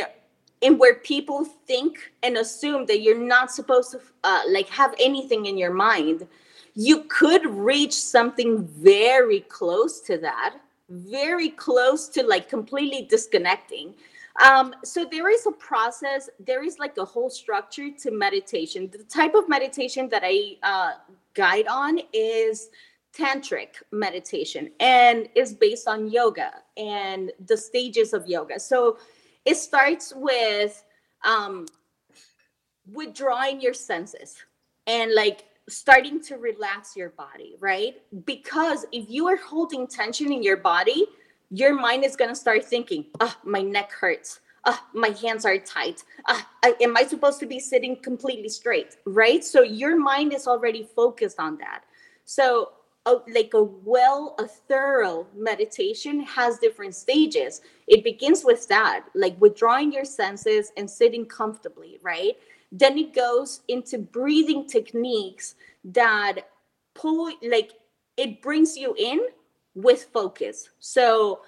in 0.61 0.77
where 0.77 0.95
people 0.95 1.45
think 1.67 2.11
and 2.23 2.37
assume 2.37 2.85
that 2.87 3.01
you're 3.01 3.19
not 3.35 3.51
supposed 3.51 3.91
to 3.91 3.99
uh, 4.23 4.41
like 4.49 4.67
have 4.69 4.95
anything 4.99 5.45
in 5.45 5.57
your 5.57 5.73
mind. 5.73 6.27
You 6.73 7.03
could 7.09 7.45
reach 7.45 7.93
something 7.93 8.65
very 8.67 9.41
close 9.41 9.99
to 10.01 10.17
that, 10.19 10.55
very 10.89 11.49
close 11.49 12.07
to 12.09 12.23
like 12.23 12.49
completely 12.49 13.03
disconnecting. 13.03 13.93
Um, 14.43 14.75
so 14.83 15.05
there 15.09 15.29
is 15.29 15.45
a 15.47 15.51
process. 15.51 16.29
There 16.39 16.63
is 16.63 16.77
like 16.77 16.97
a 16.97 17.05
whole 17.05 17.29
structure 17.29 17.89
to 17.91 18.11
meditation. 18.11 18.89
The 18.91 19.03
type 19.03 19.33
of 19.33 19.49
meditation 19.49 20.09
that 20.09 20.21
I 20.23 20.57
uh, 20.61 20.91
guide 21.33 21.67
on 21.67 21.99
is 22.13 22.69
tantric 23.17 23.81
meditation 23.91 24.69
and 24.79 25.27
is 25.35 25.53
based 25.53 25.87
on 25.87 26.09
yoga 26.09 26.51
and 26.75 27.31
the 27.47 27.57
stages 27.57 28.13
of 28.13 28.27
yoga 28.27 28.59
so 28.59 28.97
it 29.45 29.55
starts 29.55 30.13
with 30.15 30.83
um 31.23 31.65
withdrawing 32.93 33.59
your 33.59 33.73
senses 33.73 34.35
and 34.85 35.13
like 35.15 35.45
starting 35.67 36.21
to 36.21 36.35
relax 36.37 36.95
your 36.95 37.09
body 37.09 37.55
right 37.59 37.95
because 38.25 38.85
if 38.91 39.09
you 39.09 39.27
are 39.27 39.37
holding 39.37 39.87
tension 39.87 40.31
in 40.31 40.43
your 40.43 40.57
body 40.57 41.05
your 41.49 41.73
mind 41.73 42.03
is 42.03 42.15
going 42.15 42.29
to 42.29 42.35
start 42.35 42.65
thinking 42.65 43.05
ah 43.19 43.37
my 43.43 43.61
neck 43.61 43.91
hurts. 43.91 44.39
Ah 44.65 44.85
my 44.93 45.09
hands 45.09 45.45
are 45.45 45.57
tight. 45.57 46.03
Ah 46.27 46.47
am 46.81 46.97
i 46.97 47.03
supposed 47.03 47.39
to 47.39 47.45
be 47.45 47.59
sitting 47.59 47.95
completely 47.95 48.49
straight? 48.49 48.97
Right? 49.05 49.43
So 49.43 49.61
your 49.61 49.97
mind 49.97 50.33
is 50.33 50.47
already 50.47 50.87
focused 50.95 51.39
on 51.39 51.57
that. 51.59 51.83
So 52.25 52.71
a, 53.05 53.15
like 53.33 53.51
a 53.53 53.63
well 53.63 54.35
a 54.39 54.47
thorough 54.47 55.27
meditation 55.35 56.19
has 56.21 56.59
different 56.59 56.95
stages. 56.95 57.61
It 57.87 58.03
begins 58.03 58.43
with 58.43 58.67
that 58.67 59.05
like 59.15 59.39
withdrawing 59.39 59.93
your 59.93 60.05
senses 60.05 60.71
and 60.75 60.89
sitting 60.89 61.25
comfortably 61.25 61.99
right? 62.01 62.35
Then 62.71 62.97
it 62.97 63.13
goes 63.15 63.61
into 63.69 63.97
breathing 63.97 64.67
techniques 64.67 65.55
that 65.85 66.49
pull 66.93 67.31
like 67.41 67.71
it 68.17 68.41
brings 68.41 68.75
you 68.75 68.93
in 68.97 69.21
with 69.77 70.09
focus. 70.11 70.69
So 70.79 71.41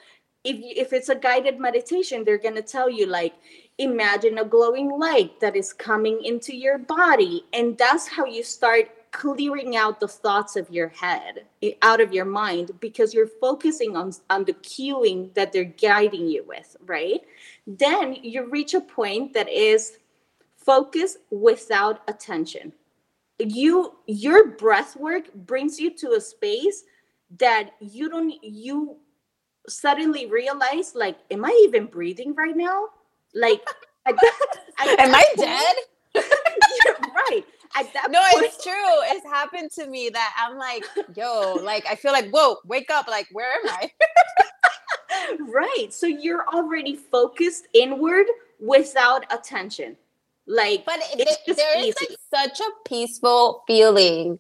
if 0.43 0.57
you, 0.57 0.71
if 0.75 0.93
it's 0.93 1.09
a 1.09 1.15
guided 1.15 1.59
meditation 1.59 2.23
they're 2.23 2.37
going 2.37 2.55
to 2.55 2.61
tell 2.61 2.89
you 2.89 3.05
like 3.05 3.33
imagine 3.77 4.37
a 4.37 4.45
glowing 4.45 4.89
light 4.89 5.39
that 5.39 5.55
is 5.55 5.73
coming 5.73 6.23
into 6.23 6.55
your 6.55 6.77
body 6.77 7.45
and 7.53 7.77
that's 7.77 8.07
how 8.07 8.25
you 8.25 8.43
start 8.43 8.89
clearing 9.11 9.75
out 9.75 9.99
the 9.99 10.07
thoughts 10.07 10.55
of 10.55 10.69
your 10.69 10.89
head 10.89 11.45
out 11.81 11.99
of 11.99 12.13
your 12.13 12.25
mind 12.25 12.71
because 12.79 13.13
you're 13.13 13.27
focusing 13.41 13.97
on 13.97 14.13
on 14.29 14.45
the 14.45 14.53
cueing 14.53 15.33
that 15.33 15.51
they're 15.51 15.63
guiding 15.65 16.27
you 16.27 16.43
with 16.47 16.77
right? 16.85 17.21
Then 17.67 18.15
you 18.21 18.49
reach 18.49 18.73
a 18.73 18.81
point 18.81 19.33
that 19.33 19.49
is 19.49 19.97
focus 20.55 21.17
without 21.31 22.01
attention. 22.07 22.71
You 23.39 23.95
your 24.05 24.51
breath 24.51 24.95
work 24.95 25.33
brings 25.33 25.79
you 25.79 25.91
to 25.97 26.11
a 26.11 26.21
space 26.21 26.83
that 27.37 27.71
you 27.79 28.09
don't 28.09 28.33
you 28.43 28.97
suddenly 29.67 30.25
realize 30.25 30.95
like 30.95 31.17
am 31.29 31.45
i 31.45 31.61
even 31.63 31.85
breathing 31.85 32.33
right 32.35 32.57
now 32.57 32.85
like 33.35 33.61
at 34.07 34.15
that- 34.15 34.57
at 34.79 34.99
Am 34.99 35.13
I 35.13 35.23
that 35.37 35.75
dead? 36.15 36.23
right 37.13 37.45
at 37.77 37.93
that 37.93 38.09
No, 38.09 38.19
point, 38.31 38.45
it's 38.45 38.63
true. 38.63 38.73
It's 39.11 39.25
happened 39.25 39.69
to 39.71 39.85
me 39.87 40.09
that 40.09 40.33
I'm 40.39 40.57
like, 40.57 40.83
yo, 41.15 41.59
like 41.61 41.85
I 41.87 41.95
feel 41.95 42.13
like, 42.13 42.29
whoa, 42.31 42.55
wake 42.65 42.89
up. 42.89 43.07
Like, 43.07 43.27
where 43.31 43.51
am 43.53 43.67
I? 43.67 43.91
right 45.41 45.87
so 45.91 46.07
you're 46.07 46.45
already 46.47 46.95
focused 46.95 47.67
inward 47.73 48.25
without 48.59 49.25
attention 49.33 49.95
like 50.47 50.85
But 50.85 50.99
It's 51.13 51.15
th- 51.25 51.37
just 51.45 51.57
there 51.59 51.77
is 51.79 51.87
easy. 51.99 52.15
like 52.31 52.49
such 52.49 52.59
a 52.65 52.71
peaceful 52.87 53.63
feeling 53.67 54.39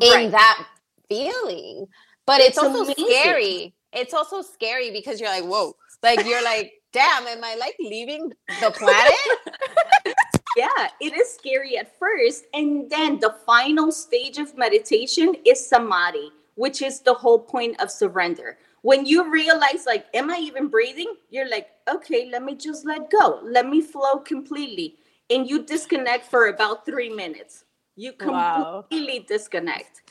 in 0.00 0.10
Right. 0.12 0.30
that 0.32 0.66
feeling. 1.08 1.86
But 2.26 2.40
it's, 2.40 2.58
It's 2.58 2.58
also 2.58 2.84
amazing. 2.84 3.06
scary. 3.06 3.74
It's 3.92 4.14
also 4.14 4.42
scary 4.42 4.90
because 4.90 5.20
you're 5.20 5.30
like, 5.30 5.44
whoa, 5.44 5.74
like 6.02 6.24
you're 6.24 6.42
like, 6.44 6.72
damn, 6.92 7.26
am 7.26 7.42
I 7.44 7.54
like 7.56 7.76
leaving 7.80 8.32
the 8.60 8.70
planet? 8.70 9.12
yeah 10.56 10.88
it 11.00 11.14
is 11.14 11.32
scary 11.34 11.76
at 11.78 11.98
first 11.98 12.46
and 12.54 12.88
then 12.90 13.18
the 13.20 13.34
final 13.44 13.92
stage 13.92 14.38
of 14.38 14.56
meditation 14.56 15.34
is 15.44 15.64
samadhi 15.68 16.30
which 16.54 16.82
is 16.82 17.00
the 17.00 17.12
whole 17.12 17.38
point 17.38 17.78
of 17.80 17.90
surrender 17.90 18.56
when 18.82 19.04
you 19.04 19.30
realize 19.30 19.84
like 19.86 20.06
am 20.14 20.30
i 20.30 20.38
even 20.38 20.68
breathing 20.68 21.14
you're 21.30 21.48
like 21.50 21.68
okay 21.88 22.28
let 22.32 22.42
me 22.42 22.54
just 22.54 22.86
let 22.86 23.10
go 23.10 23.40
let 23.44 23.66
me 23.68 23.80
flow 23.82 24.16
completely 24.18 24.96
and 25.30 25.48
you 25.48 25.62
disconnect 25.64 26.24
for 26.24 26.48
about 26.48 26.86
three 26.86 27.10
minutes 27.10 27.64
you 27.96 28.12
Wow. 28.22 28.86
completely 28.90 29.20
disconnect 29.28 30.02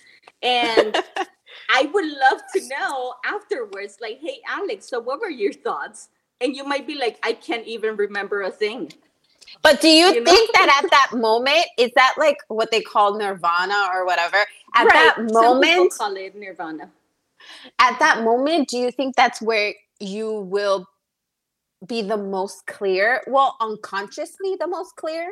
and 0.44 0.96
i 1.70 1.84
would 1.94 2.06
love 2.06 2.42
to 2.54 2.62
know 2.68 3.14
afterwards 3.26 3.98
like 4.02 4.20
hey 4.22 4.40
alex 4.48 4.90
so 4.90 5.00
what 5.00 5.20
were 5.20 5.30
your 5.30 5.54
thoughts 5.54 6.10
and 6.42 6.56
you 6.56 6.64
might 6.64 6.86
be 6.88 6.96
like 6.96 7.18
i 7.24 7.34
can't 7.34 7.66
even 7.66 7.96
remember 7.96 8.42
a 8.42 8.52
thing 8.52 8.92
But 9.62 9.80
do 9.82 9.88
you, 9.88 10.14
You 10.14 10.22
know? 10.22 10.32
think 10.32 10.52
that 10.54 10.82
at 10.84 10.90
that 10.92 11.10
moment, 11.18 11.66
is 11.78 11.92
that 11.96 12.14
like 12.18 12.38
what 12.50 12.72
they 12.72 12.82
call 12.82 13.18
nirvana 13.18 13.90
or 13.94 14.06
whatever? 14.06 14.38
At 14.76 14.86
Right. 14.86 14.94
that 14.94 15.16
Some 15.18 15.34
moment, 15.34 15.94
call 15.98 16.16
it 16.18 16.36
nirvana 16.36 16.92
at 17.80 18.00
that 18.00 18.24
moment, 18.24 18.70
do 18.70 18.78
you 18.78 18.92
think 18.92 19.16
that's 19.16 19.42
where 19.42 19.74
you 20.00 20.42
will 20.42 20.88
be 21.86 22.02
the 22.02 22.18
most 22.18 22.66
clear? 22.68 23.22
Well, 23.28 23.56
unconsciously 23.62 24.56
the 24.60 24.68
most 24.68 24.96
clear? 24.96 25.32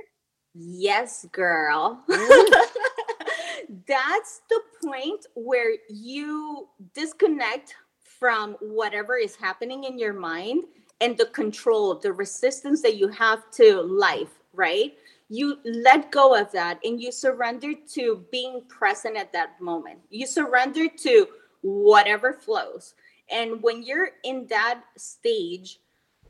Yes, 0.54 1.26
girl. 1.32 2.04
Mm. 2.10 2.48
That's 3.88 4.42
the 4.50 4.62
point 4.86 5.26
where 5.36 5.74
you 5.90 6.68
disconnect 6.94 7.76
from 8.04 8.54
whatever 8.62 9.18
is 9.18 9.36
happening 9.36 9.86
in 9.86 9.98
your 9.98 10.14
mind 10.14 10.66
and 11.02 11.18
the 11.18 11.26
control, 11.28 11.96
the 11.96 12.14
resistance 12.14 12.82
that 12.84 12.98
you 12.98 13.08
have 13.08 13.50
to 13.52 13.82
life, 13.82 14.40
right? 14.54 14.94
You 15.30 15.58
let 15.66 16.12
go 16.12 16.40
of 16.40 16.52
that 16.52 16.80
and 16.84 17.02
you 17.02 17.12
surrender 17.12 17.74
to 17.94 18.24
being 18.32 18.62
present 18.70 19.18
at 19.18 19.34
that 19.34 19.60
moment. 19.60 20.00
You 20.10 20.28
surrender 20.28 20.88
to 20.88 21.28
whatever 21.62 22.34
flows. 22.34 22.94
And 23.32 23.62
when 23.64 23.82
you're 23.82 24.12
in 24.24 24.46
that 24.48 24.84
stage, 24.98 25.80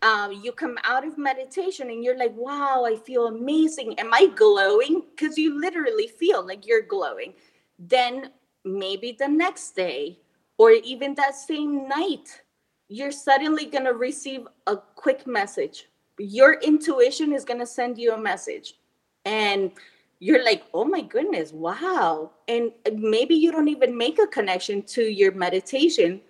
um, 0.04 0.34
you 0.44 0.52
come 0.52 0.78
out 0.84 1.08
of 1.08 1.18
meditation 1.18 1.90
and 1.90 2.04
you're 2.04 2.18
like, 2.18 2.36
wow, 2.36 2.84
I 2.86 2.98
feel 2.98 3.28
amazing. 3.28 3.98
Am 4.00 4.14
I 4.14 4.28
glowing? 4.36 5.04
Because 5.16 5.38
you 5.38 5.60
literally 5.60 6.08
feel 6.08 6.46
like 6.46 6.68
you're 6.68 6.82
glowing. 6.82 7.34
Then 7.80 8.32
maybe 8.66 9.16
the 9.18 9.30
next 9.30 9.76
day 9.76 10.20
or 10.58 10.72
even 10.72 11.16
that 11.16 11.36
same 11.36 11.88
night, 11.88 12.42
you're 12.90 13.14
suddenly 13.14 13.66
going 13.66 13.86
to 13.86 13.94
receive 13.94 14.46
a 14.68 14.76
quick 14.76 15.26
message. 15.26 15.88
Your 16.20 16.56
intuition 16.62 17.32
is 17.32 17.46
going 17.46 17.60
to 17.60 17.66
send 17.66 17.98
you 17.98 18.14
a 18.14 18.18
message. 18.18 18.76
And 19.24 19.72
you're 20.20 20.44
like, 20.44 20.64
oh 20.74 20.84
my 20.84 21.02
goodness, 21.02 21.54
wow. 21.54 22.32
And 22.50 22.72
maybe 22.94 23.36
you 23.36 23.54
don't 23.54 23.70
even 23.70 23.98
make 23.98 24.20
a 24.20 24.28
connection 24.28 24.84
to 24.84 25.02
your 25.02 25.32
meditation 25.32 26.22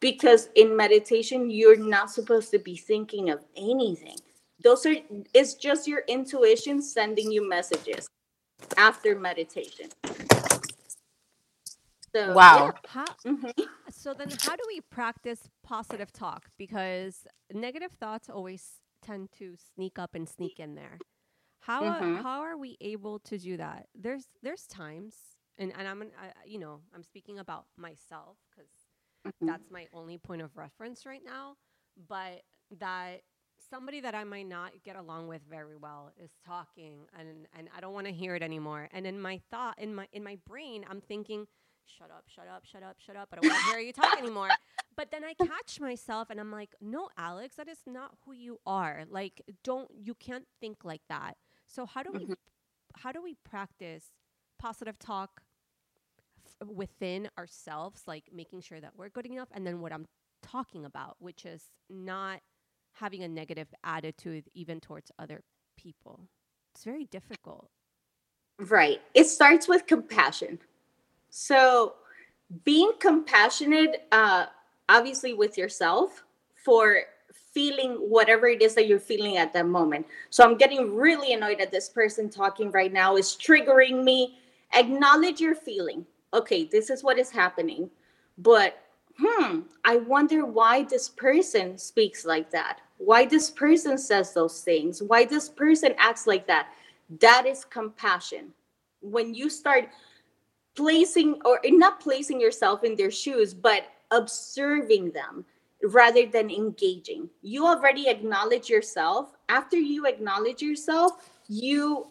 because 0.00 0.48
in 0.54 0.76
meditation 0.76 1.50
you're 1.50 1.76
not 1.76 2.10
supposed 2.10 2.50
to 2.50 2.58
be 2.58 2.76
thinking 2.76 3.30
of 3.30 3.44
anything 3.56 4.16
those 4.62 4.84
are 4.86 4.94
it's 5.34 5.54
just 5.54 5.86
your 5.88 6.02
intuition 6.08 6.80
sending 6.82 7.30
you 7.32 7.48
messages 7.48 8.06
after 8.76 9.18
meditation 9.18 9.88
So 12.14 12.32
Wow. 12.34 12.72
How, 12.86 13.04
yeah. 13.24 13.32
Mhm. 13.32 13.52
so 13.90 14.14
then 14.14 14.30
how 14.42 14.56
do 14.56 14.62
we 14.66 14.80
practice 14.80 15.48
positive 15.62 16.12
talk? 16.12 16.48
Because 16.56 17.26
negative 17.52 17.92
thoughts 17.92 18.30
always 18.30 18.80
tend 19.02 19.30
to 19.38 19.54
sneak 19.74 19.98
up 19.98 20.14
and 20.14 20.28
sneak 20.28 20.58
in 20.58 20.74
there. 20.74 20.98
How 21.60 21.84
uh, 21.84 22.00
Mhm. 22.00 22.22
how 22.22 22.40
are 22.40 22.56
we 22.56 22.76
able 22.80 23.18
to 23.20 23.38
do 23.38 23.56
that? 23.58 23.88
There's 23.94 24.28
there's 24.42 24.66
times, 24.66 25.14
and 25.58 25.72
and 25.76 25.86
I'm 25.86 26.00
an- 26.02 26.14
I, 26.18 26.32
you 26.46 26.58
know 26.58 26.80
I'm 26.94 27.02
speaking 27.04 27.38
about 27.38 27.66
myself 27.76 28.38
because 28.50 28.70
Mhm. 29.26 29.46
that's 29.46 29.70
my 29.70 29.88
only 29.92 30.18
point 30.18 30.42
of 30.42 30.56
reference 30.56 31.06
right 31.06 31.24
now. 31.24 31.56
But 32.08 32.42
that 32.78 33.22
somebody 33.70 34.00
that 34.00 34.14
I 34.14 34.24
might 34.24 34.46
not 34.46 34.82
get 34.84 34.96
along 34.96 35.28
with 35.28 35.42
very 35.48 35.76
well 35.76 36.12
is 36.16 36.30
talking, 36.44 37.06
and 37.18 37.46
and 37.52 37.68
I 37.76 37.80
don't 37.80 37.94
want 37.94 38.06
to 38.06 38.12
hear 38.12 38.34
it 38.34 38.42
anymore. 38.42 38.88
And 38.92 39.06
in 39.06 39.20
my 39.20 39.40
thought, 39.50 39.78
in 39.78 39.94
my 39.94 40.08
in 40.12 40.22
my 40.24 40.36
brain, 40.46 40.84
I'm 40.88 41.00
thinking, 41.00 41.46
shut 41.86 42.10
up, 42.10 42.24
shut 42.28 42.46
up, 42.48 42.64
shut 42.64 42.82
up, 42.82 42.96
shut 43.00 43.16
up. 43.16 43.28
I 43.32 43.36
don't 43.36 43.46
want 43.46 43.58
to 43.58 43.70
hear 43.70 43.78
you 43.80 43.92
talk 43.92 44.16
anymore. 44.18 44.50
But 44.96 45.10
then 45.10 45.24
I 45.24 45.34
catch 45.34 45.80
myself, 45.80 46.30
and 46.30 46.40
I'm 46.40 46.50
like, 46.52 46.74
no, 46.80 47.08
Alex, 47.16 47.56
that 47.56 47.68
is 47.68 47.80
not 47.86 48.12
who 48.24 48.32
you 48.32 48.60
are. 48.66 49.04
Like, 49.08 49.42
don't 49.64 49.90
you 49.94 50.14
can't 50.14 50.46
think 50.60 50.84
like 50.84 51.02
that. 51.08 51.36
So 51.66 51.86
how 51.86 52.02
do 52.02 52.12
we 52.12 52.26
how 52.98 53.12
do 53.12 53.22
we 53.22 53.34
practice 53.44 54.12
positive 54.58 54.98
talk 54.98 55.42
within 56.64 57.28
ourselves, 57.38 58.02
like 58.06 58.24
making 58.32 58.60
sure 58.62 58.80
that 58.80 58.92
we're 58.96 59.08
good 59.08 59.26
enough, 59.26 59.48
and 59.52 59.66
then 59.66 59.80
what 59.80 59.92
I'm 59.92 60.06
talking 60.42 60.84
about, 60.84 61.16
which 61.18 61.44
is 61.44 61.62
not 61.90 62.40
having 62.94 63.22
a 63.22 63.28
negative 63.28 63.68
attitude 63.84 64.44
even 64.54 64.80
towards 64.80 65.10
other 65.18 65.42
people. 65.76 66.28
It's 66.74 66.84
very 66.84 67.06
difficult. 67.06 67.68
Right. 68.58 69.02
It 69.14 69.24
starts 69.24 69.68
with 69.68 69.86
compassion. 69.86 70.58
So, 71.28 71.94
being 72.64 72.92
compassionate, 73.00 74.06
uh, 74.12 74.46
obviously, 74.88 75.34
with 75.34 75.58
yourself 75.58 76.24
for 76.54 77.00
feeling 77.52 77.94
whatever 77.94 78.46
it 78.46 78.62
is 78.62 78.74
that 78.74 78.86
you're 78.86 79.00
feeling 79.00 79.36
at 79.36 79.52
that 79.52 79.66
moment. 79.66 80.06
So, 80.30 80.44
I'm 80.44 80.56
getting 80.56 80.94
really 80.94 81.34
annoyed 81.34 81.60
at 81.60 81.70
this 81.70 81.90
person 81.90 82.30
talking 82.30 82.70
right 82.70 82.92
now, 82.92 83.16
is 83.16 83.36
triggering 83.38 84.02
me. 84.04 84.38
Acknowledge 84.74 85.40
your 85.40 85.54
feeling. 85.54 86.06
Okay, 86.34 86.64
this 86.64 86.90
is 86.90 87.02
what 87.02 87.18
is 87.18 87.30
happening. 87.30 87.90
But, 88.38 88.82
hmm, 89.18 89.60
I 89.84 89.96
wonder 89.96 90.44
why 90.44 90.82
this 90.82 91.08
person 91.08 91.78
speaks 91.78 92.24
like 92.24 92.50
that. 92.50 92.80
Why 92.98 93.26
this 93.26 93.50
person 93.50 93.98
says 93.98 94.32
those 94.32 94.62
things. 94.62 95.02
Why 95.02 95.24
this 95.24 95.48
person 95.48 95.94
acts 95.98 96.26
like 96.26 96.46
that. 96.46 96.68
That 97.20 97.46
is 97.46 97.64
compassion. 97.64 98.52
When 99.00 99.34
you 99.34 99.48
start 99.48 99.88
placing 100.74 101.40
or 101.44 101.60
not 101.64 102.00
placing 102.00 102.40
yourself 102.40 102.84
in 102.84 102.96
their 102.96 103.10
shoes, 103.10 103.54
but 103.54 103.84
observing 104.10 105.10
them 105.10 105.44
rather 105.82 106.26
than 106.26 106.50
engaging. 106.50 107.28
You 107.42 107.66
already 107.66 108.08
acknowledge 108.08 108.68
yourself. 108.68 109.32
After 109.48 109.76
you 109.76 110.06
acknowledge 110.06 110.62
yourself, 110.62 111.30
you 111.48 112.06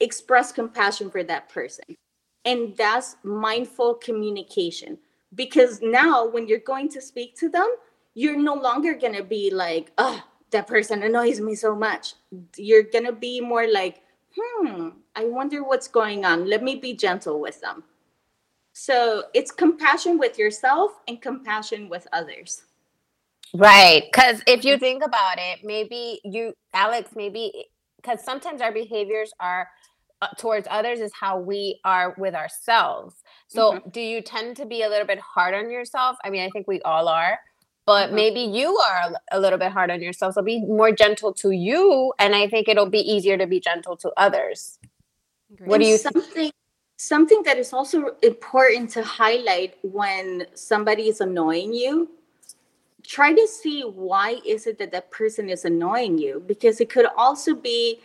express 0.00 0.52
compassion 0.52 1.10
for 1.10 1.22
that 1.24 1.48
person. 1.48 1.84
And 2.44 2.76
that's 2.76 3.16
mindful 3.22 3.94
communication. 3.94 4.98
Because 5.34 5.80
now, 5.82 6.26
when 6.26 6.48
you're 6.48 6.58
going 6.58 6.88
to 6.90 7.00
speak 7.00 7.36
to 7.38 7.48
them, 7.48 7.68
you're 8.14 8.38
no 8.38 8.54
longer 8.54 8.94
going 8.94 9.14
to 9.14 9.22
be 9.22 9.50
like, 9.50 9.92
oh, 9.98 10.22
that 10.50 10.66
person 10.66 11.02
annoys 11.02 11.40
me 11.40 11.54
so 11.54 11.76
much. 11.76 12.14
You're 12.56 12.82
going 12.82 13.04
to 13.04 13.12
be 13.12 13.40
more 13.40 13.68
like, 13.70 14.02
hmm, 14.36 14.88
I 15.14 15.24
wonder 15.24 15.62
what's 15.62 15.88
going 15.88 16.24
on. 16.24 16.48
Let 16.48 16.62
me 16.62 16.76
be 16.76 16.94
gentle 16.94 17.40
with 17.40 17.60
them. 17.60 17.84
So 18.72 19.24
it's 19.34 19.50
compassion 19.50 20.18
with 20.18 20.38
yourself 20.38 20.92
and 21.06 21.20
compassion 21.20 21.88
with 21.88 22.06
others. 22.12 22.62
Right. 23.52 24.04
Because 24.10 24.42
if 24.46 24.64
you 24.64 24.78
think 24.78 25.04
about 25.04 25.38
it, 25.38 25.60
maybe 25.64 26.20
you, 26.24 26.54
Alex, 26.72 27.10
maybe 27.14 27.66
because 27.96 28.24
sometimes 28.24 28.60
our 28.62 28.72
behaviors 28.72 29.32
are 29.40 29.68
towards 30.36 30.66
others 30.70 31.00
is 31.00 31.12
how 31.18 31.38
we 31.38 31.80
are 31.84 32.14
with 32.18 32.34
ourselves. 32.34 33.16
So 33.48 33.80
do 33.90 34.00
you 34.00 34.20
tend 34.20 34.56
to 34.58 34.66
be 34.66 34.82
a 34.82 34.88
little 34.88 35.06
bit 35.06 35.18
hard 35.18 35.54
on 35.54 35.70
yourself? 35.70 36.16
I 36.24 36.30
mean, 36.30 36.42
I 36.42 36.50
think 36.50 36.68
we 36.68 36.80
all 36.82 37.08
are. 37.08 37.38
But 37.86 38.10
Mhm. 38.10 38.14
maybe 38.14 38.40
you 38.40 38.76
are 38.76 39.14
a 39.32 39.40
little 39.40 39.58
bit 39.58 39.72
hard 39.72 39.90
on 39.90 40.00
yourself. 40.00 40.34
So 40.34 40.42
be 40.42 40.60
more 40.60 40.92
gentle 40.92 41.32
to 41.34 41.50
you. 41.50 42.12
And 42.18 42.36
I 42.36 42.46
think 42.46 42.68
it'll 42.68 42.90
be 42.90 43.00
easier 43.00 43.36
to 43.38 43.46
be 43.46 43.58
gentle 43.58 43.96
to 43.96 44.12
others. 44.16 44.78
What 45.64 45.78
do 45.78 45.86
you 45.86 45.98
think? 45.98 46.14
something 46.14 46.52
something 46.96 47.42
that 47.44 47.56
is 47.56 47.72
also 47.72 48.14
important 48.22 48.90
to 48.90 49.02
highlight 49.02 49.74
when 49.82 50.46
somebody 50.54 51.08
is 51.08 51.18
annoying 51.22 51.72
you 51.72 52.10
try 53.02 53.32
to 53.32 53.46
see 53.48 53.80
why 53.82 54.38
is 54.46 54.66
it 54.66 54.78
that 54.78 54.92
that 54.92 55.10
person 55.10 55.48
is 55.48 55.64
annoying 55.64 56.18
you 56.18 56.44
because 56.46 56.78
it 56.78 56.90
could 56.90 57.06
also 57.16 57.54
be 57.54 58.00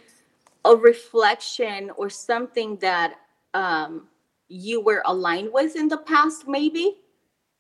a 0.66 0.76
reflection 0.76 1.92
or 1.98 2.10
something 2.10 2.78
that 2.78 3.16
um, 3.54 4.08
you 4.48 4.82
were 4.82 5.04
aligned 5.06 5.52
with 5.54 5.76
in 5.76 5.88
the 5.88 5.98
past 5.98 6.48
maybe? 6.48 6.98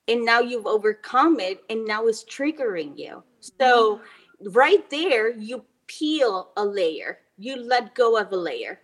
And 0.07 0.23
now 0.23 0.39
you've 0.39 0.67
overcome 0.67 1.39
it 1.39 1.63
and 1.69 1.85
now 1.85 2.05
it's 2.07 2.23
triggering 2.25 2.97
you. 2.97 3.23
So 3.59 4.01
right 4.41 4.87
there 4.89 5.31
you 5.31 5.63
peel 5.87 6.51
a 6.57 6.65
layer. 6.65 7.19
You 7.37 7.57
let 7.57 7.95
go 7.95 8.17
of 8.17 8.31
a 8.31 8.37
layer 8.37 8.79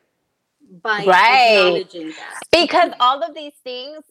by 0.81 1.05
Right. 1.05 1.47
acknowledging 1.47 2.07
that. 2.07 2.41
Because 2.51 2.91
all 2.99 3.21
of 3.23 3.35
these 3.35 3.53
things 3.63 4.03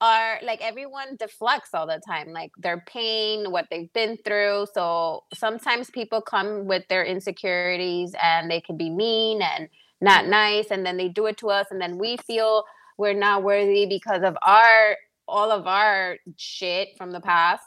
are 0.00 0.38
like 0.42 0.60
everyone 0.62 1.16
deflects 1.16 1.70
all 1.74 1.86
the 1.86 2.00
time 2.06 2.32
like 2.32 2.52
their 2.58 2.82
pain 2.86 3.50
what 3.50 3.66
they've 3.70 3.92
been 3.92 4.16
through 4.24 4.66
so 4.72 5.24
sometimes 5.34 5.90
people 5.90 6.20
come 6.20 6.66
with 6.66 6.86
their 6.88 7.04
insecurities 7.04 8.14
and 8.22 8.50
they 8.50 8.60
can 8.60 8.76
be 8.76 8.90
mean 8.90 9.42
and 9.42 9.68
not 10.00 10.24
mm. 10.24 10.30
nice 10.30 10.70
and 10.70 10.86
then 10.86 10.96
they 10.96 11.08
do 11.08 11.26
it 11.26 11.36
to 11.36 11.50
us 11.50 11.66
and 11.70 11.80
then 11.80 11.98
we 11.98 12.16
feel 12.18 12.64
we're 12.96 13.12
not 13.12 13.42
worthy 13.42 13.86
because 13.86 14.22
of 14.22 14.36
our 14.42 14.96
all 15.26 15.50
of 15.50 15.66
our 15.66 16.16
shit 16.36 16.88
from 16.96 17.10
the 17.10 17.20
past 17.20 17.64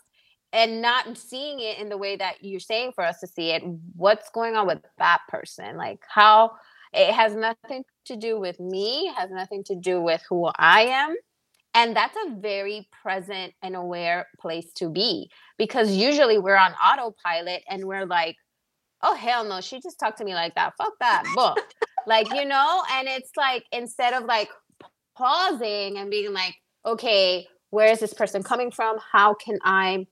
and 0.53 0.81
not 0.81 1.17
seeing 1.17 1.59
it 1.59 1.79
in 1.79 1.89
the 1.89 1.97
way 1.97 2.15
that 2.15 2.35
you're 2.41 2.59
saying 2.59 2.91
for 2.93 3.03
us 3.03 3.19
to 3.19 3.27
see 3.27 3.51
it 3.51 3.63
what's 3.95 4.29
going 4.31 4.55
on 4.55 4.67
with 4.67 4.79
that 4.97 5.21
person? 5.29 5.77
Like 5.77 6.01
how 6.09 6.51
it 6.93 7.13
has 7.13 7.33
nothing 7.33 7.83
to 8.05 8.15
do 8.15 8.39
with 8.39 8.59
me 8.59 9.11
has 9.17 9.29
nothing 9.31 9.63
to 9.63 9.75
do 9.75 10.01
with 10.01 10.21
who 10.27 10.49
i 10.57 10.81
am 10.81 11.15
and 11.73 11.95
that's 11.95 12.15
a 12.27 12.35
very 12.35 12.87
present 13.01 13.53
and 13.61 13.75
aware 13.75 14.27
place 14.39 14.71
to 14.75 14.89
be 14.89 15.29
because 15.57 15.91
usually 15.91 16.37
we're 16.37 16.57
on 16.57 16.73
autopilot 16.73 17.63
and 17.69 17.85
we're 17.85 18.05
like 18.05 18.35
oh 19.03 19.15
hell 19.15 19.43
no 19.43 19.61
she 19.61 19.79
just 19.81 19.99
talked 19.99 20.17
to 20.17 20.25
me 20.25 20.33
like 20.33 20.55
that. 20.55 20.73
Fuck 20.77 20.93
that 20.99 21.23
book. 21.35 21.59
Like 22.07 22.33
you 22.33 22.45
know? 22.45 22.81
And 22.93 23.07
it's 23.07 23.29
like 23.37 23.63
instead 23.71 24.13
of 24.13 24.25
like 24.25 24.49
pausing 25.15 25.97
and 25.97 26.09
being 26.09 26.33
like 26.33 26.55
okay 26.85 27.47
where 27.69 27.91
is 27.91 27.99
this 27.99 28.13
person 28.13 28.43
coming 28.43 28.71
from? 28.71 28.97
How 29.11 29.33
can 29.33 29.59
i 29.63 30.05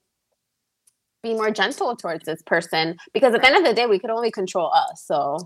be 1.23 1.33
more 1.33 1.51
gentle 1.51 1.95
towards 1.95 2.25
this 2.25 2.41
person? 2.43 2.95
Because 3.13 3.33
at 3.33 3.41
the 3.41 3.47
end 3.47 3.57
of 3.57 3.63
the 3.63 3.73
day 3.73 3.85
we 3.85 3.99
could 3.99 4.11
only 4.11 4.31
control 4.31 4.71
us 4.73 5.03
so. 5.05 5.37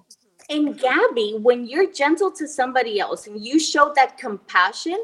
And 0.49 0.77
Gabby, 0.77 1.37
when 1.39 1.65
you're 1.65 1.91
gentle 1.91 2.29
to 2.33 2.47
somebody 2.47 2.99
else 2.99 3.27
and 3.27 3.43
you 3.43 3.59
show 3.59 3.93
that 3.95 4.17
compassion, 4.17 5.01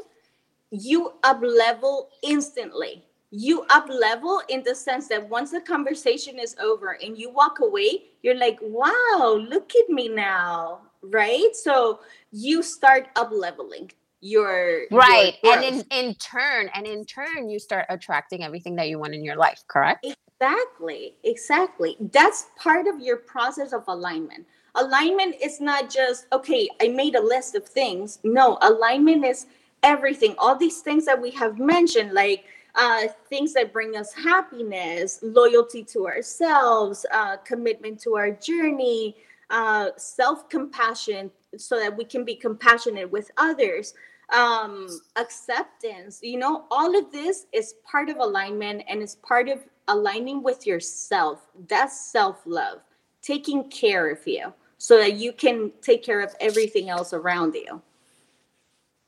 you 0.70 1.12
up 1.22 1.40
level 1.42 2.08
instantly. 2.22 3.04
You 3.30 3.64
up 3.70 3.88
level 3.88 4.42
in 4.48 4.62
the 4.64 4.74
sense 4.74 5.08
that 5.08 5.28
once 5.28 5.52
the 5.52 5.60
conversation 5.60 6.38
is 6.38 6.56
over 6.60 6.98
and 7.02 7.16
you 7.16 7.30
walk 7.30 7.60
away, 7.60 8.04
you're 8.22 8.36
like, 8.36 8.58
wow, 8.60 9.38
look 9.48 9.72
at 9.76 9.88
me 9.88 10.08
now. 10.08 10.80
Right. 11.02 11.50
So 11.54 12.00
you 12.32 12.62
start 12.62 13.08
up 13.16 13.30
leveling 13.32 13.90
your 14.22 14.82
right 14.90 15.38
your 15.42 15.54
and 15.54 15.64
in 15.64 15.84
in 15.90 16.14
turn 16.16 16.68
and 16.74 16.86
in 16.86 17.06
turn 17.06 17.48
you 17.48 17.58
start 17.58 17.86
attracting 17.88 18.44
everything 18.44 18.76
that 18.76 18.86
you 18.86 18.98
want 18.98 19.14
in 19.14 19.24
your 19.24 19.34
life 19.34 19.62
correct 19.66 20.04
Exactly, 20.40 21.12
exactly. 21.22 21.96
That's 22.00 22.46
part 22.56 22.86
of 22.86 22.98
your 22.98 23.18
process 23.18 23.74
of 23.74 23.84
alignment. 23.88 24.46
Alignment 24.74 25.34
is 25.42 25.60
not 25.60 25.90
just, 25.90 26.26
okay, 26.32 26.66
I 26.80 26.88
made 26.88 27.14
a 27.14 27.20
list 27.20 27.54
of 27.54 27.66
things. 27.66 28.20
No, 28.24 28.56
alignment 28.62 29.26
is 29.26 29.46
everything. 29.82 30.34
All 30.38 30.56
these 30.56 30.80
things 30.80 31.04
that 31.06 31.20
we 31.20 31.30
have 31.32 31.58
mentioned, 31.58 32.12
like 32.12 32.44
uh, 32.74 33.08
things 33.28 33.52
that 33.54 33.72
bring 33.72 33.96
us 33.96 34.12
happiness, 34.12 35.20
loyalty 35.22 35.82
to 35.84 36.06
ourselves, 36.06 37.06
uh, 37.12 37.36
commitment 37.38 38.00
to 38.02 38.16
our 38.16 38.30
journey, 38.30 39.16
uh, 39.50 39.90
self 39.96 40.48
compassion, 40.48 41.30
so 41.56 41.78
that 41.78 41.96
we 41.96 42.04
can 42.04 42.24
be 42.24 42.34
compassionate 42.34 43.10
with 43.10 43.30
others 43.36 43.94
um 44.32 44.86
acceptance 45.16 46.20
you 46.22 46.38
know 46.38 46.64
all 46.70 46.96
of 46.96 47.10
this 47.10 47.46
is 47.52 47.74
part 47.84 48.08
of 48.08 48.16
alignment 48.18 48.82
and 48.88 49.02
is 49.02 49.16
part 49.16 49.48
of 49.48 49.64
aligning 49.88 50.42
with 50.42 50.66
yourself 50.66 51.48
that's 51.68 52.00
self-love 52.00 52.78
taking 53.22 53.68
care 53.70 54.08
of 54.10 54.24
you 54.26 54.52
so 54.78 54.96
that 54.96 55.14
you 55.14 55.32
can 55.32 55.72
take 55.82 56.04
care 56.04 56.20
of 56.20 56.34
everything 56.40 56.88
else 56.88 57.12
around 57.12 57.54
you 57.54 57.82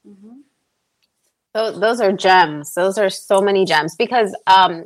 Mhm. 0.06 0.42
Those, 1.54 1.80
those 1.80 2.00
are 2.00 2.12
gems. 2.12 2.74
Those 2.74 2.96
are 2.96 3.10
so 3.10 3.40
many 3.40 3.64
gems 3.64 3.94
because 3.94 4.34
um, 4.46 4.84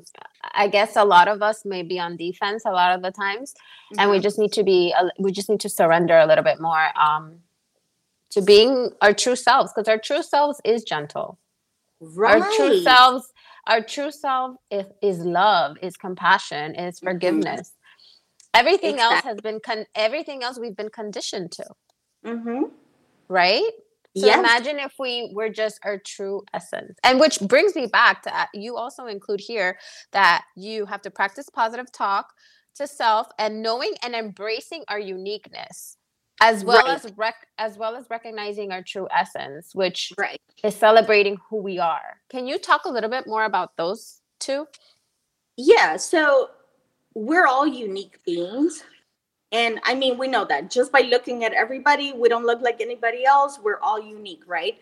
I 0.54 0.68
guess 0.68 0.96
a 0.96 1.04
lot 1.04 1.28
of 1.28 1.42
us 1.42 1.64
may 1.64 1.82
be 1.82 1.98
on 1.98 2.16
defense 2.16 2.64
a 2.66 2.72
lot 2.72 2.94
of 2.94 3.02
the 3.02 3.12
times, 3.12 3.52
mm-hmm. 3.52 4.00
and 4.00 4.10
we 4.10 4.16
mm-hmm. 4.16 4.22
just 4.22 4.38
need 4.38 4.52
to 4.52 4.64
be 4.64 4.94
we 5.18 5.32
just 5.32 5.48
need 5.48 5.60
to 5.60 5.68
surrender 5.68 6.18
a 6.18 6.26
little 6.26 6.44
bit 6.44 6.60
more 6.60 6.88
um, 6.98 7.38
to 8.30 8.42
being 8.42 8.90
our 9.00 9.12
true 9.12 9.36
selves 9.36 9.72
because 9.74 9.88
our 9.88 9.98
true 9.98 10.22
selves 10.22 10.60
is 10.64 10.82
gentle. 10.82 11.38
Right. 12.00 12.42
Our 12.42 12.52
true 12.52 12.82
selves, 12.82 13.32
our 13.66 13.82
true 13.82 14.10
self 14.10 14.56
is, 14.70 14.86
is 15.02 15.18
love, 15.20 15.76
is 15.82 15.96
compassion, 15.96 16.74
is 16.74 16.96
mm-hmm. 16.96 17.06
forgiveness. 17.06 17.60
Mm-hmm. 17.60 18.60
Everything 18.60 18.94
exactly. 18.94 19.16
else 19.16 19.24
has 19.24 19.40
been 19.40 19.60
con- 19.60 19.86
everything 19.94 20.42
else 20.42 20.58
we've 20.58 20.76
been 20.76 20.90
conditioned 20.90 21.52
to. 21.52 21.66
Mm-hmm. 22.24 22.64
Right? 23.28 23.70
So 24.16 24.24
yes. 24.24 24.38
imagine 24.38 24.78
if 24.78 24.94
we 24.98 25.30
were 25.34 25.50
just 25.50 25.78
our 25.84 25.98
true 25.98 26.42
essence. 26.54 26.98
And 27.04 27.20
which 27.20 27.38
brings 27.40 27.74
me 27.74 27.86
back 27.86 28.22
to 28.22 28.34
uh, 28.34 28.46
you 28.54 28.76
also 28.76 29.06
include 29.06 29.40
here 29.40 29.78
that 30.12 30.44
you 30.56 30.86
have 30.86 31.02
to 31.02 31.10
practice 31.10 31.50
positive 31.50 31.92
talk 31.92 32.32
to 32.76 32.86
self 32.86 33.28
and 33.38 33.62
knowing 33.62 33.92
and 34.02 34.14
embracing 34.14 34.84
our 34.88 34.98
uniqueness 34.98 35.98
as 36.40 36.64
well 36.64 36.84
right. 36.84 37.04
as 37.04 37.12
rec- 37.16 37.46
as 37.58 37.76
well 37.76 37.96
as 37.96 38.06
recognizing 38.10 38.70
our 38.72 38.82
true 38.82 39.08
essence 39.14 39.74
which 39.74 40.12
right. 40.18 40.40
is 40.62 40.74
celebrating 40.74 41.36
who 41.48 41.56
we 41.58 41.78
are. 41.78 42.20
Can 42.30 42.46
you 42.46 42.58
talk 42.58 42.84
a 42.84 42.90
little 42.90 43.10
bit 43.10 43.26
more 43.26 43.44
about 43.44 43.76
those 43.76 44.20
two? 44.38 44.66
Yeah, 45.56 45.96
so 45.96 46.50
we're 47.14 47.46
all 47.46 47.66
unique 47.66 48.18
beings 48.24 48.82
and 49.56 49.80
I 49.84 49.94
mean, 49.94 50.18
we 50.18 50.28
know 50.28 50.44
that 50.44 50.70
just 50.70 50.92
by 50.92 51.00
looking 51.00 51.42
at 51.42 51.54
everybody, 51.54 52.12
we 52.12 52.28
don't 52.28 52.44
look 52.44 52.60
like 52.60 52.82
anybody 52.82 53.24
else. 53.24 53.58
We're 53.58 53.80
all 53.80 53.98
unique, 53.98 54.42
right? 54.46 54.78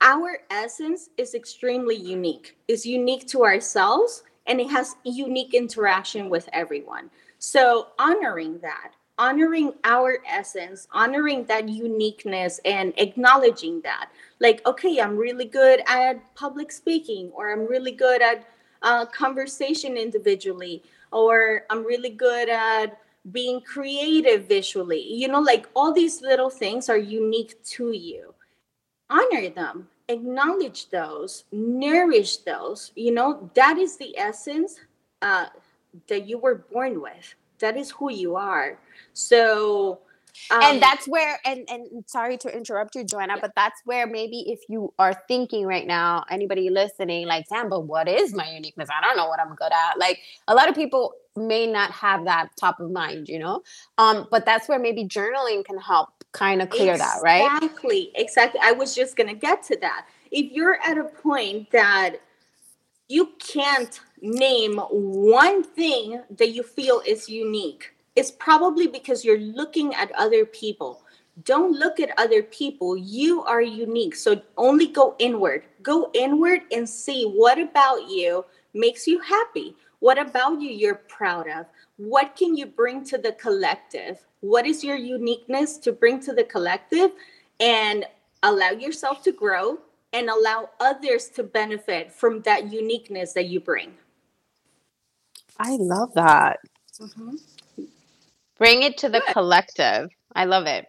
Our 0.00 0.40
essence 0.50 1.10
is 1.16 1.36
extremely 1.36 1.94
unique. 1.94 2.56
It's 2.66 2.84
unique 2.84 3.28
to 3.28 3.44
ourselves 3.44 4.24
and 4.48 4.60
it 4.60 4.68
has 4.68 4.96
unique 5.04 5.54
interaction 5.54 6.28
with 6.28 6.48
everyone. 6.52 7.08
So, 7.38 7.88
honoring 7.96 8.58
that, 8.62 8.94
honoring 9.16 9.74
our 9.84 10.18
essence, 10.28 10.88
honoring 10.90 11.44
that 11.44 11.68
uniqueness 11.68 12.58
and 12.64 12.92
acknowledging 12.96 13.80
that. 13.82 14.10
Like, 14.40 14.60
okay, 14.66 15.00
I'm 15.00 15.16
really 15.16 15.44
good 15.44 15.82
at 15.86 16.34
public 16.34 16.72
speaking, 16.72 17.30
or 17.32 17.52
I'm 17.52 17.68
really 17.68 17.92
good 17.92 18.22
at 18.22 18.48
uh, 18.82 19.06
conversation 19.06 19.96
individually, 19.96 20.82
or 21.12 21.62
I'm 21.70 21.84
really 21.84 22.10
good 22.10 22.48
at 22.48 22.98
being 23.32 23.60
creative 23.60 24.46
visually. 24.46 25.02
You 25.02 25.28
know, 25.28 25.40
like 25.40 25.68
all 25.74 25.92
these 25.92 26.20
little 26.22 26.50
things 26.50 26.88
are 26.88 26.98
unique 26.98 27.62
to 27.76 27.92
you. 27.92 28.34
Honor 29.10 29.50
them, 29.50 29.88
acknowledge 30.08 30.88
those, 30.90 31.44
nourish 31.52 32.38
those. 32.38 32.92
You 32.94 33.12
know, 33.12 33.50
that 33.54 33.78
is 33.78 33.96
the 33.96 34.16
essence 34.18 34.80
uh, 35.22 35.46
that 36.08 36.28
you 36.28 36.38
were 36.38 36.66
born 36.72 37.00
with. 37.00 37.34
That 37.58 37.76
is 37.76 37.90
who 37.90 38.10
you 38.10 38.36
are. 38.36 38.78
So, 39.12 40.00
um, 40.50 40.60
and 40.62 40.82
that's 40.82 41.06
where 41.06 41.38
and 41.44 41.68
and 41.68 42.04
sorry 42.06 42.36
to 42.36 42.54
interrupt 42.54 42.94
you 42.94 43.04
joanna 43.04 43.34
yeah. 43.34 43.40
but 43.40 43.52
that's 43.54 43.80
where 43.84 44.06
maybe 44.06 44.44
if 44.48 44.60
you 44.68 44.92
are 44.98 45.14
thinking 45.28 45.66
right 45.66 45.86
now 45.86 46.24
anybody 46.30 46.70
listening 46.70 47.26
like 47.26 47.46
damn 47.48 47.68
but 47.68 47.80
what 47.80 48.08
is 48.08 48.34
my 48.34 48.50
uniqueness? 48.50 48.88
I 48.90 49.00
don't 49.04 49.16
know 49.16 49.28
what 49.28 49.40
i'm 49.40 49.54
good 49.54 49.72
at. 49.72 49.98
Like 49.98 50.20
a 50.48 50.54
lot 50.54 50.68
of 50.68 50.74
people 50.74 51.14
may 51.36 51.66
not 51.66 51.90
have 51.90 52.24
that 52.24 52.48
top 52.58 52.80
of 52.80 52.90
mind 52.90 53.28
you 53.28 53.38
know? 53.38 53.62
Um 53.98 54.26
but 54.30 54.44
that's 54.44 54.68
where 54.68 54.78
maybe 54.78 55.04
journaling 55.04 55.64
can 55.64 55.78
help 55.78 56.10
kind 56.32 56.62
of 56.62 56.70
clear 56.70 56.94
exactly, 56.94 57.22
that 57.22 57.50
right? 57.50 57.62
Exactly 57.62 58.12
exactly. 58.14 58.60
I 58.62 58.72
was 58.72 58.94
just 58.94 59.16
gonna 59.16 59.34
get 59.34 59.62
to 59.64 59.78
that. 59.80 60.06
If 60.30 60.52
you're 60.52 60.78
at 60.84 60.98
a 60.98 61.04
point 61.04 61.70
that 61.70 62.16
you 63.08 63.32
can't 63.38 64.00
name 64.20 64.78
one 64.78 65.62
thing 65.62 66.22
that 66.30 66.50
you 66.50 66.62
feel 66.62 67.02
is 67.06 67.28
unique 67.28 67.93
it's 68.16 68.30
probably 68.30 68.86
because 68.86 69.24
you're 69.24 69.38
looking 69.38 69.94
at 69.94 70.12
other 70.12 70.44
people. 70.44 71.02
Don't 71.42 71.72
look 71.72 71.98
at 71.98 72.16
other 72.16 72.42
people. 72.42 72.96
You 72.96 73.42
are 73.42 73.60
unique. 73.60 74.14
So 74.14 74.40
only 74.56 74.86
go 74.86 75.16
inward. 75.18 75.64
Go 75.82 76.10
inward 76.14 76.62
and 76.70 76.88
see 76.88 77.24
what 77.24 77.58
about 77.58 78.08
you 78.08 78.44
makes 78.72 79.06
you 79.06 79.18
happy. 79.20 79.74
What 79.98 80.18
about 80.18 80.60
you 80.60 80.70
you're 80.70 80.94
proud 80.94 81.48
of? 81.48 81.66
What 81.96 82.36
can 82.36 82.56
you 82.56 82.66
bring 82.66 83.04
to 83.06 83.18
the 83.18 83.32
collective? 83.32 84.24
What 84.40 84.66
is 84.66 84.84
your 84.84 84.96
uniqueness 84.96 85.78
to 85.78 85.92
bring 85.92 86.20
to 86.20 86.32
the 86.32 86.44
collective? 86.44 87.10
And 87.58 88.04
allow 88.42 88.70
yourself 88.70 89.22
to 89.24 89.32
grow 89.32 89.78
and 90.12 90.28
allow 90.28 90.70
others 90.78 91.28
to 91.30 91.42
benefit 91.42 92.12
from 92.12 92.42
that 92.42 92.72
uniqueness 92.72 93.32
that 93.32 93.46
you 93.46 93.58
bring. 93.58 93.94
I 95.58 95.76
love 95.76 96.14
that. 96.14 96.58
Mm-hmm. 97.00 97.36
Bring 98.58 98.82
it 98.82 98.98
to 98.98 99.08
the 99.08 99.20
Good. 99.20 99.32
collective. 99.32 100.10
I 100.34 100.44
love 100.44 100.66
it. 100.66 100.86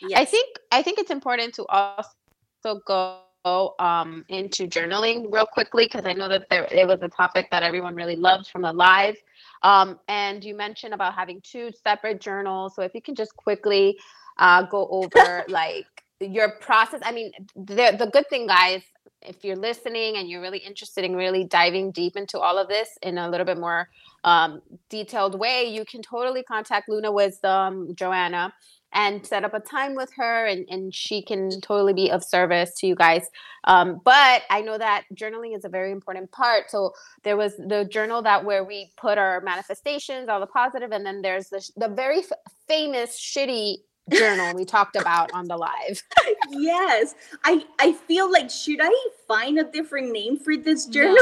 Yes. 0.00 0.20
I 0.20 0.24
think 0.24 0.56
I 0.70 0.82
think 0.82 0.98
it's 0.98 1.10
important 1.10 1.54
to 1.54 1.66
also 1.66 2.80
go 2.86 3.74
um, 3.78 4.24
into 4.28 4.66
journaling 4.66 5.32
real 5.32 5.46
quickly 5.46 5.84
because 5.84 6.06
I 6.06 6.12
know 6.12 6.28
that 6.28 6.48
there 6.48 6.66
it 6.70 6.86
was 6.86 7.02
a 7.02 7.08
topic 7.08 7.48
that 7.50 7.62
everyone 7.62 7.94
really 7.94 8.16
loved 8.16 8.48
from 8.48 8.62
the 8.62 8.72
live. 8.72 9.16
Um, 9.62 9.98
and 10.08 10.44
you 10.44 10.56
mentioned 10.56 10.94
about 10.94 11.14
having 11.14 11.40
two 11.42 11.70
separate 11.82 12.20
journals. 12.20 12.74
So 12.74 12.82
if 12.82 12.94
you 12.94 13.02
can 13.02 13.14
just 13.14 13.34
quickly 13.36 13.98
uh, 14.38 14.62
go 14.64 14.88
over 14.90 15.44
like 15.48 15.86
your 16.20 16.52
process. 16.60 17.00
I 17.04 17.12
mean, 17.12 17.32
the 17.54 17.96
the 17.98 18.08
good 18.12 18.28
thing, 18.28 18.46
guys, 18.46 18.82
if 19.26 19.44
you're 19.44 19.56
listening 19.56 20.16
and 20.16 20.28
you're 20.28 20.40
really 20.40 20.58
interested 20.58 21.04
in 21.04 21.16
really 21.16 21.44
diving 21.44 21.90
deep 21.90 22.16
into 22.16 22.38
all 22.38 22.58
of 22.58 22.68
this 22.68 22.98
in 23.02 23.18
a 23.18 23.28
little 23.28 23.46
bit 23.46 23.58
more 23.58 23.88
um, 24.24 24.62
detailed 24.88 25.38
way, 25.38 25.64
you 25.64 25.84
can 25.84 26.02
totally 26.02 26.42
contact 26.42 26.88
Luna 26.88 27.10
Wisdom, 27.10 27.94
Joanna, 27.94 28.52
and 28.92 29.26
set 29.26 29.44
up 29.44 29.54
a 29.54 29.60
time 29.60 29.94
with 29.94 30.10
her, 30.16 30.46
and, 30.46 30.66
and 30.68 30.94
she 30.94 31.22
can 31.22 31.60
totally 31.62 31.94
be 31.94 32.10
of 32.10 32.22
service 32.22 32.74
to 32.78 32.86
you 32.86 32.94
guys. 32.94 33.26
Um, 33.64 34.00
but 34.04 34.42
I 34.50 34.60
know 34.60 34.76
that 34.76 35.04
journaling 35.14 35.56
is 35.56 35.64
a 35.64 35.68
very 35.68 35.92
important 35.92 36.30
part. 36.30 36.70
So 36.70 36.92
there 37.22 37.36
was 37.36 37.56
the 37.56 37.88
journal 37.90 38.22
that 38.22 38.44
where 38.44 38.64
we 38.64 38.92
put 38.96 39.16
our 39.18 39.40
manifestations, 39.40 40.28
all 40.28 40.40
the 40.40 40.46
positive, 40.46 40.92
and 40.92 41.06
then 41.06 41.22
there's 41.22 41.48
the, 41.48 41.66
the 41.76 41.88
very 41.88 42.18
f- 42.18 42.32
famous 42.68 43.18
shitty 43.18 43.76
journal 44.10 44.54
we 44.54 44.64
talked 44.64 44.96
about 45.00 45.32
on 45.32 45.46
the 45.46 45.56
live. 45.56 46.02
yes. 46.50 47.14
I 47.44 47.64
I 47.78 47.92
feel 47.92 48.30
like 48.30 48.50
should 48.50 48.80
I 48.82 49.08
find 49.26 49.58
a 49.58 49.64
different 49.64 50.12
name 50.12 50.38
for 50.38 50.56
this 50.56 50.86
journal? 50.86 51.16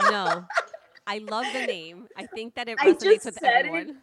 No. 0.00 0.10
no. 0.10 0.44
I 1.06 1.18
love 1.18 1.46
the 1.52 1.66
name. 1.66 2.06
I 2.16 2.26
think 2.26 2.54
that 2.54 2.68
it 2.68 2.78
resonates 2.78 3.26
with 3.26 3.42
everyone. 3.42 3.96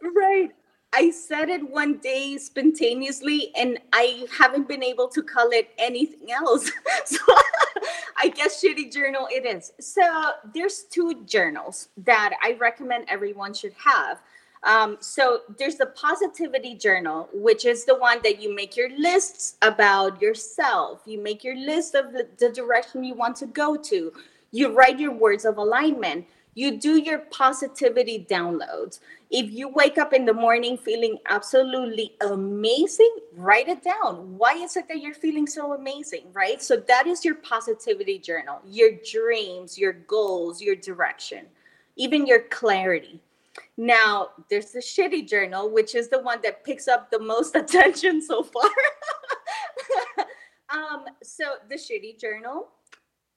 It, 0.00 0.12
right. 0.14 0.50
I 0.94 1.10
said 1.10 1.48
it 1.48 1.70
one 1.70 1.98
day 1.98 2.36
spontaneously 2.36 3.50
and 3.56 3.78
I 3.94 4.26
haven't 4.38 4.68
been 4.68 4.82
able 4.82 5.08
to 5.08 5.22
call 5.22 5.48
it 5.50 5.70
anything 5.78 6.32
else. 6.32 6.70
so 7.06 7.18
I 8.18 8.28
guess 8.28 8.62
shitty 8.62 8.92
journal 8.92 9.26
it 9.30 9.46
is. 9.46 9.72
So 9.80 10.02
there's 10.52 10.84
two 10.90 11.24
journals 11.24 11.88
that 11.98 12.34
I 12.42 12.56
recommend 12.60 13.06
everyone 13.08 13.54
should 13.54 13.72
have. 13.72 14.20
Um, 14.64 14.96
so 15.00 15.40
there's 15.58 15.76
the 15.76 15.86
positivity 15.86 16.74
journal, 16.74 17.28
which 17.32 17.64
is 17.64 17.84
the 17.84 17.96
one 17.96 18.20
that 18.22 18.40
you 18.40 18.54
make 18.54 18.76
your 18.76 18.90
lists 18.96 19.56
about 19.60 20.22
yourself. 20.22 21.00
You 21.04 21.20
make 21.20 21.42
your 21.42 21.56
list 21.56 21.94
of 21.94 22.12
the, 22.12 22.28
the 22.38 22.50
direction 22.50 23.02
you 23.02 23.14
want 23.14 23.36
to 23.36 23.46
go 23.46 23.76
to. 23.76 24.12
You 24.52 24.72
write 24.72 25.00
your 25.00 25.12
words 25.12 25.44
of 25.44 25.56
alignment. 25.56 26.26
You 26.54 26.78
do 26.78 26.98
your 26.98 27.18
positivity 27.18 28.26
downloads. 28.30 29.00
If 29.30 29.50
you 29.50 29.68
wake 29.68 29.96
up 29.96 30.12
in 30.12 30.26
the 30.26 30.34
morning 30.34 30.76
feeling 30.76 31.16
absolutely 31.26 32.14
amazing, 32.20 33.16
write 33.34 33.68
it 33.68 33.82
down. 33.82 34.36
Why 34.36 34.52
is 34.52 34.76
it 34.76 34.86
that 34.88 35.00
you're 35.00 35.14
feeling 35.14 35.46
so 35.46 35.72
amazing, 35.72 36.26
right? 36.34 36.62
So 36.62 36.76
that 36.76 37.06
is 37.06 37.24
your 37.24 37.36
positivity 37.36 38.18
journal, 38.18 38.60
your 38.68 38.90
dreams, 39.10 39.78
your 39.78 39.94
goals, 39.94 40.60
your 40.60 40.76
direction, 40.76 41.46
even 41.96 42.26
your 42.26 42.40
clarity. 42.40 43.22
Now, 43.76 44.30
there's 44.48 44.72
the 44.72 44.80
shitty 44.80 45.28
journal, 45.28 45.70
which 45.70 45.94
is 45.94 46.08
the 46.08 46.20
one 46.20 46.40
that 46.42 46.64
picks 46.64 46.88
up 46.88 47.10
the 47.10 47.18
most 47.18 47.54
attention 47.62 48.22
so 48.22 48.42
far. 48.42 48.70
um, 50.70 51.04
so, 51.22 51.44
the 51.68 51.76
shitty 51.76 52.18
journal, 52.18 52.68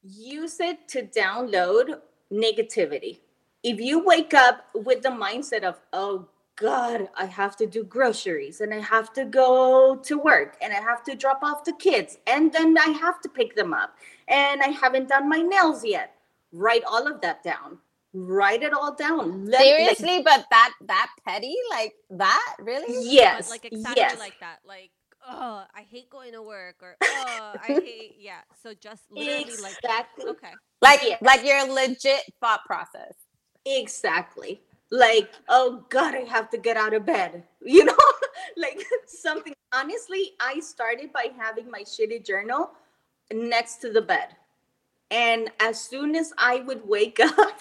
use 0.04 0.60
it 0.60 0.88
to 0.90 1.04
download 1.04 2.00
negativity. 2.32 3.20
If 3.64 3.80
you 3.80 4.06
wake 4.06 4.34
up 4.34 4.68
with 4.76 5.02
the 5.02 5.10
mindset 5.10 5.64
of, 5.64 5.80
oh 5.94 6.28
God, 6.56 7.10
I 7.18 7.26
have 7.26 7.58
to 7.58 7.66
do 7.66 7.84
groceries 7.84 8.62
and 8.62 8.74
I 8.74 8.80
have 8.80 9.12
to 9.14 9.26
go 9.26 9.96
to 9.96 10.18
work 10.18 10.56
and 10.62 10.72
I 10.72 10.78
have 10.78 11.04
to 11.06 11.16
drop 11.16 11.40
off 11.44 11.66
the 11.66 11.74
kids 11.74 12.18
and 12.28 12.54
then 12.54 12.78
I 12.78 12.90
have 12.92 13.20
to 13.22 13.30
pick 13.30 13.56
them 13.56 13.74
up 13.74 13.98
and 14.28 14.62
I 14.62 14.68
haven't 14.68 15.10
done 15.10 15.28
my 15.28 15.40
nails 15.40 15.84
yet, 15.84 16.16
write 16.54 16.84
all 16.88 17.08
of 17.08 17.20
that 17.22 17.44
down 17.44 17.80
write 18.16 18.64
it 18.64 18.74
all 18.74 18.96
down. 18.96 19.46
Let, 19.46 19.62
Seriously, 19.62 20.18
like, 20.18 20.26
but 20.26 20.46
that 20.50 20.74
that 20.88 21.10
petty 21.28 21.56
like 21.70 21.94
that 22.12 22.56
really? 22.60 23.14
Yes, 23.14 23.48
but 23.48 23.52
like 23.52 23.66
exactly 23.66 24.02
yes. 24.02 24.20
like 24.20 24.40
that. 24.40 24.60
Like 24.66 24.92
oh, 25.28 25.64
I 25.76 25.82
hate 25.90 26.10
going 26.10 26.32
to 26.34 26.42
work 26.42 26.78
or 26.82 26.96
oh, 27.04 27.54
I 27.62 27.68
hate 27.68 28.16
yeah. 28.20 28.42
So 28.64 28.74
just 28.74 29.04
literally 29.12 29.42
exactly. 29.52 30.26
like 30.26 30.38
okay. 30.38 30.54
Like 30.82 31.02
Yeah. 31.04 31.18
like 31.22 31.46
your 31.46 31.72
legit 31.72 32.22
thought 32.40 32.64
process. 32.66 33.14
Exactly. 33.66 34.62
Like, 34.92 35.30
oh 35.50 35.84
God, 35.90 36.14
I 36.14 36.20
have 36.20 36.50
to 36.52 36.58
get 36.58 36.78
out 36.78 36.94
of 36.94 37.06
bed. 37.06 37.44
You 37.68 37.84
know, 37.84 37.98
like 38.58 38.80
something. 39.08 39.54
Honestly, 39.74 40.34
I 40.40 40.60
started 40.60 41.12
by 41.12 41.30
having 41.36 41.72
my 41.72 41.82
shitty 41.82 42.24
journal 42.24 42.70
next 43.34 43.78
to 43.78 43.92
the 43.92 44.04
bed. 44.04 44.36
And 45.12 45.52
as 45.60 45.80
soon 45.80 46.16
as 46.16 46.34
I 46.38 46.62
would 46.62 46.88
wake 46.88 47.20
up, 47.24 47.60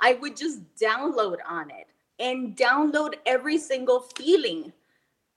I 0.00 0.18
would 0.20 0.36
just 0.36 0.60
download 0.76 1.38
on 1.48 1.70
it 1.70 1.86
and 2.18 2.56
download 2.56 3.14
every 3.26 3.58
single 3.58 4.00
feeling. 4.16 4.72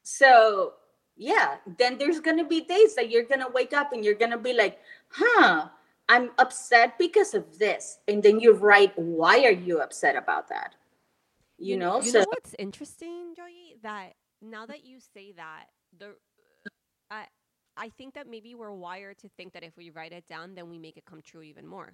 So, 0.04 0.74
yeah, 1.16 1.58
then 1.78 1.98
there's 1.98 2.20
going 2.20 2.38
to 2.38 2.46
be 2.46 2.62
days 2.62 2.96
that 2.96 3.10
you're 3.10 3.24
going 3.24 3.42
to 3.42 3.52
wake 3.54 3.74
up 3.74 3.94
and 3.94 4.04
you're 4.04 4.16
going 4.16 4.32
to 4.32 4.38
be 4.38 4.54
like, 4.54 4.80
huh, 5.10 5.68
I'm 6.10 6.32
upset 6.38 6.98
because 6.98 7.34
of 7.34 7.60
this. 7.60 8.00
And 8.08 8.22
then 8.22 8.40
you 8.40 8.54
write, 8.54 8.98
why 8.98 9.46
are 9.46 9.52
you 9.52 9.80
upset 9.80 10.16
about 10.16 10.50
that? 10.50 10.76
You, 11.58 11.78
know, 11.78 12.02
you 12.02 12.12
so 12.12 12.20
know 12.20 12.26
what's 12.28 12.56
interesting, 12.58 13.34
Joey? 13.36 13.78
That 13.84 14.14
now 14.42 14.66
that 14.66 14.84
you 14.84 14.98
say 15.14 15.34
that, 15.34 15.66
the 15.98 16.16
I 17.12 17.28
I 17.78 17.90
think 17.98 18.14
that 18.16 18.30
maybe 18.30 18.56
we're 18.56 18.74
wired 18.74 19.18
to 19.20 19.30
think 19.38 19.54
that 19.54 19.64
if 19.64 19.76
we 19.78 19.90
write 19.90 20.12
it 20.12 20.28
down, 20.28 20.56
then 20.56 20.70
we 20.70 20.78
make 20.78 20.98
it 20.98 21.06
come 21.06 21.22
true 21.22 21.42
even 21.42 21.66
more. 21.66 21.94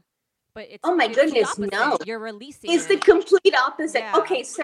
But 0.54 0.68
it's 0.70 0.80
Oh 0.84 0.96
my 0.96 1.08
goodness, 1.08 1.58
no. 1.58 1.98
You're 2.06 2.20
releasing. 2.20 2.72
it's 2.72 2.88
the 2.88 2.98
complete 2.98 3.54
opposite. 3.56 4.00
Yeah. 4.00 4.18
Okay, 4.18 4.44
so 4.44 4.64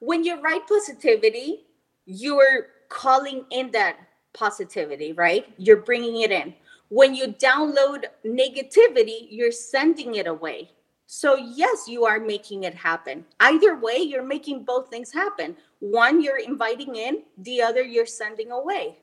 when 0.00 0.24
you 0.24 0.40
write 0.40 0.66
positivity, 0.68 1.64
you're 2.04 2.66
calling 2.88 3.44
in 3.50 3.70
that 3.70 3.96
positivity, 4.34 5.12
right? 5.12 5.46
You're 5.56 5.78
bringing 5.78 6.20
it 6.22 6.30
in. 6.30 6.54
When 6.88 7.14
you 7.14 7.28
download 7.28 8.04
negativity, 8.26 9.26
you're 9.30 9.52
sending 9.52 10.16
it 10.16 10.26
away. 10.26 10.70
So, 11.06 11.36
yes, 11.36 11.88
you 11.88 12.04
are 12.04 12.18
making 12.18 12.64
it 12.64 12.74
happen. 12.74 13.24
Either 13.40 13.78
way, 13.78 13.96
you're 13.98 14.22
making 14.22 14.64
both 14.64 14.88
things 14.88 15.12
happen. 15.12 15.56
One, 15.80 16.22
you're 16.22 16.38
inviting 16.38 16.96
in, 16.96 17.22
the 17.38 17.60
other, 17.60 17.82
you're 17.82 18.06
sending 18.06 18.50
away. 18.50 18.98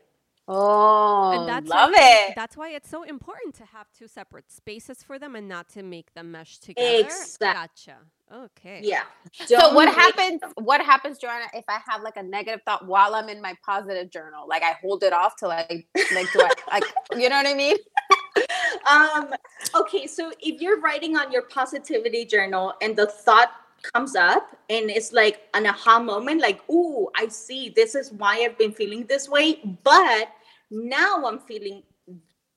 Oh, 0.51 1.31
and 1.41 1.47
that's 1.47 1.69
love 1.69 1.91
why, 1.91 2.25
it. 2.29 2.33
That's 2.35 2.57
why 2.57 2.69
it's 2.69 2.89
so 2.89 3.03
important 3.03 3.53
to 3.55 3.65
have 3.65 3.85
two 3.97 4.07
separate 4.07 4.51
spaces 4.51 5.03
for 5.03 5.19
them 5.19 5.35
and 5.35 5.47
not 5.47 5.69
to 5.69 5.83
make 5.83 6.11
them 6.15 6.31
mesh 6.31 6.57
together. 6.57 7.05
Exact- 7.05 7.39
Gotcha. 7.85 7.97
Okay. 8.33 8.81
Yeah. 8.83 9.03
So 9.31 9.57
Don't 9.57 9.75
what 9.75 9.85
make- 9.85 9.95
happens? 9.95 10.41
What 10.55 10.81
happens, 10.81 11.19
Joanna, 11.19 11.45
if 11.53 11.65
I 11.67 11.79
have 11.87 12.01
like 12.01 12.17
a 12.17 12.23
negative 12.23 12.61
thought 12.65 12.85
while 12.87 13.13
I'm 13.13 13.29
in 13.29 13.41
my 13.41 13.55
positive 13.63 14.09
journal? 14.09 14.47
Like 14.47 14.63
I 14.63 14.73
hold 14.81 15.03
it 15.03 15.13
off 15.13 15.35
till 15.37 15.51
I 15.51 15.67
like 16.13 16.31
do 16.33 16.41
I 16.41 16.51
like 16.71 16.83
you 17.15 17.29
know 17.29 17.37
what 17.37 17.47
I 17.47 17.53
mean? 17.53 17.77
um 18.89 19.33
okay 19.75 20.07
so 20.07 20.31
if 20.41 20.61
you're 20.61 20.79
writing 20.79 21.15
on 21.15 21.31
your 21.31 21.43
positivity 21.43 22.25
journal 22.25 22.73
and 22.81 22.95
the 22.95 23.05
thought 23.05 23.51
comes 23.93 24.15
up 24.15 24.55
and 24.69 24.89
it's 24.89 25.11
like 25.13 25.47
an 25.53 25.65
aha 25.65 25.99
moment 25.99 26.41
like 26.41 26.61
ooh 26.69 27.09
i 27.15 27.27
see 27.27 27.69
this 27.69 27.95
is 27.95 28.11
why 28.13 28.39
i've 28.43 28.57
been 28.57 28.71
feeling 28.71 29.05
this 29.05 29.27
way 29.29 29.59
but 29.83 30.29
now 30.71 31.23
i'm 31.25 31.39
feeling 31.39 31.83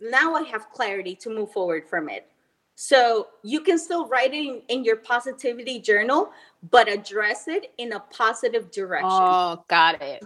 now 0.00 0.34
i 0.34 0.42
have 0.42 0.70
clarity 0.72 1.14
to 1.14 1.30
move 1.30 1.50
forward 1.52 1.88
from 1.88 2.08
it 2.08 2.26
so 2.74 3.28
you 3.42 3.60
can 3.60 3.78
still 3.78 4.08
write 4.08 4.32
it 4.32 4.38
in, 4.44 4.62
in 4.68 4.84
your 4.84 4.96
positivity 4.96 5.78
journal 5.78 6.30
but 6.70 6.88
address 6.88 7.48
it 7.48 7.72
in 7.78 7.92
a 7.92 8.00
positive 8.00 8.70
direction 8.70 9.08
Oh, 9.10 9.64
got 9.68 10.00
it. 10.02 10.22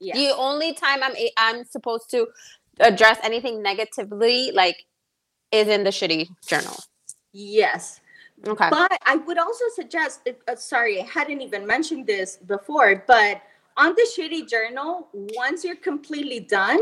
yeah 0.00 0.14
The 0.14 0.34
only 0.36 0.72
time 0.74 1.02
I'm 1.02 1.14
i'm 1.36 1.64
supposed 1.64 2.10
to 2.10 2.26
address 2.80 3.18
anything 3.22 3.62
negatively 3.62 4.50
like 4.52 4.84
is 5.52 5.68
in 5.68 5.84
the 5.84 5.90
shitty 5.90 6.28
journal. 6.46 6.76
yes 7.32 8.00
Okay. 8.46 8.68
But 8.68 8.98
I 9.06 9.16
would 9.16 9.38
also 9.38 9.64
suggest, 9.74 10.28
uh, 10.28 10.56
sorry, 10.56 11.00
I 11.00 11.04
hadn't 11.06 11.40
even 11.40 11.66
mentioned 11.66 12.06
this 12.06 12.36
before, 12.36 13.02
but 13.06 13.40
on 13.76 13.94
the 13.94 14.06
shitty 14.14 14.48
journal, 14.48 15.08
once 15.12 15.64
you're 15.64 15.76
completely 15.76 16.40
done, 16.40 16.80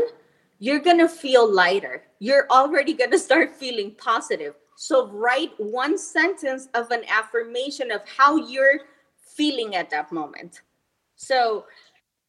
you're 0.63 0.79
going 0.79 0.99
to 0.99 1.09
feel 1.09 1.45
lighter. 1.51 2.03
You're 2.19 2.47
already 2.49 2.93
going 2.93 3.11
to 3.11 3.19
start 3.19 3.53
feeling 3.53 3.91
positive. 3.97 4.55
So 4.77 5.09
write 5.09 5.51
one 5.57 5.97
sentence 5.97 6.69
of 6.73 6.89
an 6.89 7.01
affirmation 7.09 7.91
of 7.91 7.99
how 8.07 8.37
you're 8.37 8.79
feeling 9.35 9.75
at 9.75 9.89
that 9.89 10.09
moment. 10.13 10.61
So 11.17 11.65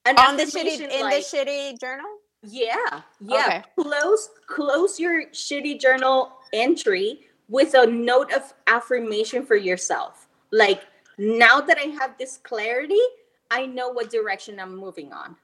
on 0.04 0.36
the 0.36 0.42
shitty 0.42 0.48
affirmation 0.48 0.90
in 0.90 1.00
like- 1.02 1.24
the 1.30 1.36
shitty 1.36 1.80
journal? 1.80 2.10
yeah, 2.42 3.02
yeah. 3.20 3.46
Okay. 3.46 3.62
Close 3.80 4.30
close 4.48 4.98
your 4.98 5.26
shitty 5.26 5.80
journal 5.80 6.32
entry 6.52 7.20
with 7.48 7.74
a 7.74 7.86
note 7.86 8.32
of 8.32 8.52
affirmation 8.66 9.46
for 9.46 9.54
yourself. 9.54 10.26
Like 10.50 10.82
now 11.18 11.60
that 11.60 11.78
I 11.78 11.86
have 12.00 12.18
this 12.18 12.38
clarity, 12.38 13.04
I 13.52 13.66
know 13.66 13.90
what 13.90 14.10
direction 14.10 14.58
I'm 14.58 14.74
moving 14.76 15.12
on. 15.12 15.36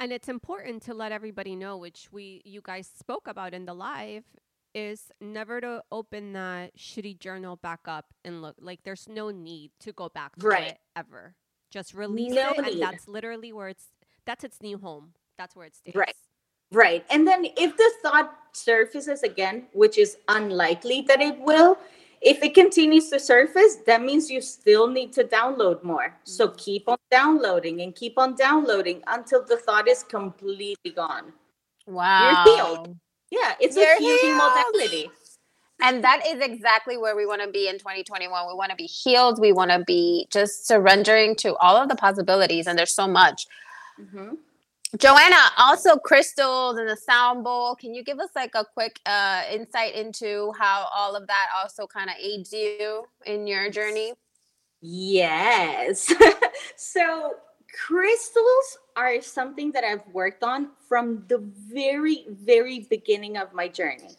And 0.00 0.12
it's 0.12 0.28
important 0.28 0.82
to 0.84 0.94
let 0.94 1.12
everybody 1.12 1.54
know, 1.56 1.76
which 1.76 2.08
we 2.12 2.42
you 2.44 2.60
guys 2.62 2.90
spoke 2.98 3.26
about 3.28 3.54
in 3.54 3.64
the 3.64 3.74
live, 3.74 4.24
is 4.74 5.12
never 5.20 5.60
to 5.60 5.82
open 5.92 6.32
that 6.32 6.76
shitty 6.76 7.18
journal 7.18 7.56
back 7.56 7.80
up 7.86 8.06
and 8.24 8.42
look. 8.42 8.56
Like 8.60 8.80
there's 8.84 9.08
no 9.08 9.30
need 9.30 9.70
to 9.80 9.92
go 9.92 10.08
back 10.08 10.36
to 10.36 10.46
Right. 10.46 10.68
it 10.72 10.78
ever. 10.96 11.34
Just 11.70 11.94
release 11.94 12.32
No 12.34 12.50
it, 12.50 12.58
and 12.58 12.82
that's 12.82 13.08
literally 13.08 13.52
where 13.52 13.68
it's. 13.68 13.86
That's 14.26 14.42
its 14.44 14.62
new 14.62 14.78
home. 14.78 15.12
That's 15.38 15.54
where 15.54 15.66
it 15.66 15.74
stays. 15.76 15.94
Right. 15.94 16.14
Right. 16.72 17.04
And 17.10 17.26
then 17.26 17.46
if 17.56 17.76
the 17.76 17.92
thought 18.02 18.34
surfaces 18.52 19.22
again, 19.22 19.66
which 19.72 19.98
is 19.98 20.16
unlikely 20.28 21.02
that 21.08 21.20
it 21.20 21.38
will, 21.40 21.78
if 22.24 22.42
it 22.42 22.54
continues 22.54 23.10
to 23.10 23.20
surface, 23.20 23.76
that 23.86 24.02
means 24.02 24.30
you 24.30 24.40
still 24.40 24.88
need 24.88 25.12
to 25.12 25.24
download 25.24 25.82
more. 25.84 26.16
So 26.24 26.48
keep 26.48 26.88
on 26.88 26.96
downloading 27.10 27.82
and 27.82 27.94
keep 27.94 28.18
on 28.18 28.34
downloading 28.34 29.02
until 29.06 29.44
the 29.44 29.58
thought 29.58 29.86
is 29.88 30.02
completely 30.02 30.90
gone. 30.96 31.32
Wow. 31.86 32.44
You're 32.46 32.56
healed. 32.56 32.96
Yeah, 33.30 33.54
it's 33.60 33.76
You're 33.76 33.94
a 33.96 33.98
healing 33.98 34.18
healed. 34.22 34.38
modality. 34.38 35.10
And 35.82 36.02
that 36.02 36.22
is 36.26 36.40
exactly 36.40 36.96
where 36.96 37.14
we 37.14 37.26
want 37.26 37.42
to 37.42 37.50
be 37.50 37.68
in 37.68 37.78
2021. 37.78 38.48
We 38.48 38.54
want 38.54 38.70
to 38.70 38.76
be 38.76 38.84
healed. 38.86 39.38
We 39.38 39.52
want 39.52 39.70
to 39.72 39.84
be 39.84 40.26
just 40.30 40.66
surrendering 40.66 41.36
to 41.36 41.54
all 41.56 41.76
of 41.76 41.88
the 41.88 41.96
possibilities. 41.96 42.66
And 42.66 42.78
there's 42.78 42.94
so 42.94 43.06
much. 43.06 43.46
Mhm. 44.00 44.38
Joanna, 44.98 45.36
also 45.58 45.96
crystals 45.96 46.78
and 46.78 46.88
the 46.88 46.96
sound 46.96 47.42
bowl. 47.42 47.74
Can 47.74 47.94
you 47.94 48.04
give 48.04 48.20
us 48.20 48.30
like 48.36 48.54
a 48.54 48.64
quick 48.64 49.00
uh, 49.06 49.42
insight 49.50 49.94
into 49.94 50.52
how 50.58 50.88
all 50.94 51.16
of 51.16 51.26
that 51.26 51.48
also 51.56 51.86
kind 51.86 52.10
of 52.10 52.16
aids 52.20 52.52
you 52.52 53.04
in 53.26 53.46
your 53.46 53.70
journey? 53.70 54.12
Yes. 54.80 56.12
so 56.76 57.34
crystals 57.86 58.78
are 58.96 59.20
something 59.20 59.72
that 59.72 59.82
I've 59.82 60.06
worked 60.12 60.44
on 60.44 60.68
from 60.88 61.24
the 61.28 61.38
very, 61.38 62.26
very 62.28 62.86
beginning 62.88 63.36
of 63.36 63.52
my 63.52 63.66
journey. 63.66 64.10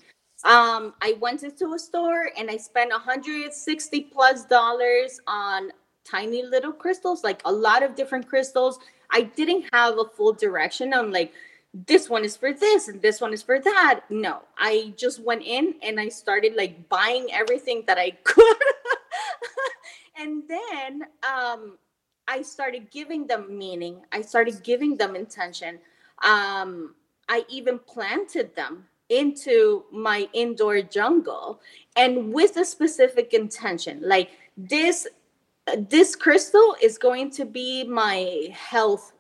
Um, 0.44 0.94
I 1.02 1.16
went 1.22 1.44
into 1.44 1.74
a 1.74 1.80
store 1.80 2.30
and 2.38 2.52
I 2.52 2.58
spent 2.58 2.92
160 2.92 4.02
plus 4.02 4.46
dollars 4.46 5.20
on 5.26 5.72
tiny 6.04 6.44
little 6.44 6.72
crystals, 6.72 7.24
like 7.24 7.42
a 7.46 7.52
lot 7.52 7.82
of 7.82 7.96
different 7.96 8.28
crystals. 8.28 8.80
I 9.12 9.24
didn't 9.24 9.66
have 9.74 9.98
a 9.98 10.06
full 10.06 10.34
direction 10.34 10.94
on 10.94 11.12
like 11.12 11.34
this 11.74 12.10
one 12.10 12.24
is 12.24 12.38
for 12.38 12.54
this 12.54 12.88
and 12.88 13.02
this 13.02 13.20
one 13.20 13.34
is 13.34 13.44
for 13.44 13.60
that. 13.60 14.02
No, 14.10 14.42
I 14.58 14.94
just 14.98 15.22
went 15.22 15.44
in 15.44 15.76
and 15.84 16.00
I 16.00 16.10
started 16.10 16.56
like 16.56 16.88
buying 16.90 17.28
everything 17.34 17.84
that 17.88 17.98
I 17.98 18.12
could. 18.24 18.58
and 20.18 20.44
then 20.48 21.04
um 21.24 21.78
I 22.28 22.42
started 22.42 22.90
giving 22.92 23.28
them 23.28 23.58
meaning. 23.58 24.02
I 24.12 24.22
started 24.22 24.64
giving 24.64 24.98
them 24.98 25.16
intention. 25.16 25.80
Um, 26.24 26.96
I 27.30 27.46
even 27.50 27.80
planted 27.80 28.56
them 28.56 28.86
into 29.10 29.84
my 29.92 30.28
indoor 30.34 30.82
jungle 30.82 31.60
and 31.96 32.34
with 32.34 32.58
a 32.58 32.66
specific 32.66 33.34
intention. 33.34 34.02
Like 34.04 34.32
this, 34.58 35.08
this 35.78 36.16
crystal 36.16 36.76
is 36.82 36.98
going 36.98 37.32
to 37.32 37.46
be 37.46 37.84
my 37.84 38.50
health, 38.52 39.14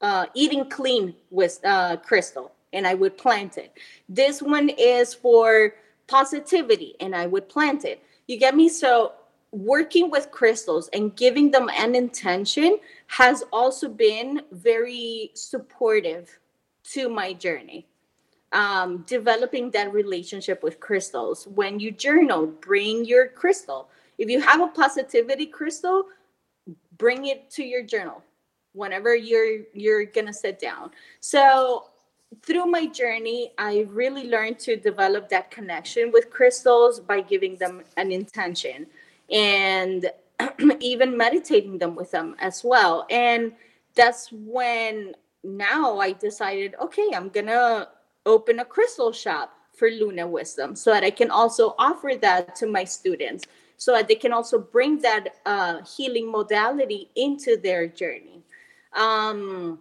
uh, 0.00 0.26
eating 0.34 0.68
clean 0.68 1.14
with 1.30 1.60
uh, 1.64 1.96
crystal, 1.96 2.52
and 2.72 2.86
I 2.86 2.94
would 2.94 3.16
plant 3.16 3.58
it. 3.58 3.72
This 4.08 4.40
one 4.40 4.68
is 4.68 5.14
for 5.14 5.74
positivity, 6.06 6.94
and 7.00 7.14
I 7.14 7.26
would 7.26 7.48
plant 7.48 7.84
it. 7.84 8.02
You 8.26 8.38
get 8.38 8.54
me? 8.54 8.68
So 8.68 9.12
working 9.50 10.10
with 10.10 10.30
crystals 10.30 10.88
and 10.92 11.16
giving 11.16 11.50
them 11.50 11.70
an 11.76 11.94
intention 11.94 12.78
has 13.06 13.42
also 13.52 13.88
been 13.88 14.42
very 14.52 15.30
supportive 15.34 16.38
to 16.84 17.08
my 17.08 17.32
journey 17.32 17.86
um, 18.52 19.04
developing 19.06 19.70
that 19.72 19.92
relationship 19.92 20.62
with 20.62 20.80
crystals 20.80 21.46
when 21.48 21.80
you 21.80 21.90
journal 21.90 22.46
bring 22.46 23.04
your 23.04 23.28
crystal 23.28 23.88
if 24.18 24.28
you 24.28 24.40
have 24.40 24.60
a 24.60 24.68
positivity 24.68 25.46
crystal 25.46 26.04
bring 26.98 27.26
it 27.26 27.50
to 27.50 27.64
your 27.64 27.82
journal 27.82 28.22
whenever 28.72 29.14
you're 29.14 29.60
you're 29.72 30.04
gonna 30.04 30.32
sit 30.32 30.58
down 30.58 30.90
so 31.20 31.84
through 32.42 32.66
my 32.66 32.86
journey, 32.86 33.52
I 33.58 33.86
really 33.88 34.28
learned 34.28 34.58
to 34.60 34.76
develop 34.76 35.28
that 35.30 35.50
connection 35.50 36.12
with 36.12 36.30
crystals 36.30 37.00
by 37.00 37.20
giving 37.20 37.56
them 37.56 37.82
an 37.96 38.12
intention 38.12 38.86
and 39.30 40.10
even 40.80 41.16
meditating 41.16 41.78
them 41.78 41.94
with 41.94 42.10
them 42.10 42.36
as 42.38 42.62
well. 42.64 43.06
And 43.10 43.52
that's 43.94 44.30
when 44.32 45.14
now 45.42 45.98
I 45.98 46.12
decided, 46.12 46.74
okay, 46.80 47.10
I'm 47.14 47.28
gonna 47.30 47.88
open 48.26 48.60
a 48.60 48.64
crystal 48.64 49.12
shop 49.12 49.54
for 49.74 49.90
Luna 49.90 50.26
Wisdom 50.26 50.74
so 50.74 50.92
that 50.92 51.04
I 51.04 51.10
can 51.10 51.30
also 51.30 51.74
offer 51.78 52.12
that 52.20 52.56
to 52.56 52.66
my 52.66 52.84
students 52.84 53.44
so 53.78 53.92
that 53.92 54.08
they 54.08 54.14
can 54.14 54.32
also 54.32 54.58
bring 54.58 54.98
that 54.98 55.36
uh, 55.46 55.82
healing 55.84 56.30
modality 56.30 57.10
into 57.16 57.56
their 57.56 57.86
journey. 57.86 58.42
Um, 58.94 59.78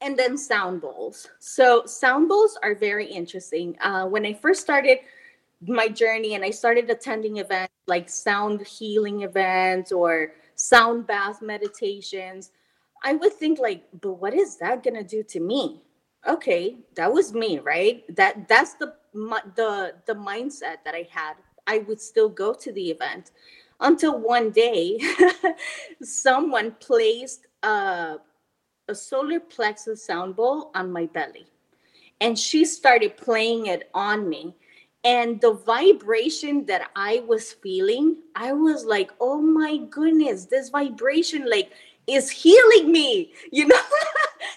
and 0.00 0.16
then 0.16 0.38
sound 0.38 0.80
bowls. 0.80 1.28
So 1.40 1.84
sound 1.84 2.28
bowls 2.28 2.58
are 2.62 2.74
very 2.74 3.06
interesting. 3.06 3.76
Uh, 3.80 4.06
when 4.06 4.24
I 4.24 4.32
first 4.32 4.60
started 4.60 4.98
my 5.60 5.88
journey 5.88 6.34
and 6.34 6.44
I 6.44 6.50
started 6.50 6.88
attending 6.88 7.38
events 7.38 7.72
like 7.88 8.08
sound 8.08 8.64
healing 8.64 9.22
events 9.22 9.90
or 9.90 10.32
sound 10.54 11.06
bath 11.06 11.42
meditations, 11.42 12.52
I 13.02 13.14
would 13.14 13.32
think 13.32 13.58
like, 13.58 13.84
but 14.00 14.14
what 14.14 14.34
is 14.34 14.56
that 14.58 14.84
gonna 14.84 15.02
do 15.02 15.24
to 15.24 15.40
me? 15.40 15.82
Okay, 16.26 16.76
that 16.94 17.12
was 17.12 17.32
me, 17.32 17.58
right? 17.58 18.04
That 18.14 18.48
that's 18.48 18.74
the 18.74 18.94
the 19.56 19.94
the 20.06 20.14
mindset 20.14 20.84
that 20.84 20.94
I 20.94 21.08
had. 21.10 21.34
I 21.68 21.78
would 21.86 22.00
still 22.00 22.28
go 22.28 22.54
to 22.54 22.72
the 22.72 22.90
event 22.90 23.30
until 23.80 24.18
one 24.18 24.50
day 24.50 24.98
someone 26.02 26.72
placed 26.80 27.46
a 27.62 28.16
a 28.88 28.94
solar 28.94 29.38
plexus 29.38 30.04
sound 30.04 30.34
bowl 30.34 30.70
on 30.74 30.90
my 30.90 31.06
belly. 31.06 31.46
And 32.20 32.38
she 32.38 32.64
started 32.64 33.16
playing 33.16 33.66
it 33.66 33.90
on 33.94 34.28
me. 34.28 34.54
And 35.04 35.40
the 35.40 35.52
vibration 35.52 36.66
that 36.66 36.90
I 36.96 37.22
was 37.26 37.52
feeling, 37.52 38.16
I 38.34 38.52
was 38.52 38.84
like, 38.84 39.10
oh 39.20 39.40
my 39.40 39.76
goodness, 39.90 40.46
this 40.46 40.70
vibration 40.70 41.48
like 41.48 41.70
is 42.06 42.30
healing 42.30 42.90
me. 42.90 43.32
You 43.52 43.68
know, 43.68 43.80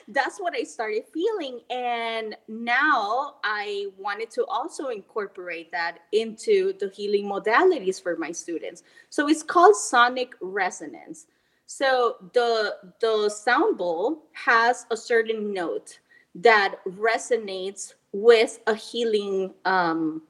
that's 0.08 0.40
what 0.40 0.54
I 0.56 0.64
started 0.64 1.04
feeling. 1.14 1.62
And 1.70 2.36
now 2.48 3.36
I 3.44 3.88
wanted 3.98 4.30
to 4.32 4.46
also 4.46 4.88
incorporate 4.88 5.72
that 5.72 6.00
into 6.12 6.74
the 6.80 6.90
healing 6.90 7.26
modalities 7.26 8.02
for 8.02 8.16
my 8.18 8.32
students. 8.32 8.84
So 9.10 9.28
it's 9.28 9.44
called 9.44 9.76
sonic 9.76 10.34
resonance. 10.42 11.28
So 11.66 12.18
the 12.34 12.76
the 13.00 13.30
sound 13.30 13.78
bowl 13.78 14.24
has 14.34 14.86
a 14.92 14.98
certain 14.98 15.54
note 15.54 16.00
that 16.36 16.76
resonates 16.86 17.94
with 18.12 18.60
a 18.68 18.76
healing 18.76 19.54
um, 19.64 20.24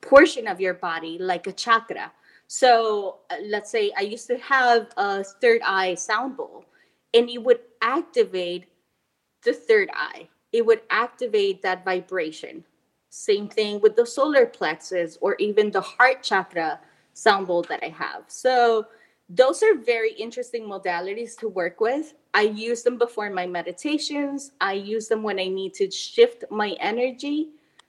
portion 0.00 0.46
of 0.46 0.60
your 0.60 0.74
body, 0.74 1.18
like 1.18 1.46
a 1.46 1.52
chakra. 1.52 2.12
So 2.46 3.18
uh, 3.30 3.36
let's 3.44 3.70
say 3.70 3.92
I 3.96 4.02
used 4.02 4.26
to 4.28 4.38
have 4.38 4.88
a 4.96 5.24
third 5.24 5.60
eye 5.66 5.96
sound 5.96 6.36
bowl, 6.36 6.64
and 7.12 7.28
it 7.28 7.42
would 7.42 7.60
activate 7.82 8.64
the 9.46 9.54
third 9.54 9.88
eye. 9.94 10.28
It 10.52 10.66
would 10.66 10.82
activate 10.90 11.62
that 11.62 11.84
vibration. 11.84 12.64
Same 13.08 13.48
thing 13.48 13.80
with 13.80 13.96
the 13.96 14.04
solar 14.04 14.44
plexus 14.44 15.16
or 15.22 15.36
even 15.38 15.70
the 15.70 15.80
heart 15.80 16.22
chakra 16.22 16.80
sound 17.14 17.46
bowl 17.46 17.62
that 17.62 17.80
I 17.82 17.88
have. 17.88 18.24
So 18.26 18.86
those 19.28 19.62
are 19.62 19.74
very 19.74 20.12
interesting 20.12 20.64
modalities 20.64 21.36
to 21.38 21.48
work 21.48 21.80
with. 21.80 22.14
I 22.34 22.42
use 22.42 22.82
them 22.82 22.98
before 22.98 23.30
my 23.30 23.46
meditations. 23.46 24.52
I 24.60 24.74
use 24.74 25.08
them 25.08 25.22
when 25.22 25.40
I 25.40 25.48
need 25.48 25.72
to 25.74 25.90
shift 25.90 26.44
my 26.50 26.76
energy 26.80 27.48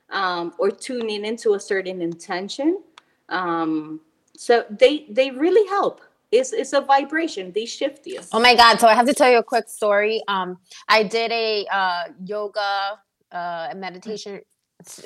um, 0.10 0.53
or 0.58 0.72
tune 0.72 1.10
in 1.10 1.26
into 1.26 1.55
a 1.55 1.60
certain 1.60 2.01
intention. 2.01 2.82
Um, 3.30 3.99
so 4.38 4.64
they 4.70 5.05
they 5.10 5.32
really 5.32 5.68
help. 5.68 6.01
It's 6.32 6.51
it's 6.51 6.73
a 6.73 6.82
vibration. 6.82 7.51
They 7.53 7.65
shift 7.65 8.05
you. 8.05 8.19
Oh 8.34 8.39
my 8.39 8.55
god! 8.55 8.80
So 8.80 8.88
I 8.88 8.93
have 8.93 9.07
to 9.07 9.13
tell 9.13 9.32
you 9.32 9.38
a 9.38 9.43
quick 9.43 9.69
story. 9.69 10.21
Um, 10.28 10.57
I 10.89 11.03
did 11.03 11.32
a 11.32 11.65
uh, 11.71 12.03
yoga 12.25 12.99
uh, 13.32 13.73
meditation 13.75 14.41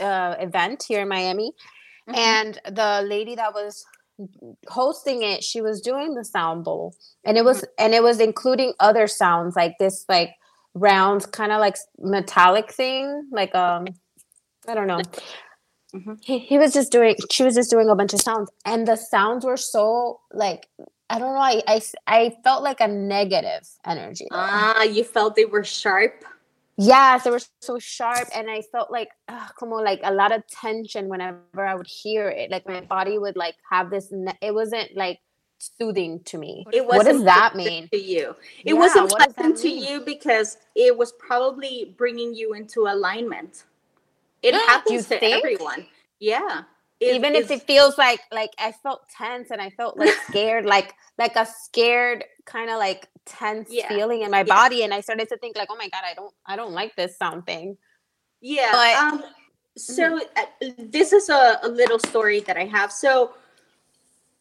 uh, 0.02 0.36
event 0.40 0.84
here 0.88 1.02
in 1.02 1.08
Miami, 1.08 1.54
mm-hmm. 2.10 2.18
and 2.18 2.60
the 2.76 3.06
lady 3.08 3.36
that 3.36 3.54
was 3.54 3.86
hosting 4.68 5.24
it 5.24 5.44
she 5.44 5.62
was 5.62 5.82
doing 5.82 6.14
the 6.14 6.24
sound 6.24 6.64
bowl 6.64 6.96
and 7.26 7.38
it 7.38 7.46
was 7.46 7.58
mm-hmm. 7.58 7.86
and 7.86 7.94
it 7.94 8.04
was 8.04 8.20
including 8.20 8.74
other 8.80 9.08
sounds 9.08 9.56
like 9.56 9.74
this 9.80 10.06
like 10.08 10.32
round 10.74 11.32
kind 11.32 11.52
of 11.52 11.60
like 11.60 11.76
metallic 11.98 12.72
thing 12.72 13.28
like 13.32 13.54
um 13.56 13.86
i 14.68 14.76
don't 14.76 14.88
know 14.88 15.02
mm-hmm. 15.96 16.14
he, 16.22 16.40
he 16.40 16.58
was 16.58 16.74
just 16.74 16.92
doing 16.92 17.16
she 17.32 17.44
was 17.44 17.56
just 17.56 17.70
doing 17.70 17.90
a 17.90 17.96
bunch 17.96 18.14
of 18.14 18.22
sounds 18.22 18.52
and 18.66 18.88
the 18.88 18.96
sounds 18.96 19.46
were 19.46 19.58
so 19.58 20.20
like 20.32 20.68
i 21.12 21.20
don't 21.20 21.34
know 21.34 21.40
i 21.40 21.62
i, 21.68 21.82
I 22.08 22.36
felt 22.44 22.64
like 22.64 22.82
a 22.82 22.88
negative 22.88 23.68
energy 23.86 24.28
ah 24.32 24.84
you 24.84 25.04
felt 25.04 25.36
they 25.36 25.46
were 25.46 25.64
sharp 25.64 26.26
Yes, 26.78 27.26
they 27.26 27.30
were 27.30 27.42
so 27.60 27.78
sharp, 27.78 28.28
and 28.34 28.50
I 28.50 28.64
felt 28.72 28.92
like, 28.92 29.10
come 29.60 29.72
on, 29.72 29.84
like 29.84 30.00
a 30.04 30.12
lot 30.12 30.32
of 30.32 30.42
tension 30.48 31.10
whenever 31.10 31.38
I 31.64 31.76
would 31.76 31.86
hear 31.86 32.28
it. 32.30 32.50
Like 32.50 32.68
my 32.68 32.82
body 32.82 33.20
would 33.20 33.36
like 33.36 33.56
have 33.70 33.92
this. 33.92 34.08
Ne- 34.12 34.38
it 34.42 34.52
wasn't 34.52 34.96
like 34.96 35.20
soothing 35.60 36.22
to 36.26 36.40
me. 36.40 36.66
It 36.74 36.86
was. 36.86 36.98
what 36.98 37.06
does 37.06 37.24
that 37.26 37.56
mean 37.56 37.88
to 37.90 38.02
you? 38.02 38.36
It 38.64 38.74
yeah, 38.74 38.80
wasn't 38.80 39.10
pleasant 39.10 39.58
to 39.58 39.70
you 39.70 40.02
because 40.02 40.58
it 40.76 40.98
was 40.98 41.12
probably 41.14 41.94
bringing 41.98 42.34
you 42.34 42.54
into 42.54 42.88
alignment. 42.88 43.66
It 44.42 44.56
happens 44.68 45.08
to 45.08 45.24
everyone. 45.24 45.86
Yeah. 46.20 46.64
It, 47.02 47.16
Even 47.16 47.36
if 47.36 47.52
it 47.52 47.64
feels 47.64 47.98
like 47.98 48.22
like 48.32 48.52
I 48.58 48.72
felt 48.72 49.10
tense 49.10 49.52
and 49.52 49.60
I 49.60 49.72
felt 49.72 49.98
like 49.98 50.14
scared, 50.30 50.66
like 50.66 50.94
like 51.18 51.36
a 51.36 51.46
scared 51.46 52.24
kind 52.46 52.70
of 52.70 52.78
like 52.78 53.10
tense 53.26 53.70
yeah. 53.72 53.88
feeling 53.88 54.22
in 54.24 54.32
my 54.32 54.40
yeah. 54.40 54.44
body 54.44 54.84
and 54.84 54.94
i 54.94 55.00
started 55.00 55.30
to 55.30 55.38
think 55.38 55.56
like 55.56 55.68
oh 55.72 55.76
my 55.76 55.88
god 55.90 56.02
i 56.04 56.14
don't 56.14 56.34
i 56.46 56.56
don't 56.56 56.72
like 56.72 56.96
this 56.96 57.18
sound 57.18 57.46
thing 57.46 57.78
yeah 58.42 58.72
but, 58.72 59.14
um 59.14 59.24
so 59.78 60.20
mm-hmm. 60.20 60.68
uh, 60.68 60.86
this 60.90 61.14
is 61.14 61.30
a, 61.30 61.60
a 61.64 61.68
little 61.68 62.00
story 62.00 62.40
that 62.40 62.58
i 62.58 62.66
have 62.66 62.92
so 62.92 63.34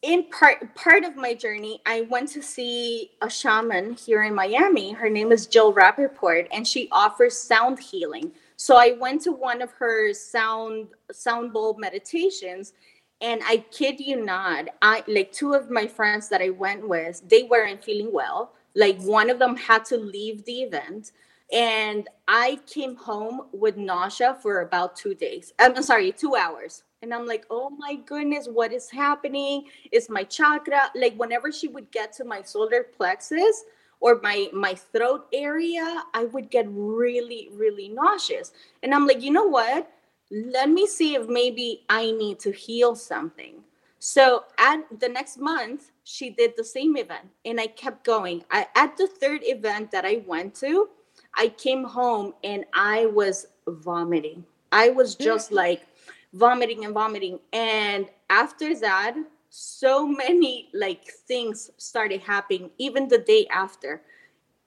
in 0.02 0.24
part 0.30 0.74
part 0.74 1.04
of 1.04 1.14
my 1.14 1.34
journey 1.34 1.82
i 1.84 2.00
went 2.02 2.28
to 2.28 2.42
see 2.42 3.10
a 3.20 3.28
shaman 3.28 3.92
here 3.94 4.22
in 4.22 4.34
miami 4.34 4.92
her 4.92 5.10
name 5.10 5.30
is 5.30 5.46
jill 5.46 5.74
rappaport 5.74 6.46
and 6.52 6.66
she 6.66 6.88
offers 6.90 7.36
sound 7.36 7.78
healing 7.78 8.32
so 8.60 8.76
i 8.76 8.92
went 9.00 9.22
to 9.22 9.32
one 9.32 9.62
of 9.62 9.72
her 9.72 10.12
sound 10.12 10.86
sound 11.10 11.50
bowl 11.50 11.74
meditations 11.78 12.74
and 13.22 13.40
i 13.46 13.56
kid 13.70 13.98
you 13.98 14.22
not 14.22 14.66
i 14.82 15.02
like 15.08 15.32
two 15.32 15.54
of 15.54 15.70
my 15.70 15.86
friends 15.86 16.28
that 16.28 16.42
i 16.42 16.50
went 16.50 16.86
with 16.86 17.26
they 17.26 17.44
weren't 17.44 17.82
feeling 17.82 18.12
well. 18.12 18.52
Like 18.76 19.00
one 19.00 19.30
of 19.30 19.38
them 19.38 19.56
had 19.56 19.86
to 19.86 19.96
leave 19.96 20.44
the 20.44 20.60
event 20.60 21.12
and 21.50 22.06
i 22.28 22.60
came 22.66 22.96
home 22.96 23.48
with 23.52 23.78
nausea 23.78 24.36
for 24.42 24.60
about 24.60 24.94
two 24.94 25.14
days. 25.14 25.54
I'm 25.58 25.82
sorry 25.82 26.12
two 26.12 26.36
hours. 26.36 26.84
And 27.00 27.14
i'm 27.14 27.26
like 27.26 27.46
oh 27.48 27.70
my 27.70 27.94
goodness 27.94 28.46
what 28.46 28.74
is 28.74 28.90
happening? 28.90 29.64
Is 29.90 30.10
my 30.10 30.22
chakra 30.22 30.90
like 30.94 31.14
whenever 31.14 31.50
she 31.50 31.68
would 31.68 31.90
get 31.90 32.12
to 32.18 32.24
my 32.24 32.42
solar 32.42 32.82
plexus 32.84 33.64
or 34.00 34.20
my 34.22 34.48
my 34.52 34.74
throat 34.74 35.26
area 35.32 36.02
i 36.14 36.24
would 36.24 36.50
get 36.50 36.66
really 36.68 37.50
really 37.54 37.88
nauseous 37.88 38.52
and 38.82 38.94
i'm 38.94 39.06
like 39.06 39.22
you 39.22 39.30
know 39.30 39.44
what 39.44 39.90
let 40.30 40.70
me 40.70 40.86
see 40.86 41.14
if 41.14 41.28
maybe 41.28 41.84
i 41.88 42.10
need 42.10 42.38
to 42.38 42.50
heal 42.50 42.94
something 42.94 43.62
so 44.00 44.44
at 44.58 44.80
the 44.98 45.08
next 45.08 45.38
month, 45.38 45.92
she 46.04 46.30
did 46.30 46.54
the 46.56 46.64
same 46.64 46.96
event 46.96 47.28
and 47.44 47.60
I 47.60 47.66
kept 47.66 48.02
going. 48.02 48.42
I, 48.50 48.66
at 48.74 48.96
the 48.96 49.06
third 49.06 49.42
event 49.44 49.90
that 49.92 50.06
I 50.06 50.24
went 50.26 50.54
to, 50.56 50.88
I 51.36 51.48
came 51.48 51.84
home 51.84 52.32
and 52.42 52.64
I 52.72 53.06
was 53.06 53.46
vomiting. 53.68 54.44
I 54.72 54.88
was 54.88 55.14
just 55.14 55.50
mm. 55.50 55.56
like 55.56 55.86
vomiting 56.32 56.86
and 56.86 56.94
vomiting. 56.94 57.40
And 57.52 58.08
after 58.30 58.74
that, 58.80 59.16
so 59.50 60.06
many 60.06 60.68
like 60.72 61.10
things 61.26 61.70
started 61.76 62.20
happening 62.22 62.70
even 62.78 63.08
the 63.08 63.18
day 63.18 63.46
after. 63.50 64.02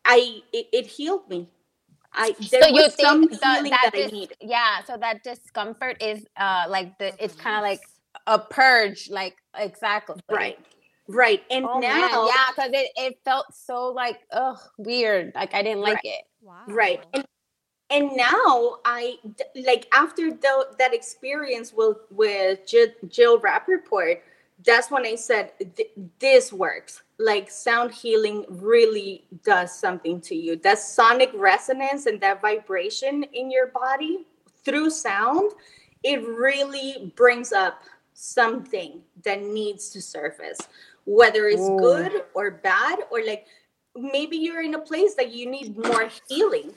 I 0.06 0.42
it, 0.52 0.68
it 0.72 0.88
healed 0.88 1.28
me. 1.30 1.50
I 2.12 2.36
there 2.52 2.64
so 2.64 2.72
was 2.72 2.96
some 3.00 3.22
the, 3.22 3.38
that, 3.38 3.64
that 3.64 3.92
dis- 3.94 4.12
I 4.12 4.16
need. 4.16 4.34
Yeah, 4.42 4.84
so 4.84 4.98
that 4.98 5.24
discomfort 5.24 6.02
is 6.02 6.26
uh 6.38 6.66
like 6.68 6.98
the 7.00 7.14
it's 7.24 7.34
kind 7.34 7.58
of 7.58 7.64
like 7.64 7.82
a 8.28 8.38
purge, 8.38 9.10
like 9.10 9.36
exactly. 9.58 10.22
Right. 10.30 10.60
Right. 11.08 11.44
And 11.52 11.66
oh, 11.66 11.80
now, 11.80 11.98
man. 11.98 12.28
yeah, 12.28 12.46
because 12.56 12.72
it, 12.74 12.92
it 12.96 13.20
felt 13.26 13.54
so 13.54 13.88
like, 13.88 14.22
ugh, 14.32 14.58
weird. 14.78 15.34
Like 15.36 15.54
I 15.54 15.62
didn't 15.62 15.82
like 15.82 15.96
right. 15.96 16.06
it. 16.06 16.24
Wow. 16.42 16.64
Right. 16.68 17.06
And, 17.14 17.26
and 17.90 18.16
now 18.16 18.78
I 18.86 19.18
like 19.54 19.88
after 19.94 20.32
the, 20.32 20.68
that 20.80 20.94
experience 20.94 21.74
with 21.74 21.98
with 22.10 22.66
Jill, 22.66 22.88
Jill 23.10 23.40
Rappaport, 23.40 24.20
that's 24.66 24.92
when 24.92 25.06
I 25.06 25.16
said, 25.16 25.52
this 26.20 26.54
works. 26.54 27.04
Like 27.20 27.50
sound 27.50 27.92
healing 27.92 28.46
really 28.50 29.26
does 29.44 29.78
something 29.78 30.20
to 30.22 30.36
you. 30.36 30.56
That 30.58 30.80
sonic 30.80 31.32
resonance 31.34 32.06
and 32.06 32.20
that 32.22 32.42
vibration 32.42 33.24
in 33.34 33.52
your 33.52 33.68
body 33.68 34.26
through 34.64 34.90
sound, 34.90 35.52
it 36.04 36.26
really 36.28 37.14
brings 37.16 37.52
up 37.52 37.84
something 38.14 39.02
that 39.24 39.42
needs 39.42 39.90
to 39.90 40.02
surface, 40.02 40.60
whether 41.06 41.48
it's 41.48 41.62
Ooh. 41.62 41.78
good 41.80 42.24
or 42.34 42.52
bad, 42.52 43.00
or 43.12 43.24
like 43.26 43.48
maybe 43.96 44.38
you're 44.38 44.62
in 44.62 44.76
a 44.76 44.80
place 44.80 45.16
that 45.16 45.32
you 45.34 45.50
need 45.50 45.78
more 45.78 46.10
healing. 46.28 46.74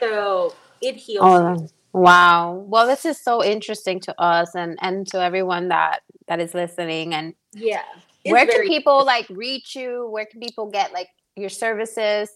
So 0.00 0.54
it 0.80 0.96
heals. 0.96 1.24
Oh, 1.24 1.68
wow. 1.92 2.64
Well, 2.66 2.86
this 2.86 3.04
is 3.04 3.18
so 3.18 3.44
interesting 3.44 4.00
to 4.00 4.20
us 4.20 4.54
and 4.54 4.78
and 4.80 5.06
to 5.08 5.22
everyone 5.22 5.68
that 5.68 6.00
that 6.28 6.40
is 6.40 6.54
listening. 6.54 7.14
And 7.14 7.34
yeah, 7.52 7.82
where 8.24 8.46
can 8.46 8.66
people 8.66 9.04
like 9.04 9.26
reach 9.30 9.76
you? 9.76 10.08
Where 10.10 10.26
can 10.26 10.40
people 10.40 10.70
get 10.70 10.92
like 10.92 11.08
your 11.36 11.50
services? 11.50 12.30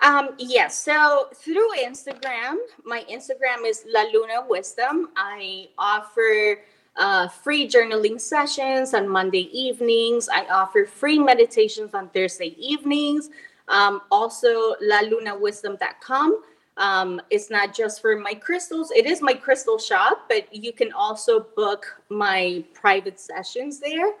Um, 0.00 0.30
yes, 0.38 0.78
so 0.78 1.28
through 1.34 1.70
Instagram, 1.76 2.56
my 2.84 3.04
Instagram 3.10 3.66
is 3.66 3.84
La 3.92 4.02
Luna 4.12 4.46
Wisdom. 4.48 5.08
I 5.16 5.68
offer 5.76 6.60
uh, 6.96 7.28
free 7.28 7.68
journaling 7.68 8.20
sessions 8.20 8.94
on 8.94 9.08
Monday 9.08 9.48
evenings. 9.52 10.28
I 10.28 10.46
offer 10.46 10.84
free 10.84 11.18
meditations 11.18 11.94
on 11.94 12.10
Thursday 12.10 12.54
evenings. 12.58 13.30
Um, 13.66 14.02
also, 14.10 14.74
lalunawisdom.com. 14.76 16.42
Um, 16.78 17.20
it's 17.28 17.50
not 17.50 17.74
just 17.74 18.00
for 18.00 18.16
my 18.16 18.34
crystals, 18.34 18.92
it 18.92 19.04
is 19.04 19.20
my 19.20 19.34
crystal 19.34 19.78
shop, 19.78 20.26
but 20.28 20.46
you 20.54 20.72
can 20.72 20.92
also 20.92 21.46
book 21.56 22.00
my 22.08 22.64
private 22.72 23.18
sessions 23.18 23.80
there. 23.80 24.12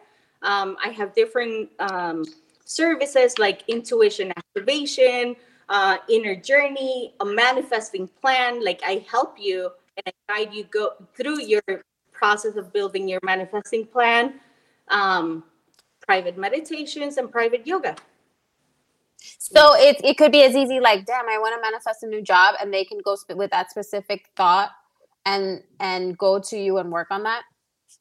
Um, 0.42 0.76
I 0.84 0.88
have 0.90 1.14
different 1.14 1.70
um, 1.78 2.24
services 2.64 3.38
like 3.38 3.62
intuition 3.68 4.32
activation, 4.36 5.36
uh, 5.68 5.98
inner 6.08 6.34
journey, 6.34 7.14
a 7.20 7.24
manifesting 7.24 8.08
plan. 8.20 8.64
Like 8.64 8.80
I 8.84 9.04
help 9.08 9.36
you 9.38 9.70
and 9.96 10.12
I 10.28 10.44
guide 10.44 10.52
you 10.54 10.64
go 10.64 10.90
through 11.14 11.42
your 11.42 11.62
process 12.12 12.56
of 12.56 12.72
building 12.72 13.08
your 13.08 13.20
manifesting 13.22 13.86
plan, 13.86 14.40
um, 14.88 15.44
private 16.06 16.36
meditations, 16.36 17.18
and 17.18 17.30
private 17.30 17.66
yoga. 17.66 17.94
So 19.38 19.74
it 19.74 20.00
it 20.04 20.16
could 20.16 20.32
be 20.32 20.42
as 20.42 20.54
easy 20.54 20.80
like, 20.80 21.06
damn, 21.06 21.28
I 21.28 21.38
want 21.38 21.54
to 21.54 21.60
manifest 21.60 22.02
a 22.02 22.06
new 22.06 22.22
job, 22.22 22.54
and 22.60 22.72
they 22.72 22.84
can 22.84 22.98
go 23.04 23.16
sp- 23.18 23.36
with 23.36 23.50
that 23.50 23.70
specific 23.70 24.26
thought 24.36 24.70
and 25.26 25.62
and 25.80 26.16
go 26.16 26.38
to 26.38 26.56
you 26.56 26.78
and 26.78 26.90
work 26.90 27.08
on 27.10 27.22
that. 27.24 27.42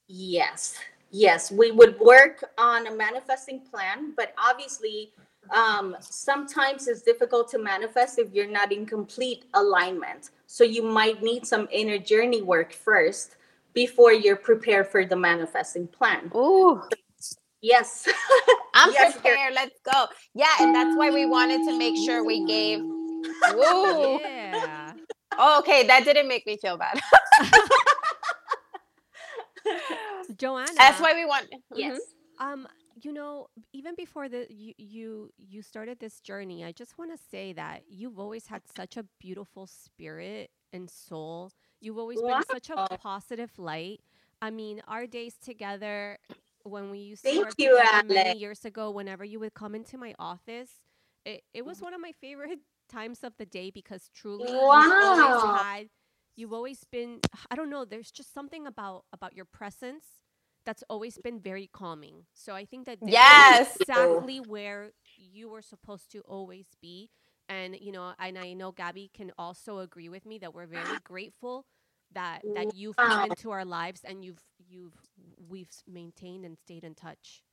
Yes, 0.08 0.76
yes, 1.12 1.52
we 1.52 1.72
would 1.72 2.00
work 2.00 2.44
on 2.58 2.88
a 2.88 2.96
manifesting 2.96 3.62
plan, 3.62 4.14
but 4.16 4.34
obviously, 4.38 5.14
um, 5.52 5.96
sometimes 6.00 6.88
it's 6.88 7.02
difficult 7.02 7.50
to 7.52 7.58
manifest 7.58 8.20
if 8.20 8.34
you're 8.34 8.48
not 8.48 8.72
in 8.72 8.86
complete 8.86 9.46
alignment. 9.54 10.32
So 10.46 10.64
you 10.64 10.84
might 10.84 11.22
need 11.22 11.46
some 11.46 11.68
inner 11.72 11.98
journey 11.98 12.42
work 12.42 12.74
first 12.74 13.36
before 13.74 14.12
you're 14.12 14.38
prepared 14.38 14.88
for 14.88 15.06
the 15.06 15.16
manifesting 15.16 15.88
plan. 15.88 16.32
Ooh. 16.36 16.82
Yes. 17.68 18.08
I'm 18.74 18.92
yes, 18.94 19.14
prepared. 19.14 19.54
Let's 19.54 19.78
go. 19.84 20.06
Yeah, 20.34 20.48
and 20.62 20.74
that's 20.74 20.96
why 20.96 21.12
we 21.12 21.26
wanted 21.26 21.70
to 21.70 21.78
make 21.78 21.98
sure 21.98 22.24
we 22.24 22.46
gave. 22.46 22.80
Woo. 23.54 24.20
Yeah. 24.22 24.94
Oh, 25.38 25.60
okay, 25.60 25.86
that 25.86 26.06
didn't 26.06 26.30
make 26.30 26.48
me 26.48 26.56
feel 26.58 26.78
bad. 26.78 26.98
Joanna. 30.38 30.72
That's 30.78 31.02
why 31.02 31.14
we 31.14 31.26
want. 31.26 31.48
Yes. 31.76 32.00
Mm-hmm. 32.40 32.48
Um, 32.48 32.68
you 33.02 33.12
know, 33.12 33.48
even 33.74 33.96
before 33.96 34.30
the 34.30 34.48
you 34.50 34.74
you 34.78 35.30
you 35.38 35.62
started 35.62 36.00
this 36.00 36.22
journey, 36.22 36.64
I 36.64 36.72
just 36.72 36.98
want 36.98 37.12
to 37.12 37.18
say 37.30 37.52
that 37.54 37.82
you've 37.90 38.18
always 38.18 38.48
had 38.48 38.62
such 38.76 38.96
a 38.96 39.04
beautiful 39.20 39.68
spirit 39.68 40.52
and 40.72 40.90
soul. 40.90 41.52
You've 41.82 41.98
always 41.98 42.22
wow. 42.22 42.40
been 42.40 42.44
such 42.50 42.70
a 42.70 42.88
positive 42.98 43.52
light. 43.58 44.00
I 44.42 44.52
mean, 44.52 44.82
our 44.88 45.06
days 45.08 45.36
together 45.44 46.18
when 46.68 46.92
we 46.92 47.00
used 47.00 47.24
to 47.24 47.40
work 47.40 47.54
you, 47.58 47.80
many 48.06 48.40
years 48.40 48.66
ago, 48.66 48.92
whenever 48.92 49.24
you 49.24 49.40
would 49.40 49.54
come 49.54 49.76
into 49.76 49.98
my 49.98 50.14
office, 50.20 50.70
it, 51.26 51.44
it 51.54 51.66
was 51.66 51.78
mm-hmm. 51.78 51.86
one 51.86 51.94
of 51.94 52.02
my 52.02 52.12
favorite 52.20 52.60
times 52.90 53.24
of 53.24 53.34
the 53.38 53.46
day 53.46 53.70
because 53.70 54.10
truly 54.16 54.52
wow. 54.52 54.82
you've 54.82 54.94
always 54.94 55.62
had 55.62 55.88
you've 56.38 56.54
always 56.54 56.84
been 56.90 57.20
I 57.52 57.56
don't 57.56 57.70
know, 57.70 57.84
there's 57.84 58.12
just 58.12 58.34
something 58.34 58.66
about 58.66 59.04
about 59.12 59.36
your 59.36 59.46
presence 59.46 60.06
that's 60.66 60.84
always 60.90 61.18
been 61.18 61.40
very 61.40 61.70
calming. 61.72 62.26
So 62.34 62.54
I 62.54 62.66
think 62.66 62.86
that 62.86 63.00
yes, 63.02 63.78
exactly 63.80 64.40
where 64.40 64.92
you 65.16 65.50
were 65.50 65.62
supposed 65.62 66.12
to 66.12 66.20
always 66.22 66.68
be. 66.82 67.10
And 67.50 67.78
you 67.80 67.92
know, 67.92 68.14
and 68.20 68.38
I 68.38 68.54
know 68.54 68.72
Gabby 68.72 69.10
can 69.14 69.32
also 69.38 69.80
agree 69.80 70.10
with 70.10 70.26
me 70.26 70.38
that 70.40 70.54
we're 70.54 70.66
very 70.66 70.84
grateful 71.04 71.66
that 72.14 72.42
that 72.56 72.76
you've 72.76 72.96
come 72.96 73.30
into 73.30 73.52
our 73.52 73.66
lives 73.66 74.02
and 74.04 74.24
you've 74.24 74.42
you've 74.70 74.94
we've 75.50 75.70
maintained 75.88 76.46
and 76.46 76.58
stayed 76.58 76.84
in 76.84 76.96
touch. 76.96 77.44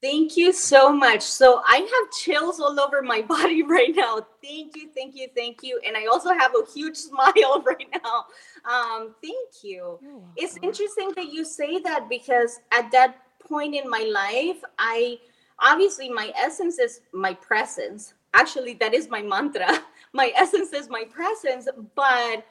Thank 0.00 0.36
you 0.36 0.52
so 0.52 0.92
much. 0.92 1.22
So 1.22 1.60
I 1.66 1.78
have 1.78 2.12
chills 2.20 2.60
all 2.60 2.78
over 2.78 3.02
my 3.02 3.22
body 3.28 3.62
right 3.62 3.92
now. 3.94 4.26
Thank 4.42 4.76
you, 4.76 4.90
thank 4.94 5.16
you, 5.16 5.28
thank 5.34 5.62
you. 5.62 5.80
And 5.84 5.96
I 5.96 6.06
also 6.06 6.30
have 6.30 6.52
a 6.54 6.70
huge 6.72 6.96
smile 7.08 7.62
right 7.66 7.88
now. 8.04 8.26
Um, 8.64 9.14
thank 9.22 9.64
you. 9.64 9.98
It's 10.36 10.56
interesting 10.62 11.10
that 11.16 11.32
you 11.32 11.44
say 11.44 11.80
that 11.80 12.08
because 12.08 12.60
at 12.72 12.92
that 12.92 13.16
point 13.40 13.74
in 13.74 13.90
my 13.90 14.08
life, 14.12 14.62
I 14.78 15.18
obviously 15.58 16.08
my 16.08 16.32
essence 16.36 16.78
is 16.78 17.00
my 17.12 17.34
presence. 17.34 18.14
Actually, 18.34 18.74
that 18.74 18.94
is 18.94 19.08
my 19.08 19.22
mantra. 19.22 19.80
My 20.14 20.32
essence 20.36 20.72
is 20.72 20.88
my 20.88 21.04
presence, 21.04 21.68
but 21.94 22.42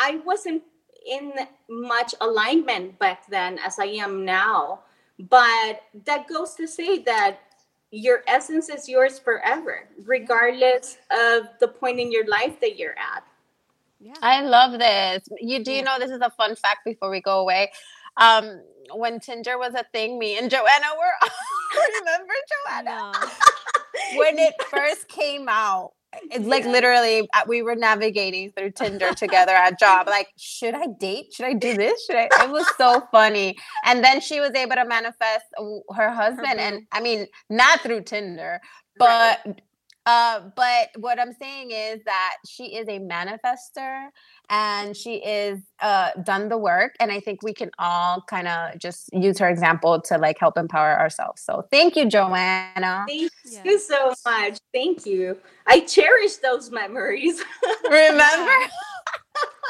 I 0.00 0.20
wasn't 0.24 0.64
in 1.06 1.32
much 1.68 2.14
alignment 2.20 2.98
back 2.98 3.26
then 3.28 3.58
as 3.58 3.78
I 3.78 3.86
am 3.86 4.24
now. 4.24 4.80
But 5.18 5.82
that 6.06 6.26
goes 6.28 6.54
to 6.54 6.66
say 6.66 6.98
that 7.04 7.38
your 7.90 8.24
essence 8.26 8.68
is 8.68 8.88
yours 8.88 9.18
forever, 9.18 9.88
regardless 10.04 10.98
of 11.12 11.48
the 11.60 11.68
point 11.68 12.00
in 12.00 12.10
your 12.10 12.26
life 12.26 12.58
that 12.60 12.76
you're 12.76 12.98
at. 12.98 13.24
Yeah. 14.00 14.14
I 14.20 14.42
love 14.42 14.78
this. 14.78 15.22
You 15.40 15.62
do 15.62 15.72
you 15.72 15.82
know 15.82 15.98
this 15.98 16.10
is 16.10 16.20
a 16.20 16.30
fun 16.30 16.56
fact 16.56 16.80
before 16.84 17.10
we 17.10 17.20
go 17.20 17.40
away. 17.40 17.70
Um, 18.16 18.60
when 18.92 19.20
Tinder 19.20 19.58
was 19.58 19.74
a 19.74 19.84
thing, 19.92 20.18
me 20.18 20.36
and 20.36 20.50
Joanna 20.50 20.86
were 20.98 21.30
remember 22.00 22.34
Joanna? 22.66 23.12
No. 23.12 24.18
when 24.18 24.38
it 24.38 24.54
first 24.70 25.08
came 25.08 25.46
out, 25.48 25.92
it's 26.30 26.46
like 26.46 26.64
literally 26.64 27.28
uh, 27.34 27.42
we 27.46 27.62
were 27.62 27.74
navigating 27.76 28.52
through 28.52 28.72
Tinder 28.72 29.12
together 29.14 29.52
at 29.52 29.78
job. 29.78 30.06
Like, 30.06 30.28
should 30.36 30.74
I 30.74 30.86
date? 30.98 31.32
Should 31.34 31.46
I 31.46 31.54
do 31.54 31.76
this? 31.76 32.04
Should 32.06 32.16
I? 32.16 32.28
It 32.44 32.50
was 32.50 32.66
so 32.76 33.02
funny. 33.12 33.56
And 33.84 34.02
then 34.02 34.20
she 34.20 34.40
was 34.40 34.52
able 34.54 34.76
to 34.76 34.84
manifest 34.84 35.44
her 35.94 36.10
husband, 36.10 36.46
her 36.46 36.58
and 36.58 36.86
I 36.92 37.00
mean, 37.00 37.26
not 37.50 37.80
through 37.80 38.02
Tinder, 38.02 38.60
but 38.98 39.40
right. 39.46 39.60
Uh, 40.06 40.40
but 40.54 40.88
what 40.98 41.18
I'm 41.18 41.32
saying 41.32 41.70
is 41.70 42.00
that 42.04 42.36
she 42.46 42.76
is 42.76 42.88
a 42.88 42.98
manifester 42.98 44.08
and 44.50 44.94
she 44.96 45.14
is 45.16 45.60
uh 45.80 46.10
done 46.22 46.50
the 46.50 46.58
work 46.58 46.94
and 47.00 47.10
i 47.10 47.18
think 47.18 47.42
we 47.42 47.54
can 47.54 47.70
all 47.78 48.22
kind 48.28 48.46
of 48.46 48.78
just 48.78 49.08
use 49.14 49.38
her 49.38 49.48
example 49.48 50.02
to 50.02 50.18
like 50.18 50.38
help 50.38 50.58
empower 50.58 50.98
ourselves. 50.98 51.40
So 51.42 51.66
thank 51.70 51.96
you 51.96 52.08
joanna. 52.08 53.06
Thank 53.08 53.32
you 53.64 53.78
so 53.78 54.12
much. 54.26 54.58
Thank 54.72 55.06
you. 55.06 55.38
I 55.66 55.80
cherish 55.80 56.36
those 56.36 56.70
memories. 56.70 57.42
Remember 57.84 58.52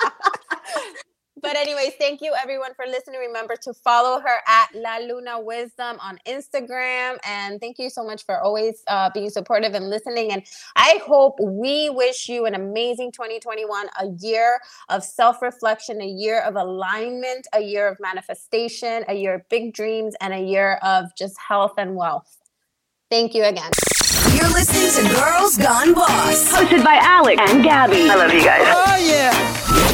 But 1.45 1.57
anyways, 1.57 1.93
thank 1.99 2.23
you 2.23 2.33
everyone 2.43 2.73
for 2.75 2.87
listening. 2.87 3.21
Remember 3.21 3.55
to 3.65 3.75
follow 3.75 4.19
her 4.19 4.39
at 4.49 4.69
La 4.75 4.97
Luna 4.97 5.39
Wisdom 5.39 5.99
on 6.01 6.19
Instagram. 6.27 7.19
And 7.23 7.61
thank 7.61 7.79
you 7.79 7.91
so 7.91 8.03
much 8.03 8.25
for 8.25 8.41
always 8.41 8.83
uh, 8.87 9.11
being 9.13 9.29
supportive 9.29 9.75
and 9.75 9.91
listening. 9.91 10.33
And 10.33 10.43
I 10.75 11.03
hope 11.05 11.35
we 11.39 11.91
wish 11.91 12.31
you 12.31 12.47
an 12.47 12.55
amazing 12.55 13.13
2021, 13.13 13.89
a 14.01 14.07
year 14.21 14.59
of 14.89 15.05
self-reflection, 15.05 16.01
a 16.01 16.07
year 16.07 16.41
of 16.41 16.57
alignment, 16.57 17.47
a 17.53 17.61
year 17.61 17.89
of 17.89 17.99
manifestation, 18.01 19.05
a 19.07 19.13
year 19.13 19.35
of 19.35 19.47
big 19.51 19.75
dreams, 19.75 20.15
and 20.23 20.33
a 20.33 20.41
year 20.41 20.79
of 20.83 21.15
just 21.15 21.37
health 21.39 21.75
and 21.77 21.95
wealth. 21.95 22.39
Thank 23.11 23.35
you 23.35 23.45
again. 23.45 23.71
You're 24.33 24.49
listening 24.49 25.09
to 25.11 25.15
Girls 25.15 25.59
Gone 25.59 25.93
Boss, 25.93 26.51
hosted 26.51 26.83
by 26.83 26.99
Alex 27.03 27.39
and 27.51 27.63
Gabby. 27.63 28.09
I 28.09 28.15
love 28.15 28.33
you 28.33 28.43
guys. 28.43 28.63
Oh, 28.67 28.97
yeah. 29.07 29.94